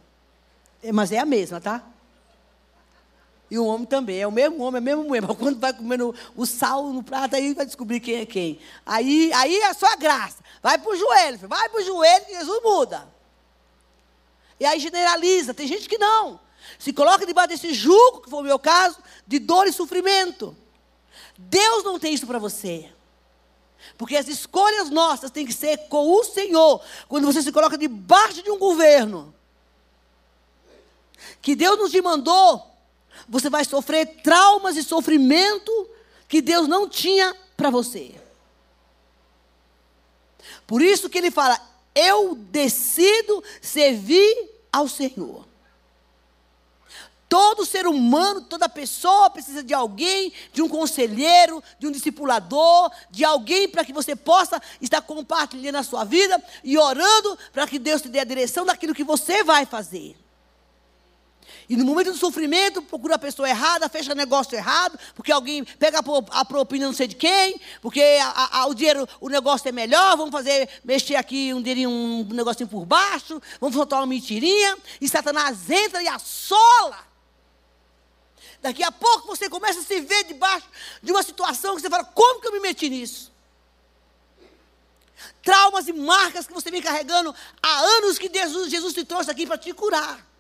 É, 0.83 0.91
mas 0.91 1.13
é 1.13 1.19
a 1.19 1.25
mesma, 1.25 1.61
tá? 1.61 1.85
E 3.55 3.59
o 3.59 3.67
homem 3.67 3.87
também, 3.87 4.21
é 4.21 4.27
o 4.27 4.33
mesmo 4.33 4.61
homem, 4.65 4.79
é 4.79 4.81
o 4.81 4.83
mesmo 4.83 5.05
mulher. 5.05 5.23
Mas 5.23 5.37
quando 5.39 5.61
vai 5.61 5.73
comendo 5.73 6.13
o 6.35 6.45
sal 6.45 6.89
no 6.89 7.05
prato, 7.05 7.37
aí 7.37 7.55
vai 7.55 7.65
descobrir 7.65 8.01
quem 8.01 8.17
é 8.17 8.27
quem. 8.27 8.59
Aí, 8.85 9.33
aí 9.33 9.61
é 9.61 9.73
só 9.73 9.87
a 9.93 9.95
graça. 9.95 10.43
Vai 10.61 10.77
para 10.77 10.91
o 10.91 10.97
joelho, 10.97 11.39
vai 11.47 11.69
para 11.69 11.81
o 11.81 11.85
joelho 11.85 12.25
que 12.25 12.35
Jesus 12.35 12.63
muda. 12.65 13.07
E 14.59 14.67
aí 14.67 14.81
generaliza. 14.81 15.55
Tem 15.55 15.69
gente 15.69 15.89
que 15.89 15.97
não. 15.97 16.41
Se 16.81 16.93
coloca 16.93 17.25
debaixo 17.25 17.51
desse 17.51 17.73
jugo, 17.73 18.23
que 18.23 18.29
foi 18.29 18.41
o 18.41 18.43
meu 18.43 18.59
caso, 18.59 18.99
de 19.25 19.39
dor 19.39 19.69
e 19.69 19.73
sofrimento. 19.73 20.57
Deus 21.39 21.85
não 21.85 21.97
tem 21.97 22.13
isso 22.13 22.27
para 22.27 22.41
você. 22.41 22.91
Porque 23.97 24.17
as 24.17 24.27
escolhas 24.27 24.91
nossas 24.91 25.31
têm 25.31 25.47
que 25.47 25.53
ser 25.53 25.87
com 25.87 26.11
o 26.11 26.25
Senhor. 26.25 26.83
Quando 27.07 27.25
você 27.25 27.41
se 27.41 27.53
coloca 27.53 27.79
debaixo 27.79 28.43
de 28.43 28.51
um 28.51 28.59
governo 28.59 29.33
que 31.41 31.55
Deus 31.55 31.79
nos 31.79 31.93
demandou, 31.93 32.74
você 33.29 33.49
vai 33.49 33.65
sofrer 33.65 34.23
traumas 34.23 34.77
e 34.77 34.83
sofrimento 34.83 35.89
que 36.29 36.43
Deus 36.43 36.69
não 36.69 36.89
tinha 36.89 37.35
para 37.57 37.71
você. 37.71 38.15
Por 40.67 40.83
isso 40.83 41.09
que 41.09 41.19
ele 41.19 41.31
fala: 41.31 41.61
eu 41.95 42.35
decido 42.35 43.43
servir 43.61 44.51
ao 44.73 44.89
Senhor. 44.89 45.47
Todo 47.29 47.67
ser 47.67 47.87
humano, 47.87 48.43
toda 48.43 48.69
pessoa 48.69 49.29
precisa 49.29 49.63
de 49.63 49.75
alguém, 49.75 50.33
de 50.53 50.63
um 50.63 50.69
conselheiro, 50.69 51.63
de 51.81 51.87
um 51.87 51.91
discipulador, 51.91 52.93
de 53.11 53.25
alguém 53.25 53.69
para 53.69 53.85
que 53.85 53.93
você 53.93 54.15
possa 54.15 54.63
estar 54.81 55.03
compartilhando 55.03 55.77
a 55.77 55.83
sua 55.83 56.05
vida 56.05 56.41
e 56.63 56.79
orando 56.79 57.37
para 57.53 57.67
que 57.67 57.79
Deus 57.79 58.03
te 58.03 58.09
dê 58.09 58.21
a 58.21 58.25
direção 58.25 58.65
daquilo 58.65 58.95
que 58.95 59.03
você 59.03 59.43
vai 59.43 59.67
fazer. 59.67 60.17
E 61.69 61.77
no 61.77 61.85
momento 61.85 62.13
do 62.13 62.17
sofrimento, 62.17 62.83
procura 62.83 63.15
a 63.15 63.19
pessoa 63.19 63.49
errada, 63.49 63.89
fecha 63.89 64.15
negócio 64.15 64.55
errado, 64.55 64.99
porque 65.15 65.33
alguém 65.33 65.65
pega 65.65 66.01
a 66.31 66.45
propina 66.45 66.87
não 66.87 66.93
sei 66.93 67.07
de 67.07 67.17
quem, 67.17 67.59
porque 67.81 68.03
a, 68.03 68.61
a, 68.61 68.67
o 68.67 68.75
dinheiro, 68.75 69.09
o 69.21 69.29
negócio 69.29 69.69
é 69.69 69.73
melhor, 69.73 70.17
vamos 70.17 70.33
fazer, 70.33 70.69
mexer 70.85 71.17
aqui 71.17 71.55
um 71.55 71.63
dinheirinho, 71.63 71.91
um 71.91 72.25
negocinho 72.25 72.69
por 72.69 72.85
baixo, 72.85 73.41
vamos 73.61 73.75
soltar 73.75 74.01
uma 74.01 74.07
mentirinha, 74.07 74.77
e 75.01 75.09
Satanás 75.09 75.71
entra 75.71 76.03
e 76.03 76.09
assola. 76.09 76.99
Daqui 78.61 78.83
a 78.83 78.93
pouco 78.93 79.27
você 79.27 79.49
começa 79.49 79.81
a 79.81 79.83
se 79.83 80.01
ver 80.01 80.25
debaixo 80.25 80.67
de 81.03 81.13
uma 81.13 81.23
situação 81.23 81.77
que 81.77 81.83
você 81.83 81.91
fala, 81.91 82.05
como 82.05 82.41
que 82.41 82.49
eu 82.49 82.53
me 82.53 82.61
meti 82.61 82.89
nisso? 82.91 83.33
Traumas 85.43 85.89
e 85.89 85.93
marcas 85.93 86.47
que 86.47 86.53
você 86.53 86.71
vem 86.71 86.83
carregando 86.83 87.35
há 87.63 87.81
anos 87.81 88.19
que 88.19 88.31
Jesus, 88.33 88.71
Jesus 88.71 88.95
te 88.95 89.05
trouxe 89.05 89.31
aqui 89.31 89.47
para 89.47 89.59
te 89.59 89.73
curar. 89.73 90.34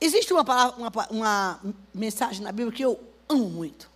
Existe 0.00 0.32
uma, 0.32 0.44
palavra, 0.44 0.76
uma, 0.76 1.06
uma 1.10 1.60
mensagem 1.92 2.42
na 2.42 2.52
Bíblia 2.52 2.76
que 2.76 2.84
eu 2.84 3.00
amo 3.28 3.48
muito. 3.48 3.90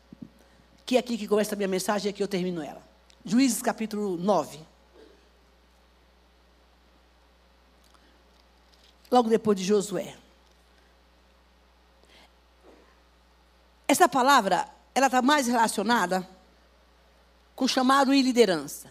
Que 0.85 0.97
é 0.97 0.99
aqui 0.99 1.17
que 1.17 1.29
começa 1.29 1.55
a 1.55 1.57
minha 1.57 1.69
mensagem 1.69 2.09
e 2.09 2.11
aqui 2.11 2.23
eu 2.23 2.29
termino 2.29 2.63
ela. 2.63 2.83
Juízes 3.25 3.63
capítulo 3.63 4.17
9. 4.17 4.59
Logo 9.11 9.29
depois 9.29 9.57
de 9.57 9.65
Josué. 9.65 10.17
Essa 13.87 14.09
palavra, 14.09 14.67
ela 14.95 15.07
está 15.07 15.23
mais 15.23 15.47
relacionada 15.47 16.29
com 17.55 17.69
chamado 17.69 18.13
e 18.13 18.23
liderança. 18.23 18.91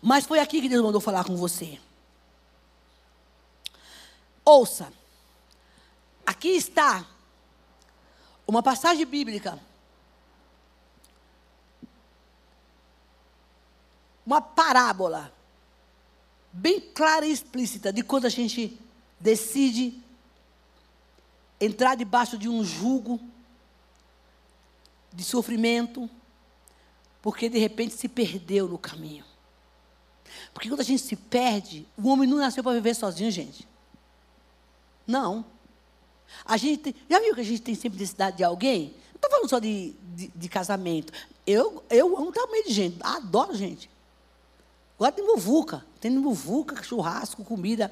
Mas 0.00 0.26
foi 0.26 0.38
aqui 0.38 0.60
que 0.60 0.68
Deus 0.68 0.84
mandou 0.84 1.00
falar 1.00 1.24
com 1.24 1.36
você. 1.36 1.80
Ouça. 4.44 4.92
Aqui 6.26 6.48
está 6.48 7.06
uma 8.46 8.62
passagem 8.62 9.06
bíblica. 9.06 9.58
Uma 14.24 14.40
parábola 14.40 15.32
bem 16.52 16.80
clara 16.80 17.26
e 17.26 17.32
explícita 17.32 17.92
de 17.92 18.02
quando 18.02 18.26
a 18.26 18.28
gente 18.28 18.78
decide 19.18 20.00
entrar 21.60 21.94
debaixo 21.94 22.36
de 22.36 22.48
um 22.48 22.64
jugo 22.64 23.20
de 25.12 25.24
sofrimento, 25.24 26.08
porque 27.20 27.48
de 27.48 27.58
repente 27.58 27.94
se 27.94 28.08
perdeu 28.08 28.68
no 28.68 28.78
caminho. 28.78 29.24
Porque 30.52 30.68
quando 30.68 30.80
a 30.80 30.84
gente 30.84 31.02
se 31.02 31.14
perde, 31.14 31.86
o 31.96 32.08
homem 32.08 32.28
não 32.28 32.38
nasceu 32.38 32.64
para 32.64 32.72
viver 32.72 32.94
sozinho, 32.94 33.30
gente. 33.30 33.68
Não. 35.06 35.44
A 36.44 36.56
gente 36.56 36.94
já 37.08 37.20
viu 37.20 37.34
que 37.34 37.40
a 37.40 37.44
gente 37.44 37.62
tem 37.62 37.74
sempre 37.74 37.98
necessidade 37.98 38.36
de 38.38 38.44
alguém? 38.44 38.94
Não 39.12 39.16
estou 39.16 39.30
falando 39.30 39.48
só 39.48 39.58
de, 39.58 39.94
de, 40.14 40.28
de, 40.34 40.48
casamento. 40.48 41.12
Eu, 41.46 41.84
eu 41.90 42.16
amo 42.16 42.32
também 42.32 42.64
de 42.64 42.72
gente, 42.72 42.98
adoro 43.02 43.54
gente. 43.54 43.90
Gosto 44.98 45.16
de 45.16 45.22
muvuca. 45.22 45.84
Tem 46.00 46.10
muvuca, 46.10 46.82
churrasco, 46.82 47.44
comida. 47.44 47.90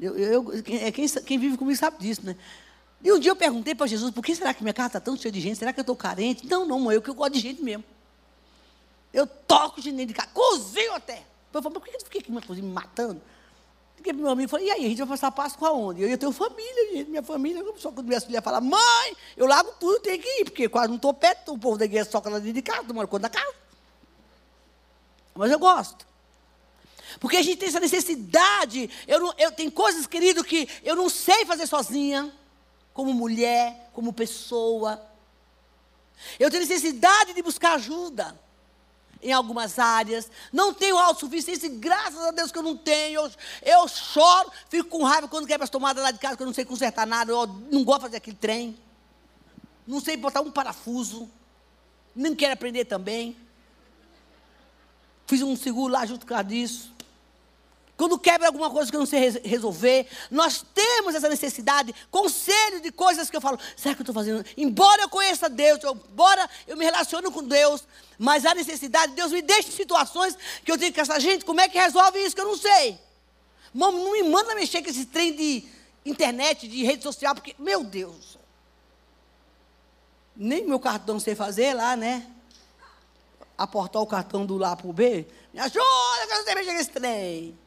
Eu, 0.00 0.16
eu, 0.16 0.52
é 0.52 0.92
quem, 0.92 1.08
quem 1.08 1.38
vive 1.38 1.56
comigo 1.56 1.78
sabe 1.78 1.98
disso, 1.98 2.24
né? 2.24 2.36
E 3.02 3.10
um 3.10 3.18
dia 3.18 3.30
eu 3.30 3.36
perguntei 3.36 3.74
para 3.74 3.86
Jesus, 3.86 4.10
por 4.10 4.22
que 4.22 4.34
será 4.34 4.52
que 4.52 4.62
minha 4.62 4.74
casa 4.74 4.88
está 4.88 5.00
tão 5.00 5.16
cheia 5.16 5.32
de 5.32 5.40
gente? 5.40 5.56
Será 5.56 5.72
que 5.72 5.80
eu 5.80 5.82
estou 5.82 5.96
carente? 5.96 6.46
Não, 6.46 6.66
não, 6.66 6.92
eu 6.92 7.00
que 7.00 7.08
eu 7.08 7.14
gosto 7.14 7.32
de 7.32 7.40
gente 7.40 7.62
mesmo. 7.62 7.82
Eu 9.12 9.26
toco 9.26 9.80
de 9.80 9.90
de 9.90 10.12
casa, 10.12 10.28
cozinho 10.32 10.92
até. 10.94 11.24
Eu 11.52 11.62
falei, 11.62 11.78
por 11.80 11.84
que 11.84 11.96
eu 11.96 12.00
fiquei 12.00 12.20
aqui 12.20 12.30
me 12.30 12.62
matando? 12.62 13.20
Porque 14.00 14.14
meu 14.14 14.30
amigo 14.30 14.48
falou, 14.48 14.64
e 14.64 14.70
aí, 14.70 14.86
a 14.86 14.88
gente 14.88 14.98
vai 14.98 15.08
passar 15.08 15.30
Páscoa 15.30 15.68
aonde? 15.68 16.00
Eu 16.00 16.08
ia 16.08 16.16
ter 16.16 16.32
família, 16.32 16.90
gente, 16.90 17.10
minha 17.10 17.22
família. 17.22 17.62
Só 17.76 17.92
quando 17.92 18.06
minha 18.06 18.20
filha 18.20 18.40
fala, 18.40 18.58
mãe, 18.58 19.16
eu 19.36 19.46
largo 19.46 19.72
tudo, 19.78 20.00
tenho 20.00 20.18
que 20.18 20.40
ir, 20.40 20.44
porque 20.46 20.70
quase 20.70 20.88
não 20.88 20.96
estou 20.96 21.12
perto, 21.12 21.52
o 21.52 21.58
povo 21.58 21.76
da 21.76 21.84
igreja 21.84 22.10
soca 22.10 22.30
lá 22.30 22.38
dentro 22.38 22.54
de 22.54 22.62
casa, 22.62 22.90
mora 22.94 23.06
conta 23.06 23.24
da 23.24 23.28
casa. 23.28 23.54
Mas 25.34 25.52
eu 25.52 25.58
gosto. 25.58 26.06
Porque 27.20 27.36
a 27.36 27.42
gente 27.42 27.58
tem 27.58 27.68
essa 27.68 27.78
necessidade. 27.78 28.88
Eu, 29.06 29.20
não, 29.20 29.34
eu 29.36 29.52
tenho 29.52 29.70
coisas, 29.70 30.06
querido, 30.06 30.42
que 30.42 30.66
eu 30.82 30.96
não 30.96 31.10
sei 31.10 31.44
fazer 31.44 31.66
sozinha, 31.66 32.32
como 32.94 33.12
mulher, 33.12 33.90
como 33.92 34.14
pessoa. 34.14 34.98
Eu 36.38 36.50
tenho 36.50 36.62
necessidade 36.62 37.34
de 37.34 37.42
buscar 37.42 37.74
ajuda 37.74 38.34
em 39.22 39.32
algumas 39.32 39.78
áreas. 39.78 40.30
Não 40.52 40.72
tenho 40.72 40.98
autossuficiência, 40.98 41.68
graças 41.68 42.20
a 42.20 42.30
Deus 42.30 42.50
que 42.50 42.58
eu 42.58 42.62
não 42.62 42.76
tenho. 42.76 43.20
Eu, 43.22 43.30
eu 43.62 43.88
choro, 43.88 44.50
fico 44.68 44.88
com 44.88 45.04
raiva 45.04 45.28
quando 45.28 45.46
quebra 45.46 45.64
as 45.64 45.70
tomadas 45.70 46.02
lá 46.02 46.10
de 46.10 46.18
casa, 46.18 46.36
que 46.36 46.42
eu 46.42 46.46
não 46.46 46.54
sei 46.54 46.64
consertar 46.64 47.06
nada. 47.06 47.32
Eu 47.32 47.46
não 47.70 47.84
gosto 47.84 48.00
de 48.00 48.06
fazer 48.06 48.16
aquele 48.16 48.36
trem. 48.36 48.78
Não 49.86 50.00
sei 50.00 50.16
botar 50.16 50.40
um 50.40 50.50
parafuso. 50.50 51.30
Nem 52.14 52.34
quero 52.34 52.54
aprender 52.54 52.84
também. 52.84 53.36
Fiz 55.26 55.42
um 55.42 55.56
seguro 55.56 55.92
lá 55.92 56.04
junto 56.06 56.26
com 56.26 56.42
disso. 56.42 56.92
Quando 58.00 58.18
quebra 58.18 58.46
alguma 58.46 58.70
coisa 58.70 58.90
que 58.90 58.96
eu 58.96 59.00
não 59.00 59.06
sei 59.06 59.28
resolver, 59.44 60.06
nós 60.30 60.64
temos 60.72 61.14
essa 61.14 61.28
necessidade, 61.28 61.94
conselho 62.10 62.80
de 62.80 62.90
coisas 62.90 63.28
que 63.28 63.36
eu 63.36 63.42
falo, 63.42 63.58
será 63.76 63.94
que 63.94 64.00
eu 64.00 64.04
estou 64.04 64.14
fazendo? 64.14 64.42
Embora 64.56 65.02
eu 65.02 65.08
conheça 65.10 65.50
Deus, 65.50 65.78
embora 65.84 66.48
eu 66.66 66.78
me 66.78 66.84
relacione 66.86 67.30
com 67.30 67.44
Deus, 67.44 67.84
mas 68.18 68.46
a 68.46 68.54
necessidade, 68.54 69.12
Deus 69.12 69.30
me 69.32 69.42
deixa 69.42 69.68
em 69.68 69.72
situações 69.72 70.34
que 70.64 70.72
eu 70.72 70.78
tenho 70.78 70.94
que 70.94 70.98
essa 70.98 71.20
gente, 71.20 71.44
como 71.44 71.60
é 71.60 71.68
que 71.68 71.78
resolve 71.78 72.18
isso 72.24 72.34
que 72.34 72.40
eu 72.40 72.46
não 72.46 72.56
sei? 72.56 72.98
Mano, 73.74 74.02
não 74.02 74.12
me 74.12 74.22
manda 74.22 74.54
mexer 74.54 74.82
com 74.82 74.88
esse 74.88 75.04
trem 75.04 75.36
de 75.36 75.68
internet, 76.02 76.66
de 76.68 76.82
rede 76.82 77.02
social, 77.02 77.34
porque, 77.34 77.54
meu 77.58 77.84
Deus, 77.84 78.38
nem 80.34 80.64
meu 80.64 80.80
cartão 80.80 81.20
sei 81.20 81.34
fazer 81.34 81.74
lá, 81.74 81.94
né? 81.96 82.26
Aportar 83.58 84.00
o 84.00 84.06
cartão 84.06 84.46
do 84.46 84.56
lá 84.56 84.74
para 84.74 84.88
o 84.88 84.92
B, 84.94 85.26
me 85.52 85.60
ajuda 85.60 86.26
que 86.26 86.32
eu 86.32 86.38
não 86.38 86.44
sei 86.44 86.54
mexer 86.54 86.72
com 86.72 86.80
esse 86.80 86.90
trem. 86.90 87.58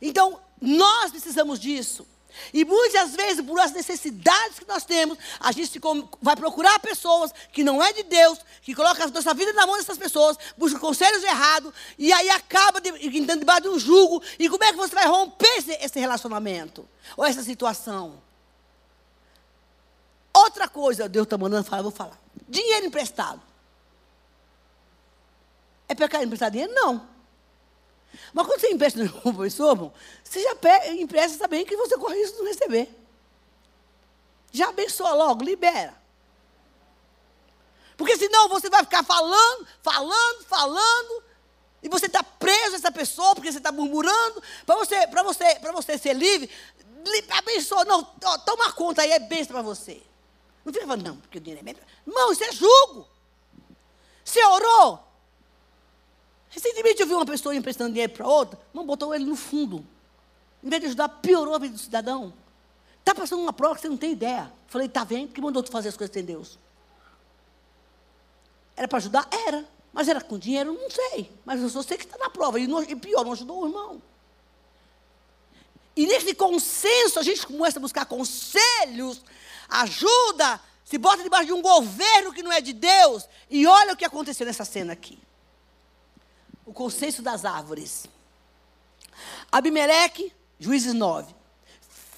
Então, 0.00 0.40
nós 0.60 1.10
precisamos 1.10 1.58
disso. 1.58 2.06
E 2.52 2.64
muitas 2.64 3.14
vezes, 3.14 3.44
por 3.44 3.58
as 3.60 3.72
necessidades 3.72 4.58
que 4.58 4.66
nós 4.66 4.84
temos, 4.84 5.18
a 5.38 5.52
gente 5.52 5.80
vai 6.20 6.34
procurar 6.34 6.78
pessoas 6.80 7.32
que 7.52 7.62
não 7.62 7.82
é 7.82 7.92
de 7.92 8.02
Deus, 8.04 8.38
que 8.62 8.74
colocam 8.74 9.06
a 9.06 9.08
nossa 9.08 9.34
vida 9.34 9.52
na 9.52 9.66
mão 9.66 9.76
dessas 9.76 9.98
pessoas, 9.98 10.38
busca 10.56 10.78
conselhos 10.78 11.22
errados, 11.22 11.72
e 11.98 12.12
aí 12.12 12.30
acaba 12.30 12.80
entrando 12.86 13.40
debaixo 13.40 13.62
de 13.62 13.68
um 13.68 13.78
jugo. 13.78 14.22
E 14.38 14.48
como 14.48 14.64
é 14.64 14.70
que 14.70 14.78
você 14.78 14.94
vai 14.94 15.06
romper 15.06 15.58
esse, 15.58 15.72
esse 15.72 16.00
relacionamento? 16.00 16.88
Ou 17.16 17.24
essa 17.24 17.42
situação? 17.42 18.22
Outra 20.32 20.68
coisa, 20.68 21.08
Deus 21.08 21.24
está 21.24 21.36
mandando 21.36 21.64
falar, 21.64 21.82
vou 21.82 21.90
falar. 21.90 22.18
Dinheiro 22.48 22.86
emprestado. 22.86 23.40
É 25.88 25.94
pecado 25.94 26.24
emprestar 26.24 26.50
dinheiro? 26.50 26.72
Não. 26.72 27.11
Mas 28.32 28.46
quando 28.46 28.60
você 28.60 28.70
empresta 28.70 29.02
no 29.02 29.34
pessoa, 29.38 29.92
você 30.22 30.42
já 30.42 30.54
empresta 30.92 31.38
sabendo 31.38 31.66
que 31.66 31.76
você 31.76 31.96
corre 31.96 32.16
risco 32.16 32.36
de 32.36 32.42
não 32.42 32.48
receber. 32.48 32.88
Já 34.50 34.68
abençoa 34.68 35.14
logo, 35.14 35.44
libera. 35.44 36.00
Porque 37.96 38.16
senão 38.16 38.48
você 38.48 38.68
vai 38.68 38.82
ficar 38.82 39.02
falando, 39.04 39.66
falando, 39.82 40.44
falando, 40.44 41.22
e 41.82 41.88
você 41.88 42.06
está 42.06 42.22
preso 42.22 42.74
a 42.74 42.78
essa 42.78 42.92
pessoa, 42.92 43.34
porque 43.34 43.50
você 43.50 43.58
está 43.58 43.72
murmurando. 43.72 44.42
Para 44.64 44.76
você, 44.76 45.06
você, 45.06 45.58
você 45.72 45.98
ser 45.98 46.14
livre, 46.14 46.50
abençoa, 47.30 47.84
não, 47.84 48.04
toma 48.04 48.72
conta 48.72 49.02
aí, 49.02 49.12
é 49.12 49.18
bênção 49.18 49.52
para 49.52 49.62
você. 49.62 50.02
Não 50.64 50.72
fica 50.72 50.86
falando, 50.86 51.04
não, 51.04 51.16
porque 51.16 51.38
o 51.38 51.40
dinheiro 51.40 51.60
é 51.60 51.64
melhor. 51.64 51.84
Não, 52.06 52.32
isso 52.32 52.44
é 52.44 52.52
julgo. 52.52 53.08
Você 54.24 54.44
orou? 54.44 55.11
Recentemente 56.52 57.00
eu 57.00 57.06
vi 57.06 57.14
uma 57.14 57.24
pessoa 57.24 57.56
emprestando 57.56 57.92
dinheiro 57.92 58.12
para 58.12 58.28
outra, 58.28 58.60
não 58.74 58.84
botou 58.84 59.14
ele 59.14 59.24
no 59.24 59.34
fundo. 59.34 59.84
Em 60.62 60.68
vez 60.68 60.82
de 60.82 60.88
ajudar, 60.88 61.08
piorou 61.08 61.54
a 61.54 61.58
vida 61.58 61.72
do 61.72 61.80
cidadão. 61.80 62.32
Está 62.98 63.14
passando 63.14 63.40
uma 63.40 63.54
prova 63.54 63.74
que 63.74 63.80
você 63.80 63.88
não 63.88 63.96
tem 63.96 64.12
ideia. 64.12 64.52
Falei, 64.66 64.86
está 64.86 65.02
vendo? 65.02 65.32
Que 65.32 65.40
mandou 65.40 65.62
tu 65.62 65.70
fazer 65.70 65.88
as 65.88 65.96
coisas 65.96 66.12
sem 66.12 66.22
Deus? 66.22 66.58
Era 68.76 68.86
para 68.86 68.98
ajudar? 68.98 69.26
Era. 69.30 69.66
Mas 69.94 70.08
era 70.08 70.20
com 70.20 70.38
dinheiro? 70.38 70.74
Não 70.74 70.90
sei. 70.90 71.32
Mas 71.42 71.60
eu 71.60 71.70
só 71.70 71.82
sei 71.82 71.96
que 71.96 72.04
está 72.04 72.18
na 72.18 72.28
prova. 72.28 72.60
E, 72.60 72.66
não, 72.66 72.82
e 72.82 72.94
pior, 72.94 73.24
não 73.24 73.32
ajudou 73.32 73.62
o 73.62 73.66
irmão. 73.66 74.02
E 75.96 76.06
nesse 76.06 76.34
consenso, 76.34 77.18
a 77.18 77.22
gente 77.22 77.46
começa 77.46 77.78
a 77.78 77.82
buscar 77.82 78.04
conselhos, 78.04 79.22
ajuda, 79.70 80.60
se 80.84 80.98
bota 80.98 81.22
debaixo 81.22 81.46
de 81.46 81.52
um 81.54 81.62
governo 81.62 82.32
que 82.32 82.42
não 82.42 82.52
é 82.52 82.60
de 82.60 82.74
Deus. 82.74 83.26
E 83.50 83.66
olha 83.66 83.94
o 83.94 83.96
que 83.96 84.04
aconteceu 84.04 84.46
nessa 84.46 84.66
cena 84.66 84.92
aqui 84.92 85.18
o 86.64 86.72
consenso 86.72 87.22
das 87.22 87.44
árvores. 87.44 88.06
Abimeleque, 89.50 90.32
juízes 90.58 90.94
9, 90.94 91.32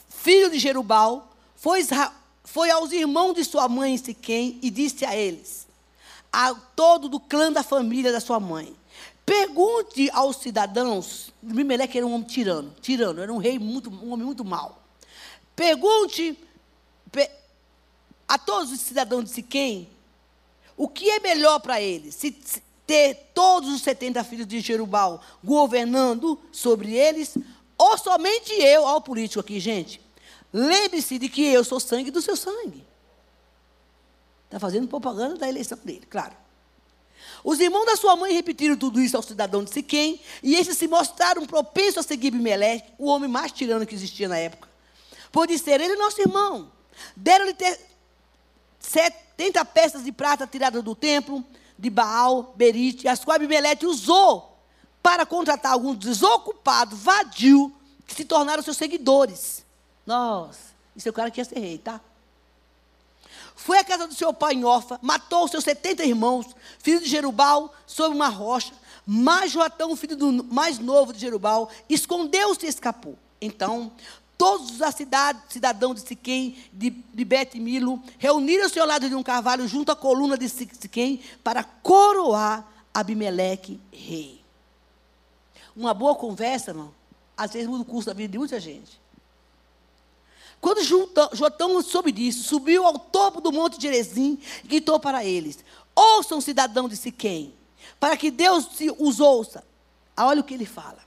filho 0.08 0.50
de 0.50 0.58
Jerubal, 0.58 1.30
foi, 1.56 1.80
foi 2.44 2.70
aos 2.70 2.92
irmãos 2.92 3.34
de 3.34 3.44
sua 3.44 3.68
mãe 3.68 3.96
Siquém 3.96 4.58
e 4.62 4.70
disse 4.70 5.04
a 5.04 5.16
eles, 5.16 5.66
a 6.32 6.54
todo 6.54 7.08
do 7.08 7.18
clã 7.20 7.52
da 7.52 7.62
família 7.62 8.12
da 8.12 8.20
sua 8.20 8.38
mãe, 8.38 8.74
pergunte 9.26 10.10
aos 10.12 10.36
cidadãos, 10.36 11.32
Abimeleque 11.42 11.98
era 11.98 12.06
um 12.06 12.14
homem 12.14 12.26
tirano, 12.26 12.74
tirano, 12.80 13.20
era 13.20 13.32
um 13.32 13.38
rei 13.38 13.58
muito, 13.58 13.90
um 13.90 14.12
homem 14.12 14.26
muito 14.26 14.44
mau. 14.44 14.82
Pergunte 15.56 16.38
a 18.26 18.38
todos 18.38 18.72
os 18.72 18.80
cidadãos 18.80 19.24
de 19.24 19.30
Siquém 19.30 19.88
o 20.76 20.88
que 20.88 21.08
é 21.08 21.20
melhor 21.20 21.60
para 21.60 21.80
eles, 21.80 22.14
se, 22.14 22.36
ter 22.86 23.30
todos 23.34 23.72
os 23.72 23.82
70 23.82 24.22
filhos 24.24 24.46
de 24.46 24.60
Jerubal 24.60 25.20
governando 25.42 26.40
sobre 26.52 26.94
eles, 26.94 27.36
ou 27.76 27.98
somente 27.98 28.52
eu, 28.52 28.82
olha 28.82 28.96
o 28.96 29.00
político 29.00 29.40
aqui, 29.40 29.58
gente. 29.58 30.00
Lembre-se 30.52 31.18
de 31.18 31.28
que 31.28 31.44
eu 31.44 31.64
sou 31.64 31.80
sangue 31.80 32.10
do 32.10 32.22
seu 32.22 32.36
sangue. 32.36 32.86
Está 34.44 34.60
fazendo 34.60 34.86
propaganda 34.86 35.36
da 35.36 35.48
eleição 35.48 35.78
dele, 35.82 36.06
claro. 36.08 36.36
Os 37.42 37.60
irmãos 37.60 37.84
da 37.84 37.96
sua 37.96 38.16
mãe 38.16 38.32
repetiram 38.32 38.76
tudo 38.76 39.00
isso 39.00 39.16
ao 39.16 39.22
cidadão 39.22 39.64
de 39.64 39.70
Siquém, 39.70 40.20
e 40.42 40.54
estes 40.54 40.78
se 40.78 40.86
mostraram 40.86 41.44
propensos 41.44 41.98
a 41.98 42.02
seguir 42.02 42.28
Abimeleque, 42.28 42.92
o 42.98 43.06
homem 43.06 43.28
mais 43.28 43.52
tirano 43.52 43.86
que 43.86 43.94
existia 43.94 44.28
na 44.28 44.38
época. 44.38 44.68
Por 45.32 45.46
dizer, 45.46 45.80
ele 45.80 45.96
nosso 45.96 46.20
irmão. 46.20 46.70
Deram-lhe 47.16 47.54
70 48.78 49.64
peças 49.64 50.04
de 50.04 50.12
prata 50.12 50.46
tiradas 50.46 50.82
do 50.82 50.94
templo 50.94 51.44
de 51.78 51.90
Baal, 51.90 52.54
Berite, 52.56 53.08
as 53.08 53.24
quais 53.24 53.36
Abimeleque 53.36 53.86
usou 53.86 54.58
para 55.02 55.26
contratar 55.26 55.72
alguns 55.72 55.98
desocupados, 55.98 56.98
vadios, 56.98 57.70
que 58.06 58.14
se 58.14 58.24
tornaram 58.24 58.62
seus 58.62 58.76
seguidores. 58.76 59.64
Nossa, 60.06 60.74
isso 60.94 61.08
é 61.08 61.10
o 61.10 61.14
cara 61.14 61.30
que 61.30 61.40
ia 61.40 61.44
ser 61.44 61.58
rei, 61.58 61.78
tá? 61.78 62.00
Foi 63.54 63.78
à 63.78 63.84
casa 63.84 64.06
do 64.06 64.14
seu 64.14 64.32
pai 64.32 64.54
em 64.54 64.64
Orfa, 64.64 64.98
matou 65.00 65.44
os 65.44 65.50
seus 65.50 65.64
70 65.64 66.04
irmãos, 66.04 66.46
filho 66.78 67.00
de 67.00 67.08
Jerubal, 67.08 67.72
sob 67.86 68.14
uma 68.14 68.28
rocha. 68.28 68.72
Mas 69.06 69.52
Joatão, 69.52 69.94
filho 69.96 70.16
do 70.16 70.44
mais 70.44 70.78
novo 70.78 71.12
de 71.12 71.20
Jerubal, 71.20 71.70
escondeu-se 71.88 72.66
e 72.66 72.68
escapou. 72.68 73.18
Então, 73.40 73.92
todos 74.36 74.70
os 74.70 74.94
cidadãos 75.48 75.94
de 75.94 76.08
Siquém, 76.08 76.56
de, 76.72 76.90
de 76.90 77.24
Bet-Milo, 77.24 78.02
reuniram-se 78.18 78.78
ao 78.78 78.86
lado 78.86 79.08
de 79.08 79.14
um 79.14 79.22
cavalo 79.22 79.66
junto 79.66 79.92
à 79.92 79.96
coluna 79.96 80.36
de 80.36 80.48
Siquém 80.48 81.20
para 81.42 81.62
coroar 81.64 82.66
Abimeleque 82.92 83.80
rei. 83.92 84.42
Uma 85.74 85.92
boa 85.92 86.14
conversa, 86.14 86.70
irmão, 86.70 86.94
às 87.36 87.52
vezes 87.52 87.68
muda 87.68 87.82
o 87.82 87.86
curso 87.86 88.06
da 88.06 88.14
vida 88.14 88.32
de 88.32 88.38
muita 88.38 88.60
gente. 88.60 89.00
Quando 90.60 90.82
Jotão 90.82 91.82
soube 91.82 92.10
disso, 92.10 92.44
subiu 92.44 92.86
ao 92.86 92.98
topo 92.98 93.40
do 93.40 93.52
monte 93.52 93.78
de 93.78 93.86
Erezim 93.86 94.38
e 94.62 94.68
gritou 94.68 94.98
para 94.98 95.24
eles: 95.24 95.58
Ouçam, 95.94 96.40
cidadão 96.40 96.88
de 96.88 96.96
Siquém, 96.96 97.52
para 98.00 98.16
que 98.16 98.30
Deus 98.30 98.68
os 98.98 99.20
ouça. 99.20 99.64
Ah, 100.16 100.26
olha 100.26 100.40
o 100.40 100.44
que 100.44 100.54
ele 100.54 100.64
fala. 100.64 100.98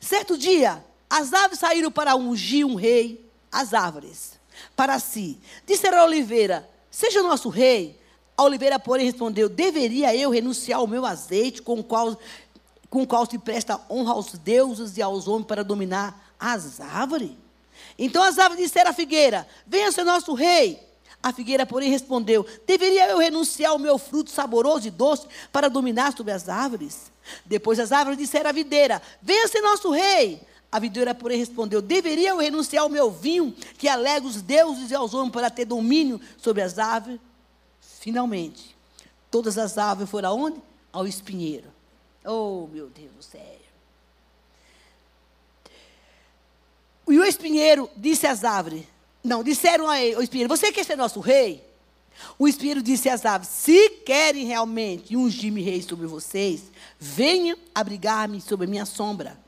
Certo 0.00 0.36
dia, 0.36 0.84
as 1.08 1.32
aves 1.32 1.58
saíram 1.58 1.90
para 1.90 2.16
ungir 2.16 2.66
um 2.66 2.74
rei, 2.74 3.24
as 3.50 3.72
árvores, 3.72 4.38
para 4.74 4.98
si. 4.98 5.38
Disseram 5.66 6.00
a 6.00 6.04
oliveira: 6.04 6.68
Seja 6.90 7.22
nosso 7.22 7.48
rei. 7.48 7.98
A 8.36 8.42
oliveira, 8.42 8.78
porém, 8.78 9.06
respondeu: 9.06 9.48
Deveria 9.48 10.14
eu 10.14 10.30
renunciar 10.30 10.80
ao 10.80 10.86
meu 10.86 11.06
azeite, 11.06 11.62
com 11.62 11.80
o 11.80 11.84
qual, 11.84 12.18
com 12.90 13.02
o 13.02 13.06
qual 13.06 13.28
se 13.28 13.38
presta 13.38 13.80
honra 13.90 14.12
aos 14.12 14.32
deuses 14.32 14.96
e 14.96 15.02
aos 15.02 15.26
homens 15.26 15.46
para 15.46 15.64
dominar 15.64 16.34
as 16.38 16.80
árvores? 16.80 17.30
Então 17.98 18.22
as 18.22 18.38
árvores 18.38 18.64
disseram 18.64 18.90
à 18.90 18.94
figueira: 18.94 19.46
Venha 19.66 19.90
ser 19.92 20.04
nosso 20.04 20.34
rei. 20.34 20.84
A 21.22 21.32
figueira, 21.32 21.64
porém, 21.64 21.90
respondeu: 21.90 22.46
Deveria 22.66 23.08
eu 23.08 23.18
renunciar 23.18 23.72
ao 23.72 23.78
meu 23.78 23.96
fruto 23.96 24.30
saboroso 24.30 24.86
e 24.86 24.90
doce 24.90 25.26
para 25.50 25.68
dominar 25.68 26.14
sobre 26.16 26.32
as 26.32 26.48
árvores? 26.48 27.10
Depois 27.44 27.80
as 27.80 27.90
árvores 27.90 28.18
disseram 28.18 28.50
à 28.50 28.52
videira: 28.52 29.00
Venha 29.22 29.48
ser 29.48 29.60
nosso 29.60 29.90
rei. 29.90 30.40
A 30.70 30.78
videira, 30.78 31.14
porém, 31.14 31.38
respondeu: 31.38 31.80
Deveria 31.80 32.30
eu 32.30 32.38
renunciar 32.38 32.82
ao 32.82 32.88
meu 32.88 33.10
vinho, 33.10 33.54
que 33.78 33.88
alega 33.88 34.26
os 34.26 34.42
deuses 34.42 34.90
e 34.90 34.94
aos 34.94 35.14
homens 35.14 35.32
para 35.32 35.50
ter 35.50 35.64
domínio 35.64 36.20
sobre 36.36 36.62
as 36.62 36.78
árvores? 36.78 37.20
Finalmente, 37.80 38.76
todas 39.30 39.58
as 39.58 39.78
árvores 39.78 40.10
foram 40.10 40.30
aonde? 40.30 40.60
Ao 40.92 41.06
espinheiro. 41.06 41.68
Oh, 42.24 42.66
meu 42.72 42.88
Deus 42.88 43.26
céu. 43.26 43.56
E 47.08 47.18
o 47.18 47.24
espinheiro 47.24 47.88
disse 47.96 48.26
às 48.26 48.42
árvores: 48.44 48.84
Não, 49.22 49.44
disseram 49.44 49.86
ao 49.88 50.22
espinheiro: 50.22 50.48
Você 50.48 50.72
quer 50.72 50.84
ser 50.84 50.96
nosso 50.96 51.20
rei? 51.20 51.64
O 52.38 52.48
espinheiro 52.48 52.82
disse 52.82 53.08
às 53.08 53.24
aves: 53.24 53.48
Se 53.48 53.90
querem 54.04 54.44
realmente 54.46 55.16
ungir-me 55.16 55.62
rei 55.62 55.82
sobre 55.82 56.06
vocês, 56.06 56.64
venham 56.98 57.56
abrigar-me 57.74 58.40
sob 58.40 58.64
a 58.64 58.68
minha 58.68 58.86
sombra. 58.86 59.38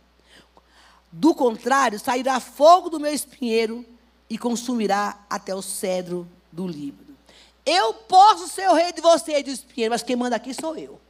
Do 1.11 1.34
contrário, 1.34 1.98
sairá 1.98 2.38
fogo 2.38 2.90
do 2.90 3.00
meu 3.00 3.12
espinheiro 3.12 3.84
e 4.28 4.36
consumirá 4.36 5.24
até 5.28 5.54
o 5.54 5.62
cedro 5.62 6.28
do 6.52 6.66
Líbano. 6.66 7.16
Eu 7.64 7.94
posso 7.94 8.48
ser 8.48 8.68
o 8.68 8.74
rei 8.74 8.92
de 8.92 9.00
vocês, 9.00 9.44
do 9.44 9.50
espinheiro, 9.50 9.92
mas 9.92 10.02
quem 10.02 10.16
manda 10.16 10.36
aqui 10.36 10.54
sou 10.54 10.76
eu. 10.76 11.00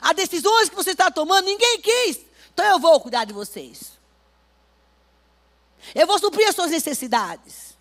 As 0.00 0.14
decisões 0.14 0.68
que 0.68 0.74
você 0.74 0.90
está 0.92 1.10
tomando, 1.10 1.44
ninguém 1.44 1.80
quis. 1.80 2.20
Então 2.52 2.64
eu 2.66 2.78
vou 2.78 3.00
cuidar 3.00 3.24
de 3.24 3.32
vocês. 3.32 3.98
Eu 5.94 6.06
vou 6.06 6.18
suprir 6.18 6.48
as 6.48 6.54
suas 6.54 6.70
necessidades. 6.70 7.76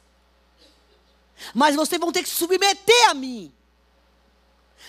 Mas 1.53 1.75
vocês 1.75 1.99
vão 1.99 2.11
ter 2.11 2.23
que 2.23 2.29
se 2.29 2.35
submeter 2.35 3.09
a 3.09 3.13
mim. 3.13 3.53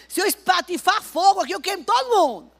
Se 0.08 0.20
eu 0.20 0.26
espatifar 0.26 1.02
fogo 1.02 1.40
aqui, 1.40 1.52
eu 1.52 1.60
queimo 1.60 1.84
todo 1.84 2.16
mundo. 2.16 2.51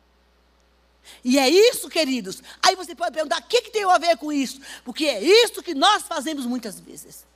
E 1.25 1.39
é 1.39 1.49
isso, 1.49 1.89
queridos. 1.89 2.43
Aí 2.63 2.75
você 2.75 2.95
pode 2.95 3.13
perguntar: 3.13 3.41
o 3.41 3.45
que, 3.45 3.63
que 3.63 3.71
tem 3.71 3.85
a 3.85 3.99
ver 3.99 4.17
com 4.17 4.33
isso? 4.33 4.61
Porque 4.85 5.05
é 5.05 5.23
isso 5.23 5.63
que 5.63 5.75
nós 5.75 6.05
fazemos 6.05 6.47
muitas 6.47 6.79
vezes. 6.81 7.27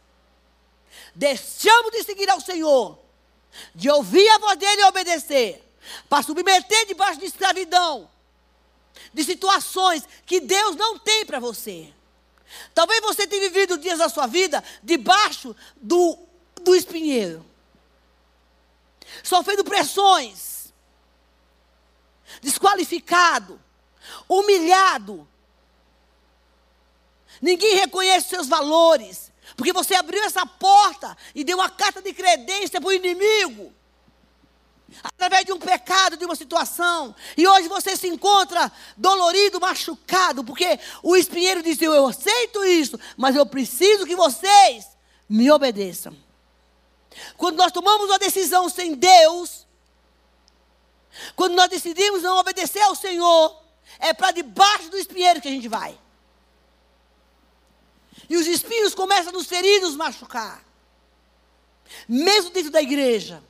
Deixamos 1.15 1.93
de 1.93 2.03
seguir 2.05 2.29
ao 2.29 2.41
Senhor, 2.41 2.99
de 3.75 3.89
ouvir 3.91 4.29
a 4.29 4.39
voz 4.39 4.59
dele 4.59 4.83
e 4.83 4.85
obedecer, 4.85 5.63
para 6.09 6.23
submeter 6.23 6.87
debaixo 6.87 7.21
de 7.21 7.27
escravidão, 7.27 8.09
de 9.13 9.25
situações 9.25 10.05
que 10.25 10.41
Deus 10.41 10.77
não 10.77 10.99
tem 10.99 11.25
para 11.25 11.41
você. 11.41 11.93
Talvez 12.75 13.01
você 13.01 13.27
tenha 13.27 13.49
vivido 13.49 13.79
dias 13.79 13.99
da 13.99 14.09
sua 14.09 14.27
vida 14.27 14.63
debaixo 14.83 15.55
do, 15.77 16.19
do 16.63 16.75
espinheiro, 16.75 17.45
sofrendo 19.23 19.65
pressões, 19.65 20.56
desqualificado, 22.41 23.61
humilhado. 24.29 25.27
Ninguém 27.41 27.77
reconhece 27.77 28.29
seus 28.29 28.49
valores, 28.49 29.33
porque 29.57 29.73
você 29.73 29.95
abriu 29.95 30.23
essa 30.25 30.47
porta 30.47 31.17
e 31.35 31.45
deu 31.45 31.59
uma 31.59 31.71
carta 31.71 32.01
de 32.01 32.13
credência 32.13 32.81
para 32.81 32.89
o 32.89 32.93
inimigo 32.93 33.73
através 35.03 35.45
de 35.45 35.53
um 35.53 35.59
pecado, 35.59 36.17
de 36.17 36.25
uma 36.25 36.37
situação. 36.37 37.15
E 37.37 37.47
hoje 37.47 37.69
você 37.69 37.97
se 37.97 38.09
encontra 38.09 38.71
dolorido, 38.97 39.61
machucado, 39.61 40.45
porque 40.45 40.79
o 41.03 41.17
espinheiro 41.17 41.63
disse: 41.63 41.85
Eu 41.85 42.07
aceito 42.07 42.65
isso, 42.65 42.99
mas 43.17 43.37
eu 43.37 43.47
preciso 43.47 44.07
que 44.07 44.17
vocês 44.17 44.87
me 45.29 45.51
obedeçam. 45.51 46.17
Quando 47.37 47.57
nós 47.57 47.73
tomamos 47.73 48.09
uma 48.09 48.19
decisão 48.19 48.69
sem 48.69 48.95
Deus, 48.95 49.66
quando 51.35 51.55
nós 51.55 51.69
decidimos 51.69 52.23
não 52.23 52.39
obedecer 52.39 52.83
ao 52.83 52.95
Senhor, 52.95 53.63
é 53.99 54.13
para 54.13 54.33
debaixo 54.33 54.91
do 54.91 54.99
espinheiro 54.99 55.41
que 55.41 55.49
a 55.49 55.51
gente 55.51 55.69
vai. 55.69 55.99
E 58.29 58.37
os 58.37 58.47
espinhos 58.47 58.95
começam 58.95 59.29
a 59.29 59.33
nos 59.33 59.47
ferir, 59.47 59.81
nos 59.81 59.95
machucar. 59.95 60.65
Mesmo 62.09 62.51
dentro 62.51 62.71
da 62.71 62.83
igreja. 62.83 63.43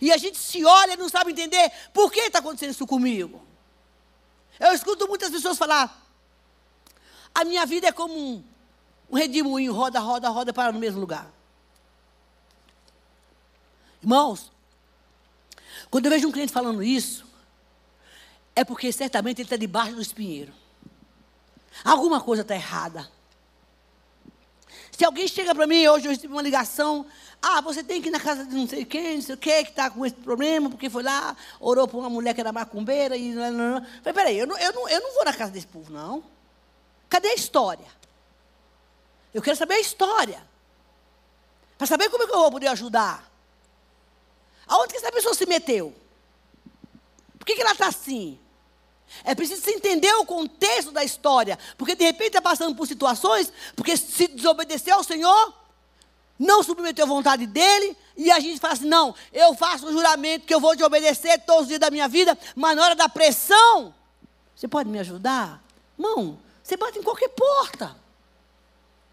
E 0.00 0.12
a 0.12 0.16
gente 0.16 0.38
se 0.38 0.64
olha 0.64 0.94
e 0.94 0.96
não 0.96 1.08
sabe 1.08 1.32
entender 1.32 1.70
por 1.92 2.10
que 2.10 2.20
está 2.20 2.38
acontecendo 2.38 2.70
isso 2.70 2.86
comigo. 2.86 3.42
Eu 4.58 4.72
escuto 4.72 5.06
muitas 5.06 5.30
pessoas 5.30 5.58
falar: 5.58 6.06
a 7.34 7.44
minha 7.44 7.64
vida 7.64 7.88
é 7.88 7.92
como 7.92 8.14
um, 8.14 8.44
um 9.10 9.16
redemoinho, 9.16 9.72
roda, 9.72 10.00
roda, 10.00 10.28
roda, 10.28 10.52
para 10.52 10.72
no 10.72 10.78
mesmo 10.78 11.00
lugar. 11.00 11.30
Irmãos, 14.02 14.50
quando 15.90 16.06
eu 16.06 16.10
vejo 16.10 16.28
um 16.28 16.32
cliente 16.32 16.52
falando 16.52 16.82
isso, 16.82 17.26
é 18.54 18.64
porque 18.64 18.90
certamente 18.92 19.40
ele 19.40 19.46
está 19.46 19.56
debaixo 19.56 19.94
do 19.94 20.02
espinheiro. 20.02 20.52
Alguma 21.84 22.20
coisa 22.20 22.42
está 22.42 22.54
errada. 22.54 23.08
Se 24.90 25.04
alguém 25.04 25.28
chega 25.28 25.54
para 25.54 25.66
mim, 25.66 25.86
hoje 25.86 26.06
eu 26.06 26.10
recebi 26.10 26.32
uma 26.32 26.42
ligação 26.42 27.06
ah, 27.40 27.60
você 27.60 27.84
tem 27.84 28.02
que 28.02 28.08
ir 28.08 28.10
na 28.10 28.18
casa 28.18 28.44
de 28.44 28.54
não 28.54 28.66
sei 28.66 28.84
quem, 28.84 29.14
não 29.16 29.22
sei 29.22 29.34
o 29.34 29.38
que, 29.38 29.64
que 29.64 29.70
está 29.70 29.88
com 29.88 30.04
esse 30.04 30.16
problema, 30.16 30.68
porque 30.68 30.90
foi 30.90 31.04
lá, 31.04 31.36
orou 31.60 31.86
para 31.86 31.98
uma 31.98 32.10
mulher 32.10 32.34
que 32.34 32.40
era 32.40 32.52
macumbeira 32.52 33.16
e. 33.16 33.32
Não, 33.32 33.52
não, 33.52 33.74
não. 33.74 33.86
Falei, 34.02 34.12
peraí, 34.12 34.38
eu 34.38 34.46
não, 34.46 34.58
eu, 34.58 34.72
não, 34.72 34.88
eu 34.88 35.00
não 35.00 35.14
vou 35.14 35.24
na 35.24 35.32
casa 35.32 35.52
desse 35.52 35.66
povo, 35.66 35.92
não. 35.92 36.24
Cadê 37.08 37.28
a 37.28 37.34
história? 37.34 37.86
Eu 39.32 39.40
quero 39.40 39.56
saber 39.56 39.74
a 39.74 39.80
história. 39.80 40.42
Para 41.76 41.86
saber 41.86 42.10
como 42.10 42.24
é 42.24 42.26
que 42.26 42.32
eu 42.32 42.38
vou 42.38 42.50
poder 42.50 42.66
ajudar. 42.68 43.27
Aonde 44.68 44.92
que 44.92 44.98
essa 44.98 45.10
pessoa 45.10 45.34
se 45.34 45.46
meteu? 45.46 45.94
Por 47.38 47.46
que, 47.46 47.54
que 47.54 47.62
ela 47.62 47.72
está 47.72 47.88
assim? 47.88 48.38
É 49.24 49.34
preciso 49.34 49.62
se 49.62 49.70
entender 49.70 50.12
o 50.16 50.26
contexto 50.26 50.90
da 50.90 51.02
história. 51.02 51.58
Porque 51.76 51.94
de 51.94 52.04
repente 52.04 52.28
está 52.28 52.42
passando 52.42 52.76
por 52.76 52.86
situações, 52.86 53.52
porque 53.74 53.96
se 53.96 54.28
desobedeceu 54.28 54.96
ao 54.96 55.04
Senhor, 55.04 55.54
não 56.38 56.62
submeteu 56.62 57.04
à 57.04 57.08
vontade 57.08 57.46
dele, 57.46 57.96
e 58.16 58.30
a 58.30 58.38
gente 58.38 58.60
fala 58.60 58.74
assim: 58.74 58.86
não, 58.86 59.14
eu 59.32 59.54
faço 59.54 59.86
um 59.86 59.92
juramento 59.92 60.46
que 60.46 60.54
eu 60.54 60.60
vou 60.60 60.76
te 60.76 60.82
obedecer 60.82 61.38
todos 61.40 61.62
os 61.62 61.68
dias 61.68 61.80
da 61.80 61.90
minha 61.90 62.06
vida, 62.06 62.38
mas 62.54 62.76
na 62.76 62.84
hora 62.84 62.94
da 62.94 63.08
pressão, 63.08 63.94
você 64.54 64.68
pode 64.68 64.88
me 64.88 64.98
ajudar? 64.98 65.62
Irmão, 65.98 66.38
você 66.62 66.76
bate 66.76 66.98
em 66.98 67.02
qualquer 67.02 67.28
porta, 67.30 67.96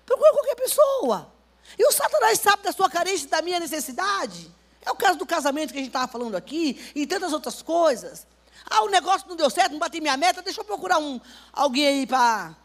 procura 0.06 0.32
qualquer 0.34 0.56
pessoa. 0.56 1.34
E 1.80 1.86
o 1.88 1.92
Satanás 1.92 2.40
sabe 2.40 2.64
da 2.64 2.72
sua 2.72 2.90
carência 2.90 3.26
e 3.26 3.30
da 3.30 3.42
minha 3.42 3.60
necessidade. 3.60 4.52
É 4.86 4.92
o 4.92 4.96
caso 4.96 5.18
do 5.18 5.26
casamento 5.26 5.72
que 5.72 5.80
a 5.80 5.82
gente 5.82 5.90
estava 5.90 6.08
falando 6.08 6.36
aqui 6.36 6.92
e 6.94 7.08
tantas 7.08 7.34
outras 7.34 7.62
coisas. 7.62 8.28
Ah, 8.70 8.84
o 8.84 8.90
negócio 8.90 9.28
não 9.28 9.36
deu 9.36 9.50
certo, 9.50 9.72
não 9.72 9.80
bati 9.80 10.00
minha 10.00 10.16
meta, 10.16 10.42
deixa 10.42 10.62
eu 10.62 10.66
procurar 10.66 11.00
um, 11.00 11.20
alguém 11.52 11.88
aí 11.88 12.08
para 12.08 12.56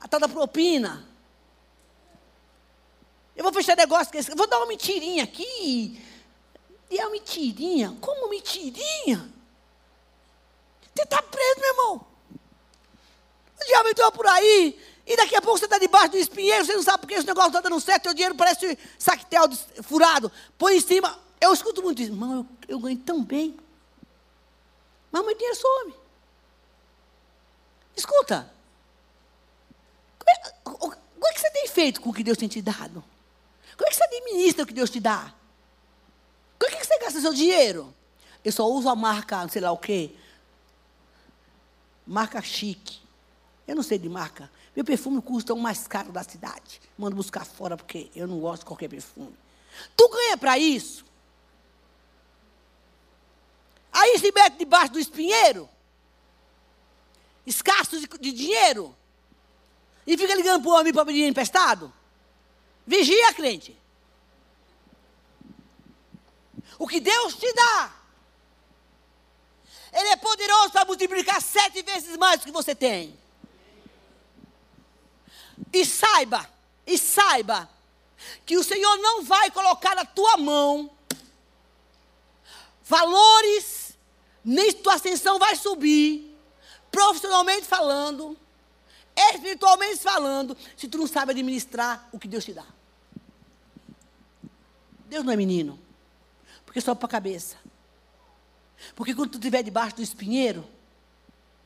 a 0.00 0.08
tal 0.08 0.20
da 0.20 0.28
propina. 0.28 1.06
Eu 3.36 3.42
vou 3.42 3.52
fechar 3.52 3.76
negócio 3.76 4.12
com 4.12 4.18
esse. 4.18 4.34
Vou 4.34 4.46
dar 4.46 4.58
uma 4.58 4.66
mentirinha 4.66 5.24
aqui. 5.24 6.00
E 6.90 6.98
é 6.98 7.02
uma 7.04 7.10
mentirinha? 7.10 7.96
Como 8.00 8.28
mentirinha? 8.28 9.32
Você 10.94 11.02
está 11.02 11.20
preso, 11.20 11.60
meu 11.60 11.70
irmão. 11.70 12.06
O 13.60 13.66
diabo 13.66 13.88
entrou 13.88 14.12
por 14.12 14.26
aí. 14.26 14.78
E 15.06 15.16
daqui 15.16 15.36
a 15.36 15.42
pouco 15.42 15.58
você 15.58 15.66
está 15.66 15.78
debaixo 15.78 16.12
do 16.12 16.16
espinheiro. 16.16 16.64
Você 16.64 16.74
não 16.74 16.82
sabe 16.82 17.00
porque 17.00 17.14
esse 17.14 17.26
negócio 17.26 17.48
está 17.48 17.60
dando 17.60 17.78
certo. 17.80 18.04
Seu 18.04 18.14
dinheiro 18.14 18.34
parece 18.34 18.78
sactel 18.98 19.44
furado. 19.82 20.32
Põe 20.56 20.76
em 20.76 20.80
cima. 20.80 21.18
Eu 21.40 21.52
escuto 21.52 21.82
muito 21.82 22.00
isso. 22.00 22.12
Irmão, 22.12 22.48
eu, 22.68 22.76
eu 22.76 22.78
ganho 22.78 22.98
tão 22.98 23.22
bem. 23.22 23.56
Mas 25.12 25.24
meu 25.24 25.34
dinheiro 25.36 25.56
some. 25.56 25.94
Escuta. 27.96 28.50
Como 30.18 30.30
é, 30.30 30.94
como 30.94 31.26
é 31.26 31.32
que 31.32 31.40
você 31.40 31.50
tem 31.50 31.68
feito 31.68 32.00
com 32.00 32.10
o 32.10 32.14
que 32.14 32.24
Deus 32.24 32.38
tem 32.38 32.48
te 32.48 32.62
dado? 32.62 33.04
Como 33.76 33.86
é 33.86 33.90
que 33.90 33.96
você 33.96 34.04
administra 34.04 34.64
o 34.64 34.66
que 34.66 34.72
Deus 34.72 34.90
te 34.90 35.00
dá? 35.00 35.34
Como 36.58 36.72
é 36.72 36.76
que 36.76 36.86
você 36.86 36.98
gasta 36.98 37.20
seu 37.20 37.34
dinheiro? 37.34 37.94
Eu 38.44 38.52
só 38.52 38.66
uso 38.66 38.88
a 38.88 38.96
marca, 38.96 39.46
sei 39.48 39.60
lá 39.60 39.70
o 39.70 39.78
quê. 39.78 40.14
Marca 42.06 42.40
chique. 42.42 43.00
Eu 43.66 43.76
não 43.76 43.82
sei 43.82 43.98
de 43.98 44.08
marca. 44.08 44.50
Meu 44.74 44.84
perfume 44.84 45.22
custa 45.22 45.54
o 45.54 45.58
mais 45.58 45.86
caro 45.86 46.10
da 46.10 46.22
cidade. 46.22 46.80
Mando 46.98 47.16
buscar 47.16 47.44
fora 47.44 47.76
porque 47.76 48.10
eu 48.14 48.26
não 48.26 48.40
gosto 48.40 48.60
de 48.60 48.66
qualquer 48.66 48.88
perfume. 48.88 49.34
Tu 49.96 50.08
ganha 50.08 50.36
para 50.36 50.58
isso? 50.58 51.04
Aí 53.92 54.18
se 54.18 54.32
mete 54.32 54.58
debaixo 54.58 54.92
do 54.92 54.98
espinheiro, 54.98 55.68
escasso 57.46 58.00
de, 58.00 58.08
de 58.18 58.32
dinheiro, 58.32 58.94
e 60.04 60.18
fica 60.18 60.34
ligando 60.34 60.62
para 60.62 60.70
o 60.70 60.74
homem 60.74 60.92
para 60.92 61.06
pedir 61.06 61.26
emprestado. 61.26 61.92
Vigia, 62.84 63.32
crente. 63.32 63.80
O 66.78 66.88
que 66.88 66.98
Deus 66.98 67.36
te 67.36 67.52
dá, 67.52 67.94
Ele 69.92 70.08
é 70.08 70.16
poderoso 70.16 70.72
para 70.72 70.84
multiplicar 70.84 71.40
sete 71.40 71.82
vezes 71.82 72.16
mais 72.16 72.40
do 72.40 72.46
que 72.46 72.52
você 72.52 72.74
tem. 72.74 73.16
E 75.72 75.84
saiba, 75.84 76.48
e 76.86 76.96
saiba, 76.98 77.68
que 78.46 78.56
o 78.56 78.64
Senhor 78.64 78.96
não 78.98 79.22
vai 79.22 79.50
colocar 79.50 79.94
na 79.94 80.04
tua 80.04 80.36
mão 80.36 80.90
valores, 82.84 83.96
nem 84.44 84.72
tua 84.72 84.94
ascensão 84.94 85.38
vai 85.38 85.56
subir, 85.56 86.36
profissionalmente 86.90 87.66
falando, 87.66 88.36
espiritualmente 89.16 89.98
falando, 89.98 90.56
se 90.76 90.86
tu 90.86 90.98
não 90.98 91.06
sabe 91.06 91.32
administrar 91.32 92.08
o 92.12 92.18
que 92.18 92.28
Deus 92.28 92.44
te 92.44 92.52
dá. 92.52 92.66
Deus 95.06 95.24
não 95.24 95.32
é 95.32 95.36
menino, 95.36 95.78
porque 96.64 96.80
sobe 96.80 96.98
para 96.98 97.06
a 97.06 97.10
cabeça. 97.10 97.56
Porque 98.94 99.14
quando 99.14 99.30
tu 99.30 99.38
estiver 99.38 99.62
debaixo 99.62 99.96
do 99.96 100.02
espinheiro, 100.02 100.68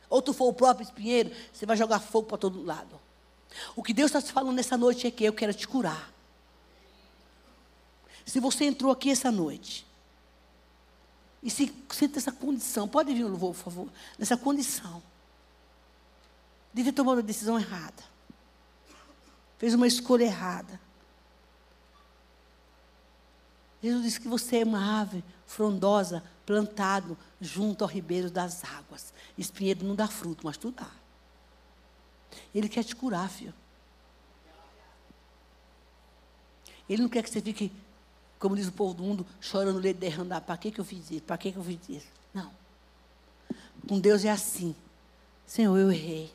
ou 0.09 0.23
tu 0.23 0.33
for 0.33 0.49
o 0.49 0.53
próprio 0.53 0.85
espinheiro, 0.85 1.31
você 1.53 1.67
vai 1.67 1.77
jogar 1.77 1.99
fogo 1.99 2.29
para 2.29 2.39
todo 2.39 2.63
lado. 2.63 3.08
O 3.75 3.83
que 3.83 3.93
Deus 3.93 4.11
está 4.11 4.21
te 4.21 4.33
falando 4.33 4.57
nessa 4.57 4.77
noite 4.77 5.07
é 5.07 5.11
que 5.11 5.25
eu 5.25 5.33
quero 5.33 5.55
te 5.55 5.67
curar. 5.67 6.13
Se 8.25 8.41
você 8.41 8.65
entrou 8.65 8.93
aqui 8.93 9.11
essa 9.11 9.31
noite, 9.31 9.87
e 11.43 11.51
se 11.51 11.73
sente 11.91 12.19
essa 12.19 12.33
condição, 12.33 12.89
pode 12.89 13.15
vir 13.15 13.25
louvor, 13.25 13.55
por 13.55 13.63
favor, 13.63 13.89
nessa 14.19 14.37
condição, 14.37 15.03
de 16.73 16.85
ter 16.85 16.93
tomado 16.93 17.19
uma 17.19 17.23
decisão 17.23 17.59
errada, 17.59 18.03
fez 19.57 19.75
uma 19.75 19.87
escolha 19.87 20.25
errada. 20.25 20.81
Jesus 23.83 24.03
disse 24.03 24.21
que 24.21 24.29
você 24.29 24.59
é 24.59 24.65
uma 24.65 25.01
ave 25.01 25.25
frondosa, 25.47 26.23
plantado 26.45 27.17
junto 27.41 27.85
ao 27.85 27.91
ribeiro 27.91 28.31
das 28.31 28.65
águas. 28.65 29.13
Espinheiro 29.37 29.87
não 29.87 29.95
dá 29.95 30.09
fruto, 30.09 30.45
mas 30.45 30.57
tu 30.57 30.73
dá. 30.73 30.91
Ele 32.55 32.69
quer 32.69 32.85
te 32.85 32.95
curar, 32.95 33.29
filho. 33.29 33.55
Ele 36.89 37.03
não 37.03 37.09
quer 37.09 37.23
que 37.23 37.31
você 37.31 37.41
fique, 37.41 37.71
como 38.39 38.57
diz 38.57 38.67
o 38.69 38.73
povo 38.73 38.95
do 38.95 39.03
mundo, 39.03 39.27
chorando 39.41 39.79
leite 39.79 39.99
derramar. 39.99 40.41
Para 40.41 40.57
que, 40.57 40.71
que 40.71 40.81
eu 40.81 40.85
fiz 40.85 41.11
isso? 41.11 41.23
Para 41.23 41.37
que, 41.37 41.53
que 41.53 41.59
eu 41.59 41.65
fiz 41.65 41.79
isso? 41.89 42.07
Não. 42.33 42.51
Com 43.87 44.01
Deus 44.01 44.25
é 44.25 44.31
assim. 44.31 44.75
Senhor, 45.47 45.77
eu 45.77 45.93
errei. 45.93 46.33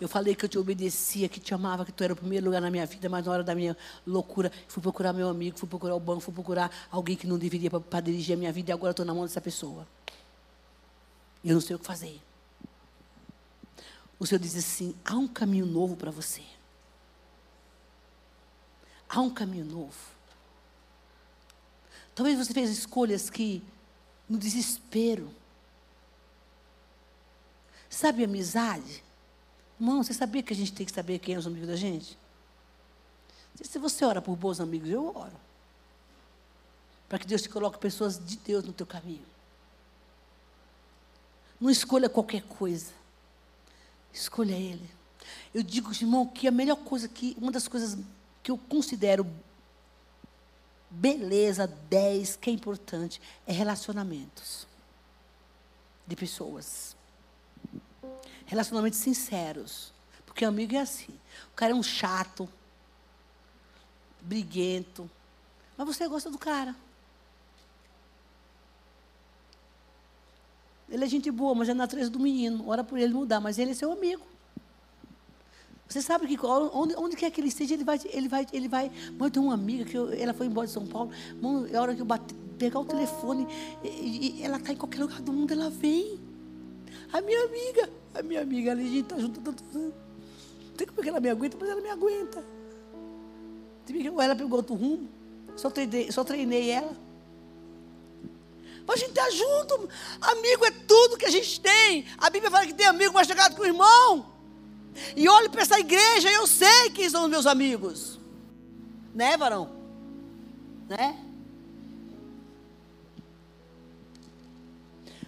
Eu 0.00 0.08
falei 0.08 0.34
que 0.34 0.44
eu 0.44 0.48
te 0.48 0.58
obedecia, 0.58 1.28
que 1.28 1.38
te 1.38 1.54
amava, 1.54 1.84
que 1.84 1.92
tu 1.92 2.02
era 2.02 2.12
o 2.12 2.16
primeiro 2.16 2.46
lugar 2.46 2.60
na 2.60 2.72
minha 2.72 2.84
vida, 2.84 3.08
mas 3.08 3.24
na 3.24 3.30
hora 3.30 3.44
da 3.44 3.54
minha 3.54 3.76
loucura, 4.04 4.50
fui 4.66 4.82
procurar 4.82 5.12
meu 5.12 5.28
amigo, 5.28 5.56
fui 5.56 5.68
procurar 5.68 5.94
o 5.94 6.00
banco, 6.00 6.20
fui 6.20 6.34
procurar 6.34 6.72
alguém 6.90 7.14
que 7.14 7.24
não 7.24 7.38
deveria 7.38 7.70
para 7.70 8.00
dirigir 8.00 8.34
a 8.34 8.36
minha 8.36 8.52
vida 8.52 8.72
e 8.72 8.74
agora 8.74 8.90
estou 8.90 9.06
na 9.06 9.14
mão 9.14 9.22
dessa 9.22 9.40
pessoa. 9.40 9.86
E 11.44 11.50
eu 11.50 11.54
não 11.54 11.60
sei 11.60 11.76
o 11.76 11.78
que 11.78 11.86
fazer 11.86 12.20
o 14.22 14.26
Senhor 14.26 14.38
diz 14.38 14.56
assim: 14.56 14.94
há 15.04 15.16
um 15.16 15.26
caminho 15.26 15.66
novo 15.66 15.96
para 15.96 16.12
você. 16.12 16.44
Há 19.08 19.20
um 19.20 19.28
caminho 19.28 19.64
novo. 19.64 19.98
Talvez 22.14 22.38
você 22.38 22.54
fez 22.54 22.70
escolhas 22.70 23.28
que, 23.28 23.60
no 24.28 24.38
desespero, 24.38 25.28
sabe 27.90 28.22
amizade? 28.22 29.02
Irmão, 29.80 30.04
você 30.04 30.14
sabia 30.14 30.40
que 30.40 30.52
a 30.52 30.56
gente 30.56 30.72
tem 30.72 30.86
que 30.86 30.92
saber 30.92 31.18
quem 31.18 31.34
é 31.34 31.38
os 31.38 31.46
amigos 31.48 31.66
da 31.66 31.74
gente? 31.74 32.16
Se 33.60 33.76
você 33.76 34.04
ora 34.04 34.22
por 34.22 34.36
bons 34.36 34.60
amigos, 34.60 34.88
eu 34.88 35.04
oro. 35.16 35.34
Para 37.08 37.18
que 37.18 37.26
Deus 37.26 37.42
te 37.42 37.48
coloque 37.48 37.76
pessoas 37.76 38.24
de 38.24 38.36
Deus 38.36 38.62
no 38.62 38.72
teu 38.72 38.86
caminho. 38.86 39.26
Não 41.60 41.68
escolha 41.68 42.08
qualquer 42.08 42.42
coisa. 42.42 43.01
Escolha 44.12 44.54
Ele. 44.54 44.90
Eu 45.54 45.62
digo, 45.62 45.92
irmão, 45.92 46.26
que 46.26 46.46
a 46.46 46.50
melhor 46.50 46.76
coisa 46.76 47.08
que, 47.08 47.36
uma 47.40 47.52
das 47.52 47.68
coisas 47.68 47.98
que 48.42 48.50
eu 48.50 48.58
considero 48.58 49.26
beleza 50.90 51.66
10, 51.66 52.36
que 52.36 52.50
é 52.50 52.52
importante, 52.52 53.20
é 53.46 53.52
relacionamentos 53.52 54.66
de 56.06 56.14
pessoas. 56.14 56.96
Relacionamentos 58.46 58.98
sinceros. 58.98 59.92
Porque 60.26 60.44
amigo 60.44 60.74
é 60.74 60.80
assim. 60.80 61.18
O 61.52 61.54
cara 61.54 61.72
é 61.72 61.74
um 61.74 61.82
chato, 61.82 62.48
briguento. 64.20 65.10
Mas 65.76 65.86
você 65.86 66.06
gosta 66.08 66.30
do 66.30 66.38
cara. 66.38 66.74
Ele 70.92 71.04
é 71.04 71.08
gente 71.08 71.30
boa, 71.30 71.54
mas 71.54 71.70
é 71.70 71.74
natureza 71.74 72.10
do 72.10 72.20
menino. 72.20 72.68
Ora 72.68 72.84
por 72.84 72.98
ele 72.98 73.14
mudar, 73.14 73.40
mas 73.40 73.58
ele 73.58 73.70
é 73.70 73.74
seu 73.74 73.90
amigo. 73.90 74.22
Você 75.88 76.02
sabe 76.02 76.26
que 76.26 76.38
onde, 76.46 76.94
onde 76.96 77.16
quer 77.16 77.30
que 77.30 77.40
ele 77.40 77.48
esteja, 77.48 77.72
ele 77.72 77.82
vai, 77.82 77.98
ele 78.04 78.28
vai, 78.28 78.46
ele 78.52 78.68
vai. 78.68 78.90
Mãe, 78.90 79.26
eu 79.26 79.30
tenho 79.30 79.46
uma 79.46 79.54
amiga 79.54 79.86
que 79.86 79.96
eu, 79.96 80.12
ela 80.12 80.34
foi 80.34 80.46
embora 80.46 80.66
de 80.66 80.72
São 80.72 80.86
Paulo. 80.86 81.10
Mãe, 81.40 81.72
é 81.72 81.80
hora 81.80 81.94
que 81.94 82.02
eu 82.02 82.04
bate, 82.04 82.34
pegar 82.58 82.78
o 82.78 82.84
telefone, 82.84 83.48
e, 83.82 84.38
e 84.38 84.42
ela 84.42 84.58
está 84.58 84.72
em 84.72 84.76
qualquer 84.76 85.00
lugar 85.00 85.22
do 85.22 85.32
mundo, 85.32 85.52
ela 85.52 85.70
vem. 85.70 86.20
A 87.10 87.20
minha 87.22 87.42
amiga, 87.44 87.90
a 88.14 88.22
minha 88.22 88.42
amiga, 88.42 88.72
a 88.72 88.76
gente 88.76 89.00
está 89.00 89.18
junto 89.18 89.40
tantos 89.40 89.64
anos. 89.74 89.94
Tem 90.76 90.86
como 90.86 91.02
que 91.02 91.08
ela 91.08 91.20
me 91.20 91.30
aguenta, 91.30 91.56
mas 91.58 91.68
ela 91.70 91.80
me 91.80 91.90
aguenta. 91.90 92.44
Ela 94.22 94.36
pegou 94.36 94.58
outro 94.58 94.74
rumo, 94.74 95.08
só 95.56 95.70
treinei, 95.70 96.12
só 96.12 96.22
treinei 96.22 96.70
ela. 96.70 96.94
Para 98.84 98.94
a 98.94 98.98
gente 98.98 99.10
estar 99.10 99.30
junto. 99.30 99.88
Amigo 100.20 100.64
é 100.64 100.70
tudo 100.70 101.16
que 101.16 101.26
a 101.26 101.30
gente 101.30 101.60
tem. 101.60 102.06
A 102.18 102.28
Bíblia 102.30 102.50
fala 102.50 102.66
que 102.66 102.74
tem 102.74 102.86
amigo 102.86 103.14
mais 103.14 103.26
chegado 103.26 103.54
que 103.54 103.60
o 103.60 103.66
irmão. 103.66 104.32
E 105.16 105.28
olho 105.28 105.50
para 105.50 105.62
essa 105.62 105.78
igreja 105.78 106.30
e 106.30 106.34
eu 106.34 106.46
sei 106.46 106.90
quem 106.90 107.08
são 107.08 107.24
os 107.24 107.30
meus 107.30 107.46
amigos. 107.46 108.18
Né, 109.14 109.36
varão? 109.36 109.70
Né? 110.88 111.18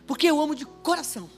Porque 0.07 0.27
eu 0.27 0.41
amo 0.41 0.55
de 0.55 0.67
coração. 0.67 1.31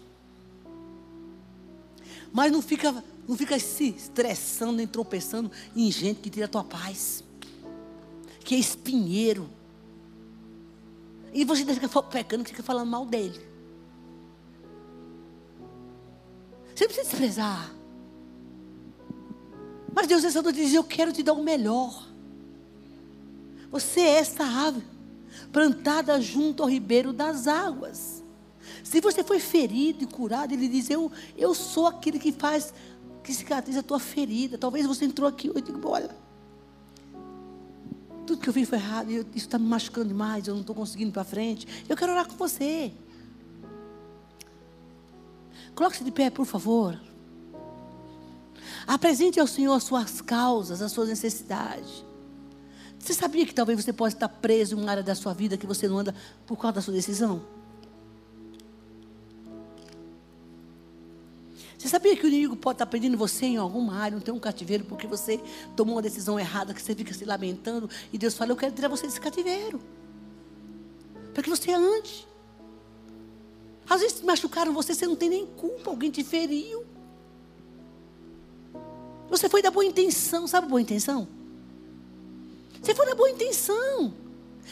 Mas 2.33 2.51
não 2.51 2.61
fica, 2.61 3.05
não 3.27 3.37
fica 3.37 3.59
se 3.59 3.91
estressando, 3.91 4.73
nem 4.73 4.87
tropeçando 4.87 5.51
em 5.75 5.91
gente 5.91 6.21
que 6.21 6.31
tira 6.31 6.47
a 6.47 6.49
tua 6.49 6.64
paz. 6.64 7.23
Que 8.41 8.55
é 8.55 8.59
espinheiro 8.59 9.49
e 11.37 11.45
você 11.45 11.66
fica 11.66 12.03
pecando, 12.03 12.47
fica 12.47 12.62
falando 12.62 12.89
mal 12.89 13.05
dele. 13.05 13.39
Você 16.74 16.84
não 16.84 16.89
precisa 16.89 17.11
desprezar. 17.11 17.74
Mas 19.95 20.07
Deus 20.07 20.24
essa 20.24 20.41
noite 20.41 20.57
diz: 20.57 20.72
Eu 20.72 20.82
quero 20.82 21.12
te 21.12 21.22
dar 21.22 21.34
o 21.34 21.43
melhor. 21.43 22.09
Você 23.70 24.01
é 24.01 24.18
essa 24.18 24.45
árvore 24.45 24.87
plantada 25.53 26.18
junto 26.22 26.62
ao 26.62 26.70
ribeiro 26.70 27.12
das 27.12 27.47
águas. 27.47 28.24
Se 28.82 28.99
você 29.03 29.22
foi 29.22 29.39
ferido 29.39 30.05
e 30.05 30.07
curado, 30.07 30.55
ele 30.55 30.68
diz: 30.68 30.89
Eu, 30.89 31.12
eu 31.37 31.53
sou 31.55 31.87
aquele 31.87 32.18
que 32.18 32.32
faz, 32.32 32.72
que 33.22 33.34
cicatriza 33.34 33.80
a 33.80 33.82
tua 33.82 34.01
ferida. 34.01 34.57
Talvez 34.57 34.87
você 34.87 35.05
entrou 35.05 35.28
aqui 35.28 35.51
hoje 35.51 35.59
e 35.59 35.62
digo: 35.62 35.87
Olha, 35.87 36.16
tudo 38.27 38.41
que 38.41 38.49
eu 38.49 38.53
fiz 38.53 38.68
foi 38.68 38.79
errado, 38.79 39.11
eu, 39.11 39.22
isso 39.35 39.47
está 39.47 39.59
me 39.59 39.66
machucando 39.66 40.09
demais, 40.09 40.47
eu 40.47 40.55
não 40.55 40.61
estou 40.61 40.74
conseguindo 40.74 41.11
ir 41.11 41.12
para 41.12 41.24
frente. 41.24 41.66
Eu 41.89 41.97
quero 41.97 42.12
orar 42.12 42.27
com 42.27 42.37
você. 42.37 42.93
Coloque-se 45.74 46.05
de 46.05 46.11
pé, 46.11 46.29
por 46.29 46.45
favor. 46.45 46.99
Apresente 48.87 49.39
ao 49.39 49.47
Senhor 49.47 49.74
as 49.74 49.85
suas 49.85 50.20
causas, 50.20 50.83
as 50.83 50.93
suas 50.93 51.09
necessidades. 51.09 52.05
Você 52.99 53.14
sabia 53.14 53.47
que 53.47 53.55
talvez 53.55 53.83
você 53.83 53.93
possa 53.93 54.16
estar 54.16 54.29
preso 54.29 54.74
em 54.74 54.81
uma 54.81 54.91
área 54.91 55.03
da 55.03 55.14
sua 55.14 55.33
vida 55.33 55.57
que 55.57 55.66
você 55.66 55.87
não 55.87 55.99
anda 55.99 56.14
por 56.47 56.57
causa 56.57 56.77
da 56.77 56.83
sua 56.83 56.95
decisão? 56.95 57.56
Você 61.87 61.91
sabia 61.91 62.16
que 62.16 62.24
o 62.24 62.26
inimigo 62.26 62.57
pode 62.57 62.74
estar 62.74 62.87
pedindo 62.87 63.16
você 63.16 63.47
em 63.47 63.59
alguma 63.59 63.95
área, 63.95 64.16
não 64.16 64.20
tem 64.20 64.34
um 64.34 64.41
cativeiro, 64.41 64.84
porque 64.87 65.07
você 65.07 65.41
tomou 65.76 65.95
uma 65.95 66.03
decisão 66.03 66.37
errada, 66.37 66.74
que 66.74 66.82
você 66.82 66.97
fica 66.97 67.14
se 67.14 67.24
lamentando, 67.24 67.89
e 68.12 68.18
Deus 68.18 68.34
fala, 68.34 68.51
eu 68.51 68.57
quero 68.57 68.74
tirar 68.74 68.89
você 68.89 69.07
desse 69.07 69.20
cativeiro. 69.20 69.80
Para 71.32 71.45
que 71.45 71.49
você 71.49 71.72
ande. 71.72 72.26
Às 73.89 74.01
vezes 74.01 74.20
machucaram 74.22 74.72
você, 74.72 74.97
você 74.97 75.07
não 75.07 75.14
tem 75.14 75.28
nem 75.28 75.47
culpa, 75.47 75.89
alguém 75.89 76.11
te 76.11 76.24
feriu. 76.24 76.84
Você 79.30 79.49
foi 79.49 79.62
da 79.62 79.70
boa 79.70 79.84
intenção, 79.84 80.49
sabe 80.49 80.66
boa 80.66 80.80
intenção? 80.80 81.28
Você 82.82 82.97
foi 82.97 83.07
da 83.07 83.14
boa 83.14 83.30
intenção. 83.30 84.12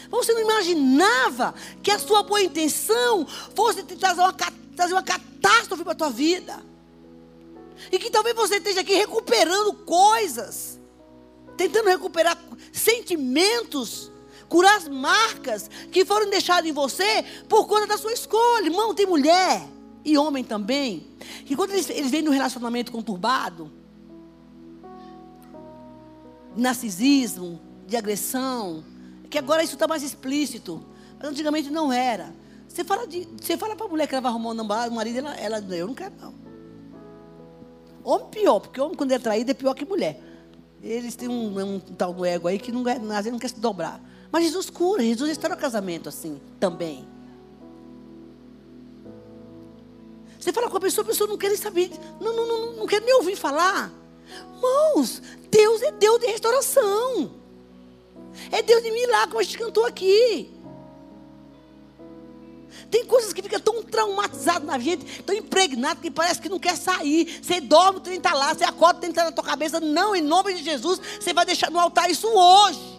Você 0.09 0.33
não 0.33 0.41
imaginava 0.41 1.55
que 1.81 1.91
a 1.91 1.97
sua 1.97 2.23
boa 2.23 2.41
intenção 2.41 3.25
fosse 3.55 3.83
trazer 3.83 4.19
uma, 4.19 4.33
trazer 4.75 4.93
uma 4.93 5.03
catástrofe 5.03 5.81
para 5.81 5.93
a 5.93 5.95
tua 5.95 6.09
vida. 6.09 6.74
E 7.91 7.99
que 7.99 8.09
talvez 8.09 8.35
você 8.35 8.57
esteja 8.57 8.81
aqui 8.81 8.95
recuperando 8.95 9.73
coisas, 9.73 10.79
tentando 11.57 11.89
recuperar 11.89 12.37
sentimentos, 12.71 14.11
curar 14.47 14.77
as 14.77 14.87
marcas 14.87 15.69
que 15.91 16.05
foram 16.05 16.29
deixadas 16.29 16.69
em 16.69 16.73
você 16.73 17.23
por 17.47 17.67
conta 17.67 17.87
da 17.87 17.97
sua 17.97 18.13
escolha. 18.13 18.65
Irmão, 18.65 18.93
tem 18.93 19.05
mulher 19.05 19.67
e 20.03 20.17
homem 20.17 20.43
também, 20.43 21.07
que 21.45 21.55
quando 21.55 21.71
eles, 21.71 21.89
eles 21.89 22.11
vêm 22.11 22.21
num 22.21 22.31
relacionamento 22.31 22.91
conturbado, 22.91 23.71
narcisismo, 26.55 27.59
de 27.87 27.97
agressão, 27.97 28.83
que 29.29 29.37
agora 29.37 29.63
isso 29.63 29.73
está 29.73 29.87
mais 29.87 30.03
explícito, 30.03 30.83
mas 31.17 31.29
antigamente 31.29 31.69
não 31.69 31.91
era. 31.91 32.33
Você 32.67 32.83
fala, 32.83 33.07
de, 33.07 33.27
você 33.41 33.57
fala 33.57 33.75
para 33.75 33.85
a 33.85 33.89
mulher 33.89 34.07
que 34.07 34.13
ela 34.13 34.21
vai 34.21 34.31
arrumar 34.31 34.51
um 34.51 34.93
marido, 34.93 35.19
ela, 35.19 35.35
ela, 35.35 35.57
eu 35.75 35.87
não 35.87 35.95
quero 35.95 36.13
não. 36.19 36.33
Homem 38.05 38.27
pior, 38.27 38.59
porque 38.59 38.79
homem 38.79 38.95
quando 38.95 39.11
é 39.11 39.19
traído 39.19 39.49
é 39.49 39.53
pior 39.55 39.73
que 39.73 39.83
mulher. 39.83 40.21
Eles 40.83 41.15
têm 41.15 41.27
um, 41.27 41.59
um 41.59 41.79
tal 41.79 42.13
do 42.13 42.23
ego 42.23 42.47
aí 42.47 42.59
que 42.59 42.71
não, 42.71 42.83
às 42.87 42.99
vezes 42.99 43.31
não 43.31 43.39
quer 43.39 43.49
se 43.49 43.59
dobrar. 43.59 43.99
Mas 44.31 44.43
Jesus 44.43 44.69
cura, 44.69 45.01
Jesus 45.01 45.31
está 45.31 45.49
no 45.49 45.57
casamento 45.57 46.07
assim 46.07 46.39
também. 46.59 47.07
Você 50.39 50.53
fala 50.53 50.69
com 50.69 50.77
a 50.77 50.79
pessoa, 50.79 51.03
a 51.03 51.07
pessoa 51.07 51.27
não 51.27 51.37
quer 51.37 51.57
saber, 51.57 51.89
não, 52.21 52.35
não, 52.35 52.47
não, 52.47 52.73
não 52.73 52.85
quer 52.85 53.01
nem 53.01 53.15
ouvir 53.15 53.35
falar. 53.35 53.91
Irmãos, 54.53 55.19
Deus 55.49 55.81
é 55.81 55.91
Deus 55.91 56.19
de 56.19 56.27
restauração. 56.27 57.31
É 58.51 58.61
Deus 58.61 58.83
de 58.83 58.91
milagre, 58.91 59.29
como 59.29 59.39
a 59.39 59.43
gente 59.43 59.57
cantou 59.57 59.85
aqui. 59.85 60.54
Tem 62.89 63.05
coisas 63.05 63.33
que 63.33 63.41
ficam 63.41 63.59
tão 63.59 63.83
traumatizadas 63.83 64.63
na 64.63 64.77
gente, 64.77 65.23
tão 65.23 65.35
impregnado 65.35 66.01
que 66.01 66.11
parece 66.11 66.41
que 66.41 66.49
não 66.49 66.59
quer 66.59 66.75
sair. 66.77 67.39
Você 67.41 67.59
dorme, 67.59 67.99
o 67.99 68.37
lá, 68.37 68.53
você 68.53 68.63
acorda, 68.63 69.05
estar 69.07 69.25
na 69.25 69.31
tua 69.31 69.43
cabeça. 69.43 69.79
Não, 69.79 70.15
em 70.15 70.21
nome 70.21 70.53
de 70.53 70.63
Jesus, 70.63 70.99
você 71.19 71.33
vai 71.33 71.45
deixar 71.45 71.71
no 71.71 71.79
altar 71.79 72.09
isso 72.09 72.27
hoje. 72.27 72.95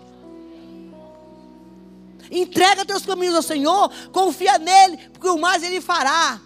Entrega 2.31 2.85
teus 2.85 3.07
caminhos 3.07 3.37
ao 3.37 3.43
Senhor, 3.43 3.91
confia 4.13 4.59
nele, 4.59 4.99
porque 5.13 5.29
o 5.29 5.39
mais 5.39 5.63
ele 5.63 5.81
fará. 5.81 6.41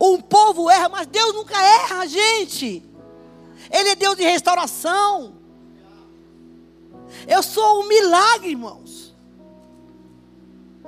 Um 0.00 0.20
povo 0.20 0.68
erra, 0.68 0.88
mas 0.88 1.06
Deus 1.06 1.32
nunca 1.32 1.56
erra, 1.62 2.06
gente. 2.06 2.82
Ele 3.70 3.90
é 3.90 3.94
Deus 3.94 4.16
de 4.16 4.24
restauração. 4.24 5.34
Eu 7.28 7.42
sou 7.42 7.82
um 7.82 7.88
milagre, 7.88 8.50
irmãos. 8.50 8.91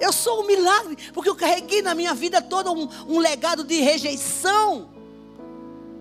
Eu 0.01 0.12
sou 0.12 0.42
um 0.42 0.47
milagre, 0.47 0.97
porque 1.12 1.28
eu 1.28 1.36
carreguei 1.36 1.80
na 1.80 1.95
minha 1.95 2.14
vida 2.14 2.42
toda 2.42 2.72
um, 2.72 2.88
um 3.09 3.18
legado 3.18 3.62
de 3.64 3.80
rejeição. 3.80 4.90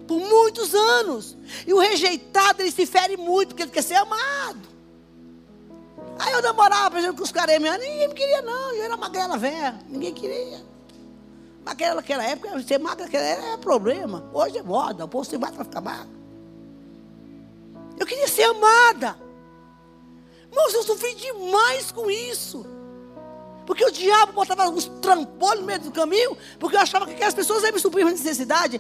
Por 0.08 0.20
muitos 0.20 0.74
anos. 0.74 1.38
E 1.66 1.74
o 1.74 1.80
rejeitado, 1.80 2.62
ele 2.62 2.72
se 2.72 2.86
fere 2.86 3.16
muito, 3.16 3.50
porque 3.50 3.64
ele 3.64 3.72
quer 3.72 3.84
ser 3.84 3.96
amado. 3.96 4.74
Aí 6.20 6.34
eu 6.34 6.42
namorava, 6.42 6.92
por 6.92 7.00
exemplo, 7.00 7.18
com 7.18 7.24
os 7.24 7.32
caras, 7.32 7.60
ninguém 7.60 8.08
me 8.08 8.14
queria, 8.14 8.42
não. 8.42 8.74
Eu 8.74 8.84
era 8.84 8.98
magrela 8.98 9.38
velha, 9.38 9.80
ninguém 9.90 10.14
queria. 10.14 10.62
Magrela 11.64 11.96
naquela 11.96 12.24
época, 12.24 12.62
ser 12.64 12.80
magra 12.80 13.06
naquela 13.06 13.24
época 13.24 13.48
era 13.48 13.58
problema. 13.58 14.30
Hoje 14.34 14.58
é 14.58 14.64
moda, 14.64 15.06
o 15.06 15.08
povo 15.08 15.24
se 15.24 15.38
bate 15.38 15.54
para 15.54 15.64
ficar 15.64 15.82
magro. 15.82 16.12
Eu 17.98 18.06
queria 18.06 18.28
ser 18.28 18.44
amada. 18.44 19.18
Irmãos, 20.52 20.74
eu 20.74 20.84
sofri 20.84 21.16
demais 21.16 21.92
com 21.92 22.12
isso. 22.12 22.66
Porque 23.66 23.86
o 23.86 23.92
diabo 23.92 24.34
botava 24.34 24.68
uns 24.70 24.86
trambolhos 25.02 25.62
no 25.62 25.66
meio 25.66 25.80
do 25.80 25.92
caminho, 25.92 26.38
porque 26.60 26.76
eu 26.76 26.82
achava 26.82 27.06
que 27.06 27.14
aquelas 27.14 27.34
pessoas 27.34 27.64
iam 27.64 27.74
me 27.74 27.80
suprir 27.80 28.06
uma 28.06 28.12
necessidade. 28.12 28.80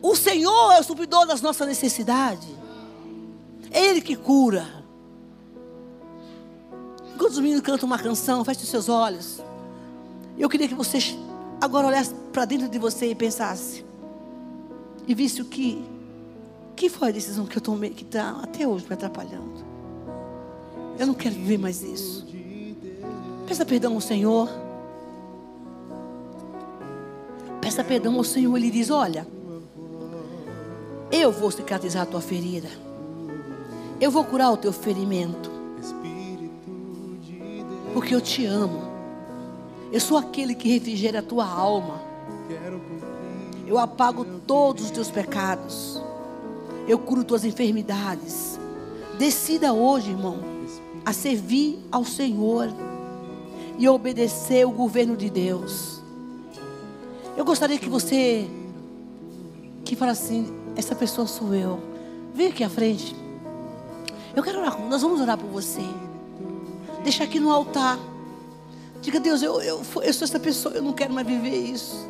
O 0.00 0.16
Senhor 0.16 0.72
é 0.72 0.80
o 0.80 0.84
supridor 0.84 1.26
das 1.26 1.40
nossas 1.40 1.66
necessidades. 1.66 2.48
É 3.70 3.86
Ele 3.86 4.00
que 4.00 4.16
cura. 4.16 4.66
Enquanto 7.14 7.32
os 7.32 7.38
meninos 7.38 7.62
cantam 7.62 7.86
uma 7.86 7.98
canção, 7.98 8.44
feche 8.44 8.62
os 8.64 8.68
seus 8.68 8.88
olhos. 8.88 9.40
Eu 10.36 10.48
queria 10.48 10.66
que 10.66 10.74
você 10.74 10.98
agora 11.60 11.86
olhasse 11.86 12.12
para 12.32 12.44
dentro 12.44 12.68
de 12.68 12.78
você 12.78 13.10
e 13.10 13.14
pensasse. 13.14 13.84
E 15.06 15.14
visse 15.14 15.40
o 15.40 15.44
que, 15.44 15.84
que 16.74 16.88
foi 16.88 17.08
a 17.08 17.12
decisão 17.12 17.46
que 17.46 17.56
eu 17.56 17.62
tomei 17.62 17.90
que 17.90 18.02
está 18.02 18.40
até 18.42 18.66
hoje 18.66 18.86
me 18.88 18.94
atrapalhando. 18.94 19.64
Eu 20.98 21.06
não 21.06 21.14
quero 21.14 21.34
viver 21.34 21.58
mais 21.58 21.82
isso. 21.82 22.26
Peça 23.46 23.64
perdão 23.64 23.94
ao 23.94 24.00
Senhor. 24.00 24.48
Peça 27.60 27.84
perdão 27.84 28.16
ao 28.16 28.24
Senhor. 28.24 28.56
Ele 28.56 28.70
diz: 28.70 28.90
Olha, 28.90 29.26
eu 31.10 31.30
vou 31.30 31.50
cicatrizar 31.50 32.02
a 32.02 32.06
tua 32.06 32.20
ferida. 32.20 32.68
Eu 34.00 34.10
vou 34.10 34.24
curar 34.24 34.50
o 34.50 34.56
teu 34.56 34.72
ferimento. 34.72 35.50
Porque 37.92 38.14
eu 38.14 38.20
te 38.20 38.44
amo. 38.44 38.82
Eu 39.92 40.00
sou 40.00 40.18
aquele 40.18 40.54
que 40.54 40.68
refrigera 40.68 41.20
a 41.20 41.22
tua 41.22 41.46
alma. 41.46 42.00
Eu 43.66 43.78
apago 43.78 44.24
todos 44.46 44.84
os 44.84 44.90
teus 44.90 45.10
pecados. 45.10 46.02
Eu 46.88 46.98
curo 46.98 47.24
tuas 47.24 47.44
enfermidades. 47.44 48.58
Decida 49.18 49.72
hoje, 49.72 50.10
irmão 50.10 50.54
a 51.04 51.12
servir 51.12 51.78
ao 51.92 52.04
Senhor 52.04 52.68
e 53.78 53.88
obedecer 53.88 54.66
o 54.66 54.70
governo 54.70 55.16
de 55.16 55.28
Deus. 55.28 56.02
Eu 57.36 57.44
gostaria 57.44 57.78
que 57.78 57.88
você 57.88 58.48
que 59.84 59.94
fala 59.94 60.12
assim, 60.12 60.52
essa 60.76 60.94
pessoa 60.94 61.26
sou 61.26 61.54
eu. 61.54 61.80
Vem 62.34 62.48
aqui 62.48 62.64
à 62.64 62.70
frente. 62.70 63.14
Eu 64.34 64.42
quero 64.42 64.58
orar, 64.58 64.80
nós 64.88 65.02
vamos 65.02 65.20
orar 65.20 65.38
por 65.38 65.48
você. 65.48 65.82
Deixa 67.02 67.22
aqui 67.22 67.38
no 67.38 67.50
altar. 67.50 67.98
Diga, 69.00 69.20
Deus, 69.20 69.42
eu, 69.42 69.60
eu, 69.60 69.82
eu 70.02 70.12
sou 70.14 70.24
essa 70.24 70.40
pessoa, 70.40 70.74
eu 70.74 70.82
não 70.82 70.92
quero 70.92 71.12
mais 71.12 71.26
viver 71.26 71.54
isso. 71.54 72.08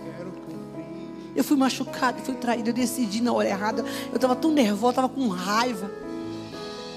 Eu 1.34 1.42
fui 1.42 1.56
machucado, 1.56 2.22
fui 2.22 2.34
traído, 2.34 2.70
eu 2.70 2.74
decidi 2.74 3.20
na 3.20 3.32
hora 3.32 3.48
errada. 3.48 3.84
Eu 4.10 4.14
estava 4.14 4.36
tão 4.36 4.52
nervosa, 4.52 4.92
estava 4.92 5.08
com 5.08 5.26
raiva. 5.26 5.90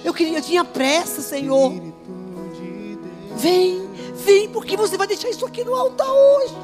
Eu 0.05 0.13
queria, 0.13 0.37
eu 0.37 0.41
tinha 0.41 0.63
pressa, 0.63 1.21
Senhor. 1.21 1.73
Vem, 3.35 3.86
vem, 4.27 4.49
porque 4.49 4.75
você 4.75 4.97
vai 4.97 5.07
deixar 5.07 5.29
isso 5.29 5.45
aqui 5.45 5.63
no 5.63 5.73
altar 5.73 6.11
hoje. 6.11 6.57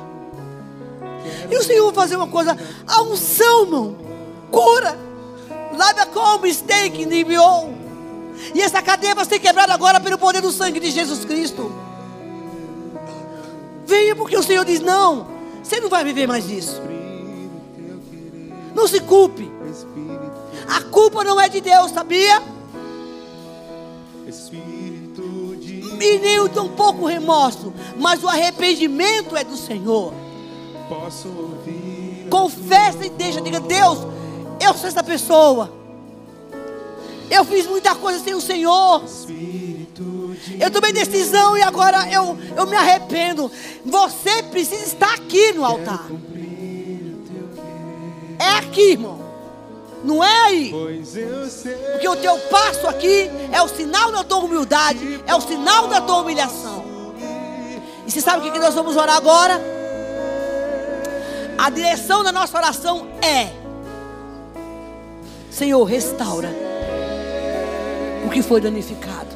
E 1.50 1.56
o 1.56 1.64
Senhor 1.64 1.86
vai 1.86 1.96
fazer 1.96 2.18
uma 2.18 2.28
coisa, 2.28 2.58
a 2.86 3.02
unção, 3.04 3.64
irmão, 3.64 3.96
cura. 4.52 5.00
Lava 5.76 6.06
como 6.08 6.52
steak 6.54 7.06
nibiou. 7.06 7.74
E 8.54 8.62
essa 8.62 8.82
cadeia 8.82 9.16
vai 9.16 9.26
ser 9.26 9.40
quebrada 9.40 9.74
agora 9.74 10.00
pelo 10.00 10.18
poder 10.18 10.42
do 10.42 10.52
sangue 10.52 10.80
de 10.80 10.92
Jesus 10.92 11.24
Cristo. 11.24 11.72
Venha, 13.88 14.16
porque 14.16 14.38
o 14.38 14.44
Senhor 14.44 14.66
diz: 14.66 14.82
não, 14.82 15.28
você 15.64 15.80
não 15.80 15.90
vai 15.90 16.04
viver 16.04 16.28
mais 16.28 16.50
isso. 16.50 16.82
Não 18.76 18.88
se 18.88 19.00
culpe. 19.00 19.50
A 20.68 20.82
culpa 20.82 21.24
não 21.24 21.40
é 21.40 21.48
de 21.48 21.62
Deus, 21.62 21.92
sabia? 21.92 22.42
E 26.04 26.20
nem 26.20 26.48
tão 26.50 26.68
pouco 26.70 27.06
remorso, 27.06 27.74
mas 27.98 28.24
o 28.24 28.28
arrependimento 28.28 29.38
é 29.38 29.44
do 29.44 29.56
Senhor. 29.56 30.14
Posso 30.90 31.30
ouvir. 31.30 32.28
Confessa 32.30 33.06
e 33.06 33.10
deixa, 33.10 33.42
diga: 33.42 33.60
Deus, 33.60 34.00
eu 34.60 34.74
sou 34.74 34.88
essa 34.88 35.04
pessoa. 35.04 35.72
Eu 37.30 37.46
fiz 37.46 37.66
muita 37.66 37.96
coisa 37.96 38.24
sem 38.24 38.36
o 38.36 38.42
Senhor. 38.42 39.04
Eu 40.60 40.70
tomei 40.70 40.92
decisão 40.92 41.58
e 41.58 41.62
agora 41.62 42.12
eu, 42.12 42.38
eu 42.56 42.66
me 42.66 42.76
arrependo. 42.76 43.50
Você 43.86 44.44
precisa 44.44 44.84
estar 44.84 45.14
aqui 45.14 45.54
no 45.54 45.64
altar. 45.64 46.06
É 48.38 48.50
aqui, 48.58 48.92
irmão. 48.92 49.23
Não 50.04 50.24
é 50.24 50.48
aí. 50.48 50.74
Porque 51.92 52.08
o 52.08 52.16
teu 52.18 52.38
passo 52.50 52.88
aqui 52.88 53.30
é 53.52 53.62
o 53.62 53.68
sinal 53.68 54.12
da 54.12 54.24
tua 54.24 54.40
humildade, 54.40 55.24
é 55.26 55.34
o 55.34 55.42
sinal 55.42 55.88
da 55.88 56.02
tua 56.02 56.18
humilhação. 56.18 56.84
E 58.06 58.12
você 58.12 58.20
sabe 58.20 58.48
o 58.48 58.52
que 58.52 58.60
nós 58.60 58.74
vamos 58.74 58.98
orar 58.98 59.16
agora? 59.16 59.62
A 61.58 61.70
direção 61.70 62.24
da 62.24 62.32
nossa 62.32 62.58
oração 62.58 63.08
é: 63.22 63.50
Senhor, 65.50 65.84
restaura 65.86 66.54
o 68.26 68.30
que 68.30 68.42
foi 68.42 68.60
danificado 68.60 69.30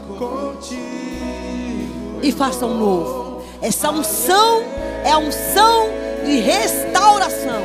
e 2.22 2.32
faça 2.32 2.65
um 2.65 2.78
novo. 2.78 3.43
Essa 3.61 3.89
unção 3.89 4.61
é 5.03 5.11
a 5.11 5.18
unção 5.18 5.88
de 6.26 6.39
restauração. 6.39 7.61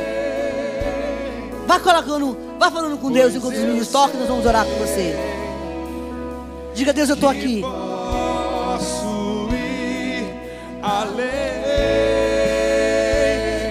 Vai 1.67 1.79
colocando, 1.79 2.37
vai 2.59 2.71
falando 2.71 2.97
com 2.97 3.11
Deus 3.11 3.35
enquanto 3.35 3.55
os 3.55 3.61
meninos 3.61 3.87
tocam, 3.89 4.19
nós 4.19 4.29
vamos 4.29 4.45
orar 4.45 4.65
com 4.65 4.75
você. 4.75 5.15
Diga, 6.73 6.93
Deus, 6.93 7.09
eu 7.09 7.15
estou 7.15 7.29
aqui. 7.29 7.61
Posso 7.61 9.49
ir 9.53 10.25
além. 10.81 11.25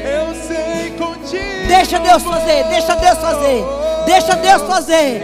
Eu 0.05 0.35
sei 0.47 0.91
contigo. 0.91 1.67
Deixa 1.69 1.99
Deus 1.99 2.23
fazer, 2.23 2.65
deixa 2.65 2.95
Deus 2.97 3.19
fazer, 3.19 3.65
deixa 4.07 4.37
Deus 4.37 4.63
fazer. 4.63 5.23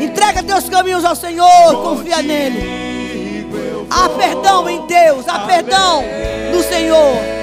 Entrega 0.00 0.42
teus 0.42 0.68
caminhos 0.68 1.04
ao 1.04 1.14
Senhor, 1.14 1.82
confia 1.82 2.22
nele. 2.22 3.46
Há 3.90 4.08
perdão 4.08 4.68
em 4.70 4.86
Deus, 4.86 5.28
há 5.28 5.40
perdão 5.40 6.02
no 6.52 6.62
Senhor. 6.62 7.39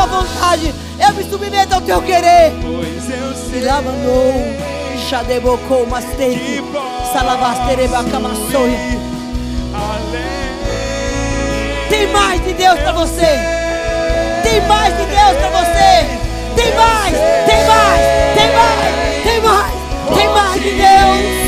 tua 0.00 0.06
vontade. 0.06 0.74
Eu 0.98 1.14
me 1.14 1.24
submeto 1.24 1.74
ao 1.74 1.80
teu 1.80 2.00
querer. 2.02 2.52
Pois 2.62 3.10
eu 3.10 3.34
sei. 3.34 3.62
Lavandou, 3.62 4.32
xadebocou, 5.08 5.86
mastei. 5.86 6.62
Salavastereba, 7.12 8.04
camassoia. 8.04 8.78
Tem 11.88 12.06
mais 12.12 12.42
de 12.44 12.52
Deus 12.54 12.78
para 12.80 12.92
você. 12.92 13.38
Tem 14.42 14.60
mais 14.66 14.96
de 14.96 15.04
Deus 15.04 15.36
para 15.38 15.50
você. 15.50 16.20
Tem 16.56 16.74
mais, 16.74 17.16
tem 17.46 17.66
mais, 17.66 18.00
tem 18.34 18.52
mais, 18.52 19.22
tem 19.22 19.40
mais, 19.40 19.72
tem 20.16 20.28
mais 20.28 20.62
de 20.62 20.70
Deus. 20.70 21.39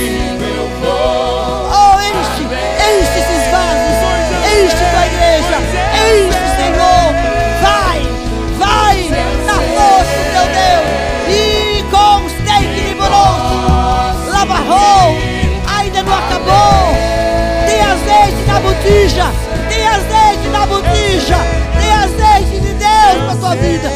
botija. 18.83 19.25
Tem 19.69 19.87
azeite 19.87 20.49
na 20.49 20.67
botija. 20.67 21.37
Tem 21.79 21.93
azeite 21.93 22.61
de 22.61 22.75
Deus 22.75 23.27
na 23.27 23.37
sua 23.41 23.55
vida. 23.55 23.89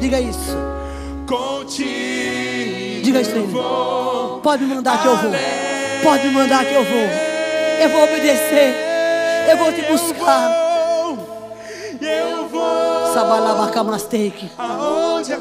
Diga 0.00 0.20
isso. 0.20 0.56
Diga 3.02 3.20
isso 3.20 3.34
aí. 3.34 4.40
Pode 4.42 4.64
me 4.64 4.74
mandar 4.74 5.00
que 5.00 5.06
eu 5.06 5.16
vou. 5.16 5.32
Pode 6.02 6.26
me 6.26 6.34
mandar 6.34 6.64
que 6.64 6.74
eu 6.74 6.84
vou. 6.84 7.08
Eu 7.80 7.88
vou 7.90 8.04
obedecer. 8.04 8.74
Eu 9.50 9.56
vou 9.56 9.72
te 9.72 9.82
buscar. 9.82 10.50
Eu 12.00 12.48
vou. 12.48 13.14
Sabalabacamasteik. 13.14 14.50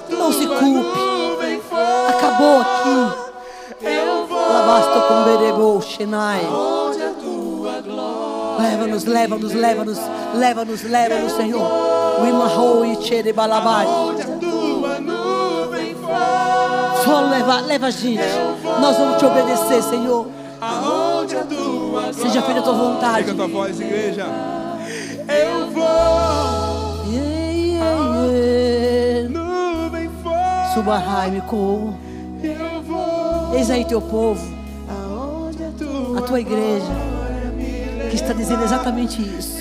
Não 0.10 0.32
se 0.32 0.48
culpe. 0.48 1.00
Acabou 2.10 2.62
aqui. 2.62 3.86
Eu 3.86 4.28
vou. 4.28 4.54
Labasto 4.54 5.02
com 5.08 5.24
berebou, 5.24 5.82
Shenai. 5.82 6.42
Leva-nos, 8.60 9.06
leva-nos, 9.06 9.54
leva-nos, 9.54 10.00
leva-nos, 10.36 10.84
leva-nos, 10.84 11.32
Senhor. 11.34 11.94
Só 17.04 17.22
leva, 17.22 17.62
leva 17.62 17.88
a 17.88 17.92
gente. 17.92 18.22
Nós 18.80 18.98
vamos 18.98 19.18
te 19.18 19.26
obedecer, 19.26 19.84
Senhor. 19.84 20.28
Seja 22.14 22.42
feita 22.42 22.60
a 22.60 22.64
tua 22.64 22.74
vontade. 22.74 23.20
Fica 23.20 23.32
a 23.32 23.36
tua 23.36 23.48
voz, 23.48 23.80
igreja. 23.80 24.26
Eu 25.28 25.72
vou. 25.72 27.04
Yeah, 27.12 27.52
yeah, 27.82 29.30
Nuvem. 29.30 30.10
Suba 30.74 30.98
raio 30.98 31.42
com. 31.44 31.94
Eu 32.44 32.82
vou. 32.84 33.56
Eis 33.56 33.70
aí 33.70 33.86
teu 33.86 34.02
povo. 34.02 34.42
A 36.18 36.22
tua 36.22 36.40
igreja 36.40 37.13
está 38.16 38.34
dizendo 38.34 38.64
exatamente 38.64 39.22
isso. 39.22 39.58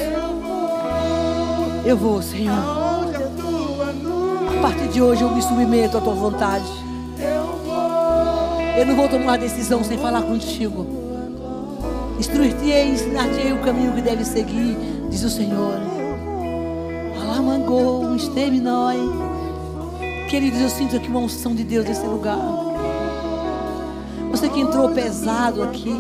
Eu 1.84 1.96
vou, 1.96 2.22
Senhor. 2.22 2.55
A 4.57 4.61
partir 4.61 4.88
de 4.88 5.03
hoje 5.03 5.22
eu 5.22 5.30
me 5.30 5.42
submeto 5.42 5.98
à 5.98 6.00
tua 6.00 6.14
vontade. 6.14 6.70
Eu 8.76 8.86
não 8.86 8.96
vou 8.96 9.09
tomar 9.09 9.38
decisão 9.38 9.82
sem 9.82 9.98
falar 9.98 10.22
contigo. 10.22 10.86
Instruir-te-ei, 12.18 12.90
ensinar-te-ei 12.90 13.53
o 13.53 13.59
caminho 13.59 13.92
que 13.92 14.00
deve 14.00 14.24
seguir, 14.24 14.76
diz 15.11 15.24
o 15.24 15.30
Senhor. 15.30 15.74
Alamangou, 17.20 18.14
esteve 18.14 18.61
nós. 18.61 18.98
Queridos, 20.30 20.61
eu 20.61 20.68
sinto 20.68 20.96
aqui 20.96 21.09
uma 21.09 21.20
unção 21.20 21.55
de 21.55 21.64
Deus 21.64 21.84
nesse 21.84 22.07
lugar. 22.07 22.38
Você 24.30 24.48
que 24.48 24.61
entrou 24.61 24.88
pesado 24.90 25.62
aqui. 25.62 25.94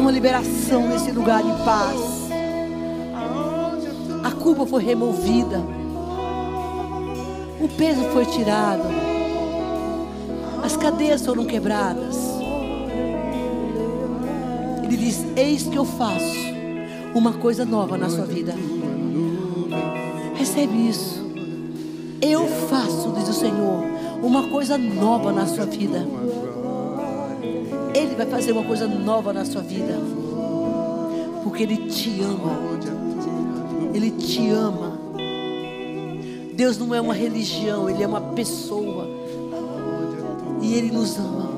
Uma 0.00 0.10
liberação 0.10 0.88
nesse 0.88 1.10
lugar 1.12 1.42
de 1.42 1.52
paz. 1.62 2.00
A 4.24 4.30
culpa 4.30 4.64
foi 4.64 4.82
removida. 4.82 5.58
O 7.60 7.68
peso 7.76 8.02
foi 8.04 8.24
tirado. 8.24 8.82
As 10.64 10.74
cadeias 10.74 11.22
foram 11.22 11.44
quebradas. 11.44 12.16
Ele 14.82 14.96
diz: 14.96 15.22
Eis 15.36 15.64
que 15.64 15.76
eu 15.76 15.84
faço 15.84 16.48
uma 17.14 17.34
coisa 17.34 17.66
nova 17.66 17.98
na 17.98 18.08
sua 18.08 18.24
vida. 18.24 18.54
Recebe 20.34 20.88
isso. 20.88 21.20
Eu 22.22 22.46
faço, 22.70 23.12
diz 23.18 23.28
o 23.28 23.34
Senhor, 23.34 23.84
uma 24.22 24.48
coisa 24.48 24.78
nova 24.78 25.30
na 25.30 25.46
sua 25.46 25.66
vida. 25.66 26.06
Ele 27.94 28.14
vai 28.14 28.26
fazer 28.26 28.52
uma 28.52 28.64
coisa 28.64 28.86
nova 28.86 29.32
na 29.32 29.44
sua 29.44 29.62
vida. 29.62 29.98
Porque 31.42 31.62
Ele 31.62 31.88
te 31.88 32.20
ama. 32.22 32.58
Ele 33.94 34.10
te 34.10 34.48
ama. 34.50 34.98
Deus 36.54 36.78
não 36.78 36.94
é 36.94 37.00
uma 37.00 37.14
religião, 37.14 37.88
Ele 37.88 38.02
é 38.02 38.06
uma 38.06 38.20
pessoa. 38.20 39.08
E 40.60 40.74
Ele 40.74 40.90
nos 40.90 41.18
ama. 41.18 41.50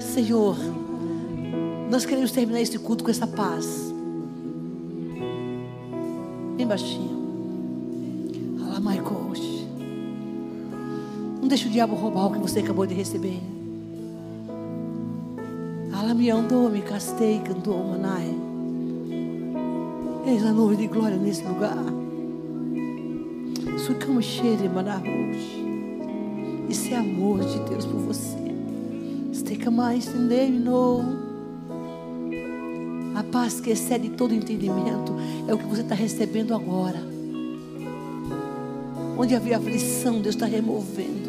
Senhor, 0.00 0.56
nós 1.90 2.04
queremos 2.04 2.30
terminar 2.30 2.60
este 2.60 2.78
culto 2.78 3.04
com 3.04 3.10
essa 3.10 3.26
paz. 3.26 3.92
Bem 6.56 6.66
baixinho. 6.66 7.14
Michael. 8.84 9.24
Não 11.40 11.48
deixe 11.48 11.68
o 11.68 11.70
diabo 11.70 11.94
roubar 11.94 12.26
o 12.26 12.32
que 12.32 12.38
você 12.38 12.60
acabou 12.60 12.86
de 12.86 12.94
receber. 12.94 13.38
Alá, 16.14 16.22
me 16.22 16.30
andou, 16.30 16.70
me 16.70 16.80
castei, 16.80 17.40
cantou, 17.40 17.82
manai. 17.82 18.32
Eis 20.24 20.44
a 20.44 20.52
nuvem 20.52 20.78
de 20.78 20.86
glória 20.86 21.16
nesse 21.16 21.42
lugar. 21.42 21.76
Sucama 23.78 24.22
cheire, 24.22 24.68
manarros. 24.68 25.36
Isso 26.68 26.94
é 26.94 26.96
amor 26.96 27.40
de 27.40 27.58
Deus 27.68 27.84
por 27.84 28.00
você. 28.00 28.36
Esteca 29.32 29.70
mais, 29.70 30.06
entendeu? 30.06 31.02
A 33.16 33.24
paz 33.24 33.60
que 33.60 33.70
excede 33.70 34.10
todo 34.10 34.34
entendimento 34.34 35.12
é 35.48 35.54
o 35.54 35.58
que 35.58 35.66
você 35.66 35.82
está 35.82 35.96
recebendo 35.96 36.54
agora. 36.54 37.02
Onde 39.18 39.34
havia 39.34 39.56
aflição, 39.56 40.20
Deus 40.20 40.36
está 40.36 40.46
removendo. 40.46 41.24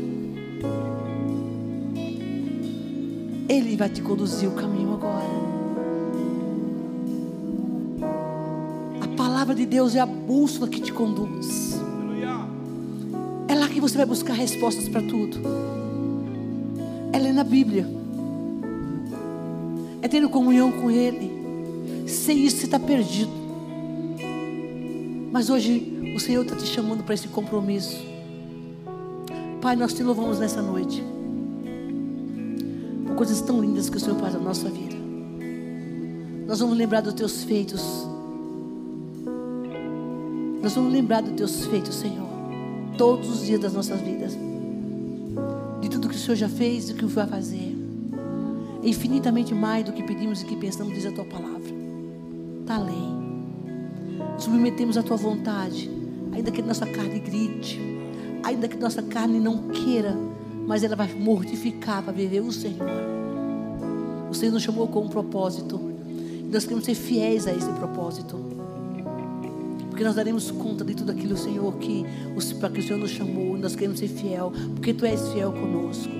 Ele 3.48 3.78
vai 3.78 3.90
te 3.90 4.02
conduzir 4.02 4.49
o 4.49 4.53
caminho 4.53 4.74
palavra 9.45 9.55
de 9.63 9.65
Deus 9.67 9.93
é 9.93 9.99
a 9.99 10.07
bússola 10.07 10.67
que 10.67 10.81
te 10.81 10.91
conduz. 10.91 11.80
É 13.47 13.53
lá 13.53 13.69
que 13.69 13.80
você 13.80 13.95
vai 13.95 14.05
buscar 14.05 14.34
respostas 14.34 14.89
para 14.89 15.03
tudo. 15.03 15.38
Ela 17.13 17.27
é 17.27 17.31
na 17.31 17.43
Bíblia. 17.43 17.88
É 20.01 20.07
tendo 20.07 20.30
comunhão 20.30 20.72
com 20.72 20.89
Ele. 20.89 22.07
Sem 22.07 22.43
isso 22.43 22.57
você 22.57 22.65
está 22.65 22.80
perdido. 22.80 23.30
Mas 25.31 25.51
hoje 25.51 25.93
o 26.15 26.19
Senhor 26.19 26.41
está 26.41 26.55
te 26.55 26.65
chamando 26.65 27.03
para 27.03 27.13
esse 27.13 27.27
compromisso. 27.27 28.03
Pai, 29.61 29.76
nós 29.76 29.93
te 29.93 30.01
louvamos 30.01 30.39
nessa 30.39 30.61
noite. 30.63 31.03
Por 33.05 33.15
coisas 33.15 33.41
tão 33.41 33.61
lindas 33.61 33.91
que 33.91 33.97
o 33.97 33.99
Senhor 33.99 34.19
faz 34.19 34.34
na 34.34 34.39
nossa 34.39 34.69
vida. 34.69 34.95
Nós 36.47 36.59
vamos 36.59 36.76
lembrar 36.76 37.01
dos 37.01 37.13
teus 37.13 37.43
feitos. 37.43 38.14
Nós 40.65 40.73
vamos 40.73 40.91
lembrar 40.91 41.21
dos 41.21 41.33
teus 41.33 41.67
feitos, 41.67 41.93
Senhor. 41.93 42.27
Todos 42.97 43.29
os 43.29 43.45
dias 43.45 43.59
das 43.59 43.73
nossas 43.73 44.01
vidas. 44.01 44.35
De 45.79 45.87
tudo 45.87 46.09
que 46.09 46.15
o 46.15 46.17
Senhor 46.17 46.35
já 46.35 46.49
fez 46.49 46.89
e 46.89 46.93
do 46.93 46.97
que 46.97 47.05
vai 47.05 47.27
fazer. 47.27 47.77
É 48.81 48.89
infinitamente 48.89 49.53
mais 49.53 49.85
do 49.85 49.93
que 49.93 50.01
pedimos 50.01 50.41
e 50.41 50.45
que 50.45 50.55
pensamos, 50.55 50.95
diz 50.95 51.05
a 51.05 51.11
tua 51.11 51.25
palavra. 51.25 51.69
Está 52.61 52.77
além. 52.77 53.15
Submetemos 54.39 54.97
a 54.97 55.03
tua 55.03 55.17
vontade. 55.17 55.87
Ainda 56.31 56.49
que 56.49 56.63
nossa 56.63 56.87
carne 56.87 57.19
grite. 57.19 57.79
Ainda 58.43 58.67
que 58.67 58.75
nossa 58.75 59.03
carne 59.03 59.39
não 59.39 59.67
queira. 59.67 60.17
Mas 60.65 60.83
ela 60.83 60.95
vai 60.95 61.13
mortificar 61.13 62.01
para 62.01 62.11
viver 62.11 62.39
o 62.39 62.51
Senhor. 62.51 62.89
O 64.31 64.33
Senhor 64.33 64.51
nos 64.51 64.63
chamou 64.63 64.87
com 64.87 65.01
um 65.01 65.09
propósito. 65.09 65.79
Nós 66.51 66.63
queremos 66.63 66.85
ser 66.85 66.95
fiéis 66.95 67.45
a 67.45 67.51
esse 67.51 67.69
propósito. 67.73 68.64
Porque 69.95 70.03
nós 70.03 70.15
daremos 70.15 70.51
conta 70.51 70.84
de 70.84 70.93
tudo 70.93 71.13
aquilo, 71.13 71.38
Senhor, 71.38 71.73
que 71.76 72.05
para 72.59 72.69
que 72.69 72.81
o 72.81 72.84
Senhor 72.84 72.99
nos 72.99 73.11
chamou. 73.11 73.57
Nós 73.57 73.77
queremos 73.77 73.97
ser 73.97 74.09
fiel, 74.09 74.51
porque 74.73 74.93
Tu 74.93 75.05
és 75.05 75.30
fiel 75.30 75.53
conosco. 75.53 76.11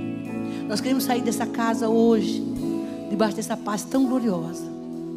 Nós 0.66 0.80
queremos 0.80 1.04
sair 1.04 1.22
dessa 1.22 1.46
casa 1.46 1.90
hoje, 1.90 2.42
debaixo 3.10 3.36
dessa 3.36 3.58
paz 3.58 3.84
tão 3.84 4.06
gloriosa, 4.06 4.64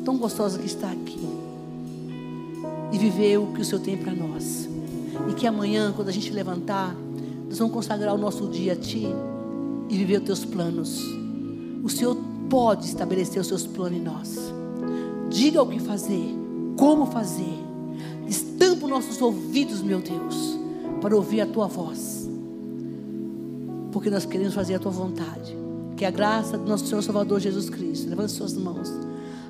tão 0.04 0.18
gostosa 0.18 0.58
que 0.58 0.66
está 0.66 0.90
aqui. 0.90 1.20
E 2.90 2.98
viver 2.98 3.38
o 3.38 3.52
que 3.52 3.60
o 3.60 3.64
Senhor 3.64 3.80
tem 3.80 3.96
para 3.96 4.12
nós. 4.12 4.68
E 5.30 5.34
que 5.34 5.46
amanhã, 5.46 5.92
quando 5.94 6.08
a 6.08 6.12
gente 6.12 6.32
levantar, 6.32 6.96
nós 7.48 7.58
vamos 7.58 7.72
consagrar 7.72 8.12
o 8.12 8.18
nosso 8.18 8.48
dia 8.48 8.72
a 8.72 8.76
Ti 8.76 9.06
e 9.88 9.96
viver 9.96 10.18
os 10.18 10.24
Teus 10.24 10.44
planos. 10.44 11.00
O 11.84 11.88
Senhor 11.88 12.16
pode 12.50 12.86
estabelecer 12.86 13.40
os 13.40 13.46
Seus 13.46 13.64
planos 13.68 14.00
em 14.00 14.02
nós. 14.02 14.36
Diga 15.30 15.62
o 15.62 15.66
que 15.68 15.78
fazer, 15.78 16.34
como 16.76 17.06
fazer. 17.06 17.67
Nossos 18.88 19.20
ouvidos, 19.20 19.82
meu 19.82 20.00
Deus, 20.00 20.58
para 21.00 21.14
ouvir 21.14 21.42
a 21.42 21.46
Tua 21.46 21.66
voz. 21.66 22.28
Porque 23.92 24.10
nós 24.10 24.24
queremos 24.24 24.54
fazer 24.54 24.74
a 24.74 24.78
Tua 24.78 24.90
vontade. 24.90 25.56
Que 25.96 26.04
a 26.04 26.10
graça 26.10 26.56
do 26.56 26.68
nosso 26.68 26.86
Senhor 26.86 27.02
Salvador 27.02 27.40
Jesus 27.40 27.68
Cristo, 27.68 28.08
levante 28.08 28.32
suas 28.32 28.54
mãos, 28.54 28.90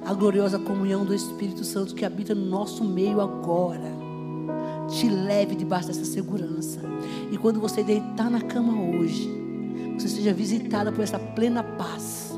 a 0.04 0.12
gloriosa 0.14 0.58
comunhão 0.58 1.04
do 1.04 1.14
Espírito 1.14 1.64
Santo 1.64 1.94
que 1.94 2.04
habita 2.04 2.34
no 2.34 2.46
nosso 2.46 2.82
meio 2.84 3.20
agora, 3.20 3.92
te 4.88 5.08
leve 5.08 5.54
debaixo 5.54 5.88
dessa 5.88 6.04
segurança. 6.04 6.80
E 7.30 7.36
quando 7.36 7.60
você 7.60 7.84
deitar 7.84 8.30
na 8.30 8.40
cama 8.40 8.72
hoje, 8.96 9.30
você 9.98 10.08
seja 10.08 10.32
visitada 10.32 10.90
por 10.90 11.02
essa 11.02 11.18
plena 11.18 11.62
paz 11.62 12.32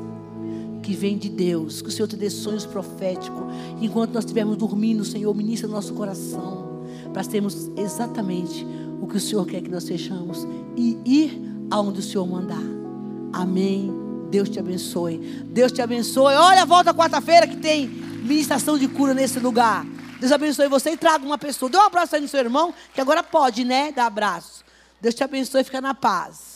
que 0.81 0.93
vem 0.93 1.17
de 1.17 1.29
Deus, 1.29 1.81
que 1.81 1.89
o 1.89 1.91
Senhor 1.91 2.07
te 2.07 2.17
dê 2.17 2.29
sonhos 2.29 2.65
proféticos. 2.65 3.43
Enquanto 3.79 4.13
nós 4.13 4.25
estivermos 4.25 4.57
dormindo, 4.57 5.01
o 5.01 5.05
Senhor 5.05 5.33
ministra 5.33 5.67
no 5.67 5.75
nosso 5.75 5.93
coração, 5.93 6.70
para 7.13 7.23
termos 7.23 7.69
exatamente 7.75 8.65
o 9.01 9.07
que 9.07 9.17
o 9.17 9.19
Senhor 9.19 9.45
quer 9.45 9.61
que 9.61 9.69
nós 9.69 9.83
sejamos 9.83 10.47
e 10.75 10.97
ir 11.05 11.41
aonde 11.69 11.99
o 11.99 12.03
Senhor 12.03 12.27
mandar. 12.27 12.63
Amém. 13.33 13.91
Deus 14.29 14.49
te 14.49 14.59
abençoe. 14.59 15.17
Deus 15.45 15.71
te 15.71 15.81
abençoe. 15.81 16.35
Olha, 16.35 16.65
volta 16.65 16.93
quarta-feira 16.93 17.47
que 17.47 17.57
tem 17.57 17.87
ministração 17.87 18.77
de 18.77 18.87
cura 18.87 19.13
nesse 19.13 19.39
lugar. 19.39 19.85
Deus 20.19 20.31
abençoe 20.31 20.67
você 20.67 20.91
e 20.91 20.97
traga 20.97 21.25
uma 21.25 21.37
pessoa. 21.37 21.69
Dê 21.69 21.77
um 21.77 21.81
abraço 21.81 22.15
aí 22.15 22.21
no 22.21 22.27
seu 22.27 22.39
irmão, 22.39 22.73
que 22.93 23.01
agora 23.01 23.23
pode, 23.23 23.63
né? 23.63 23.91
Dar 23.91 24.05
abraço. 24.05 24.63
Deus 25.01 25.15
te 25.15 25.23
abençoe 25.23 25.61
e 25.61 25.63
fica 25.63 25.81
na 25.81 25.95
paz. 25.95 26.50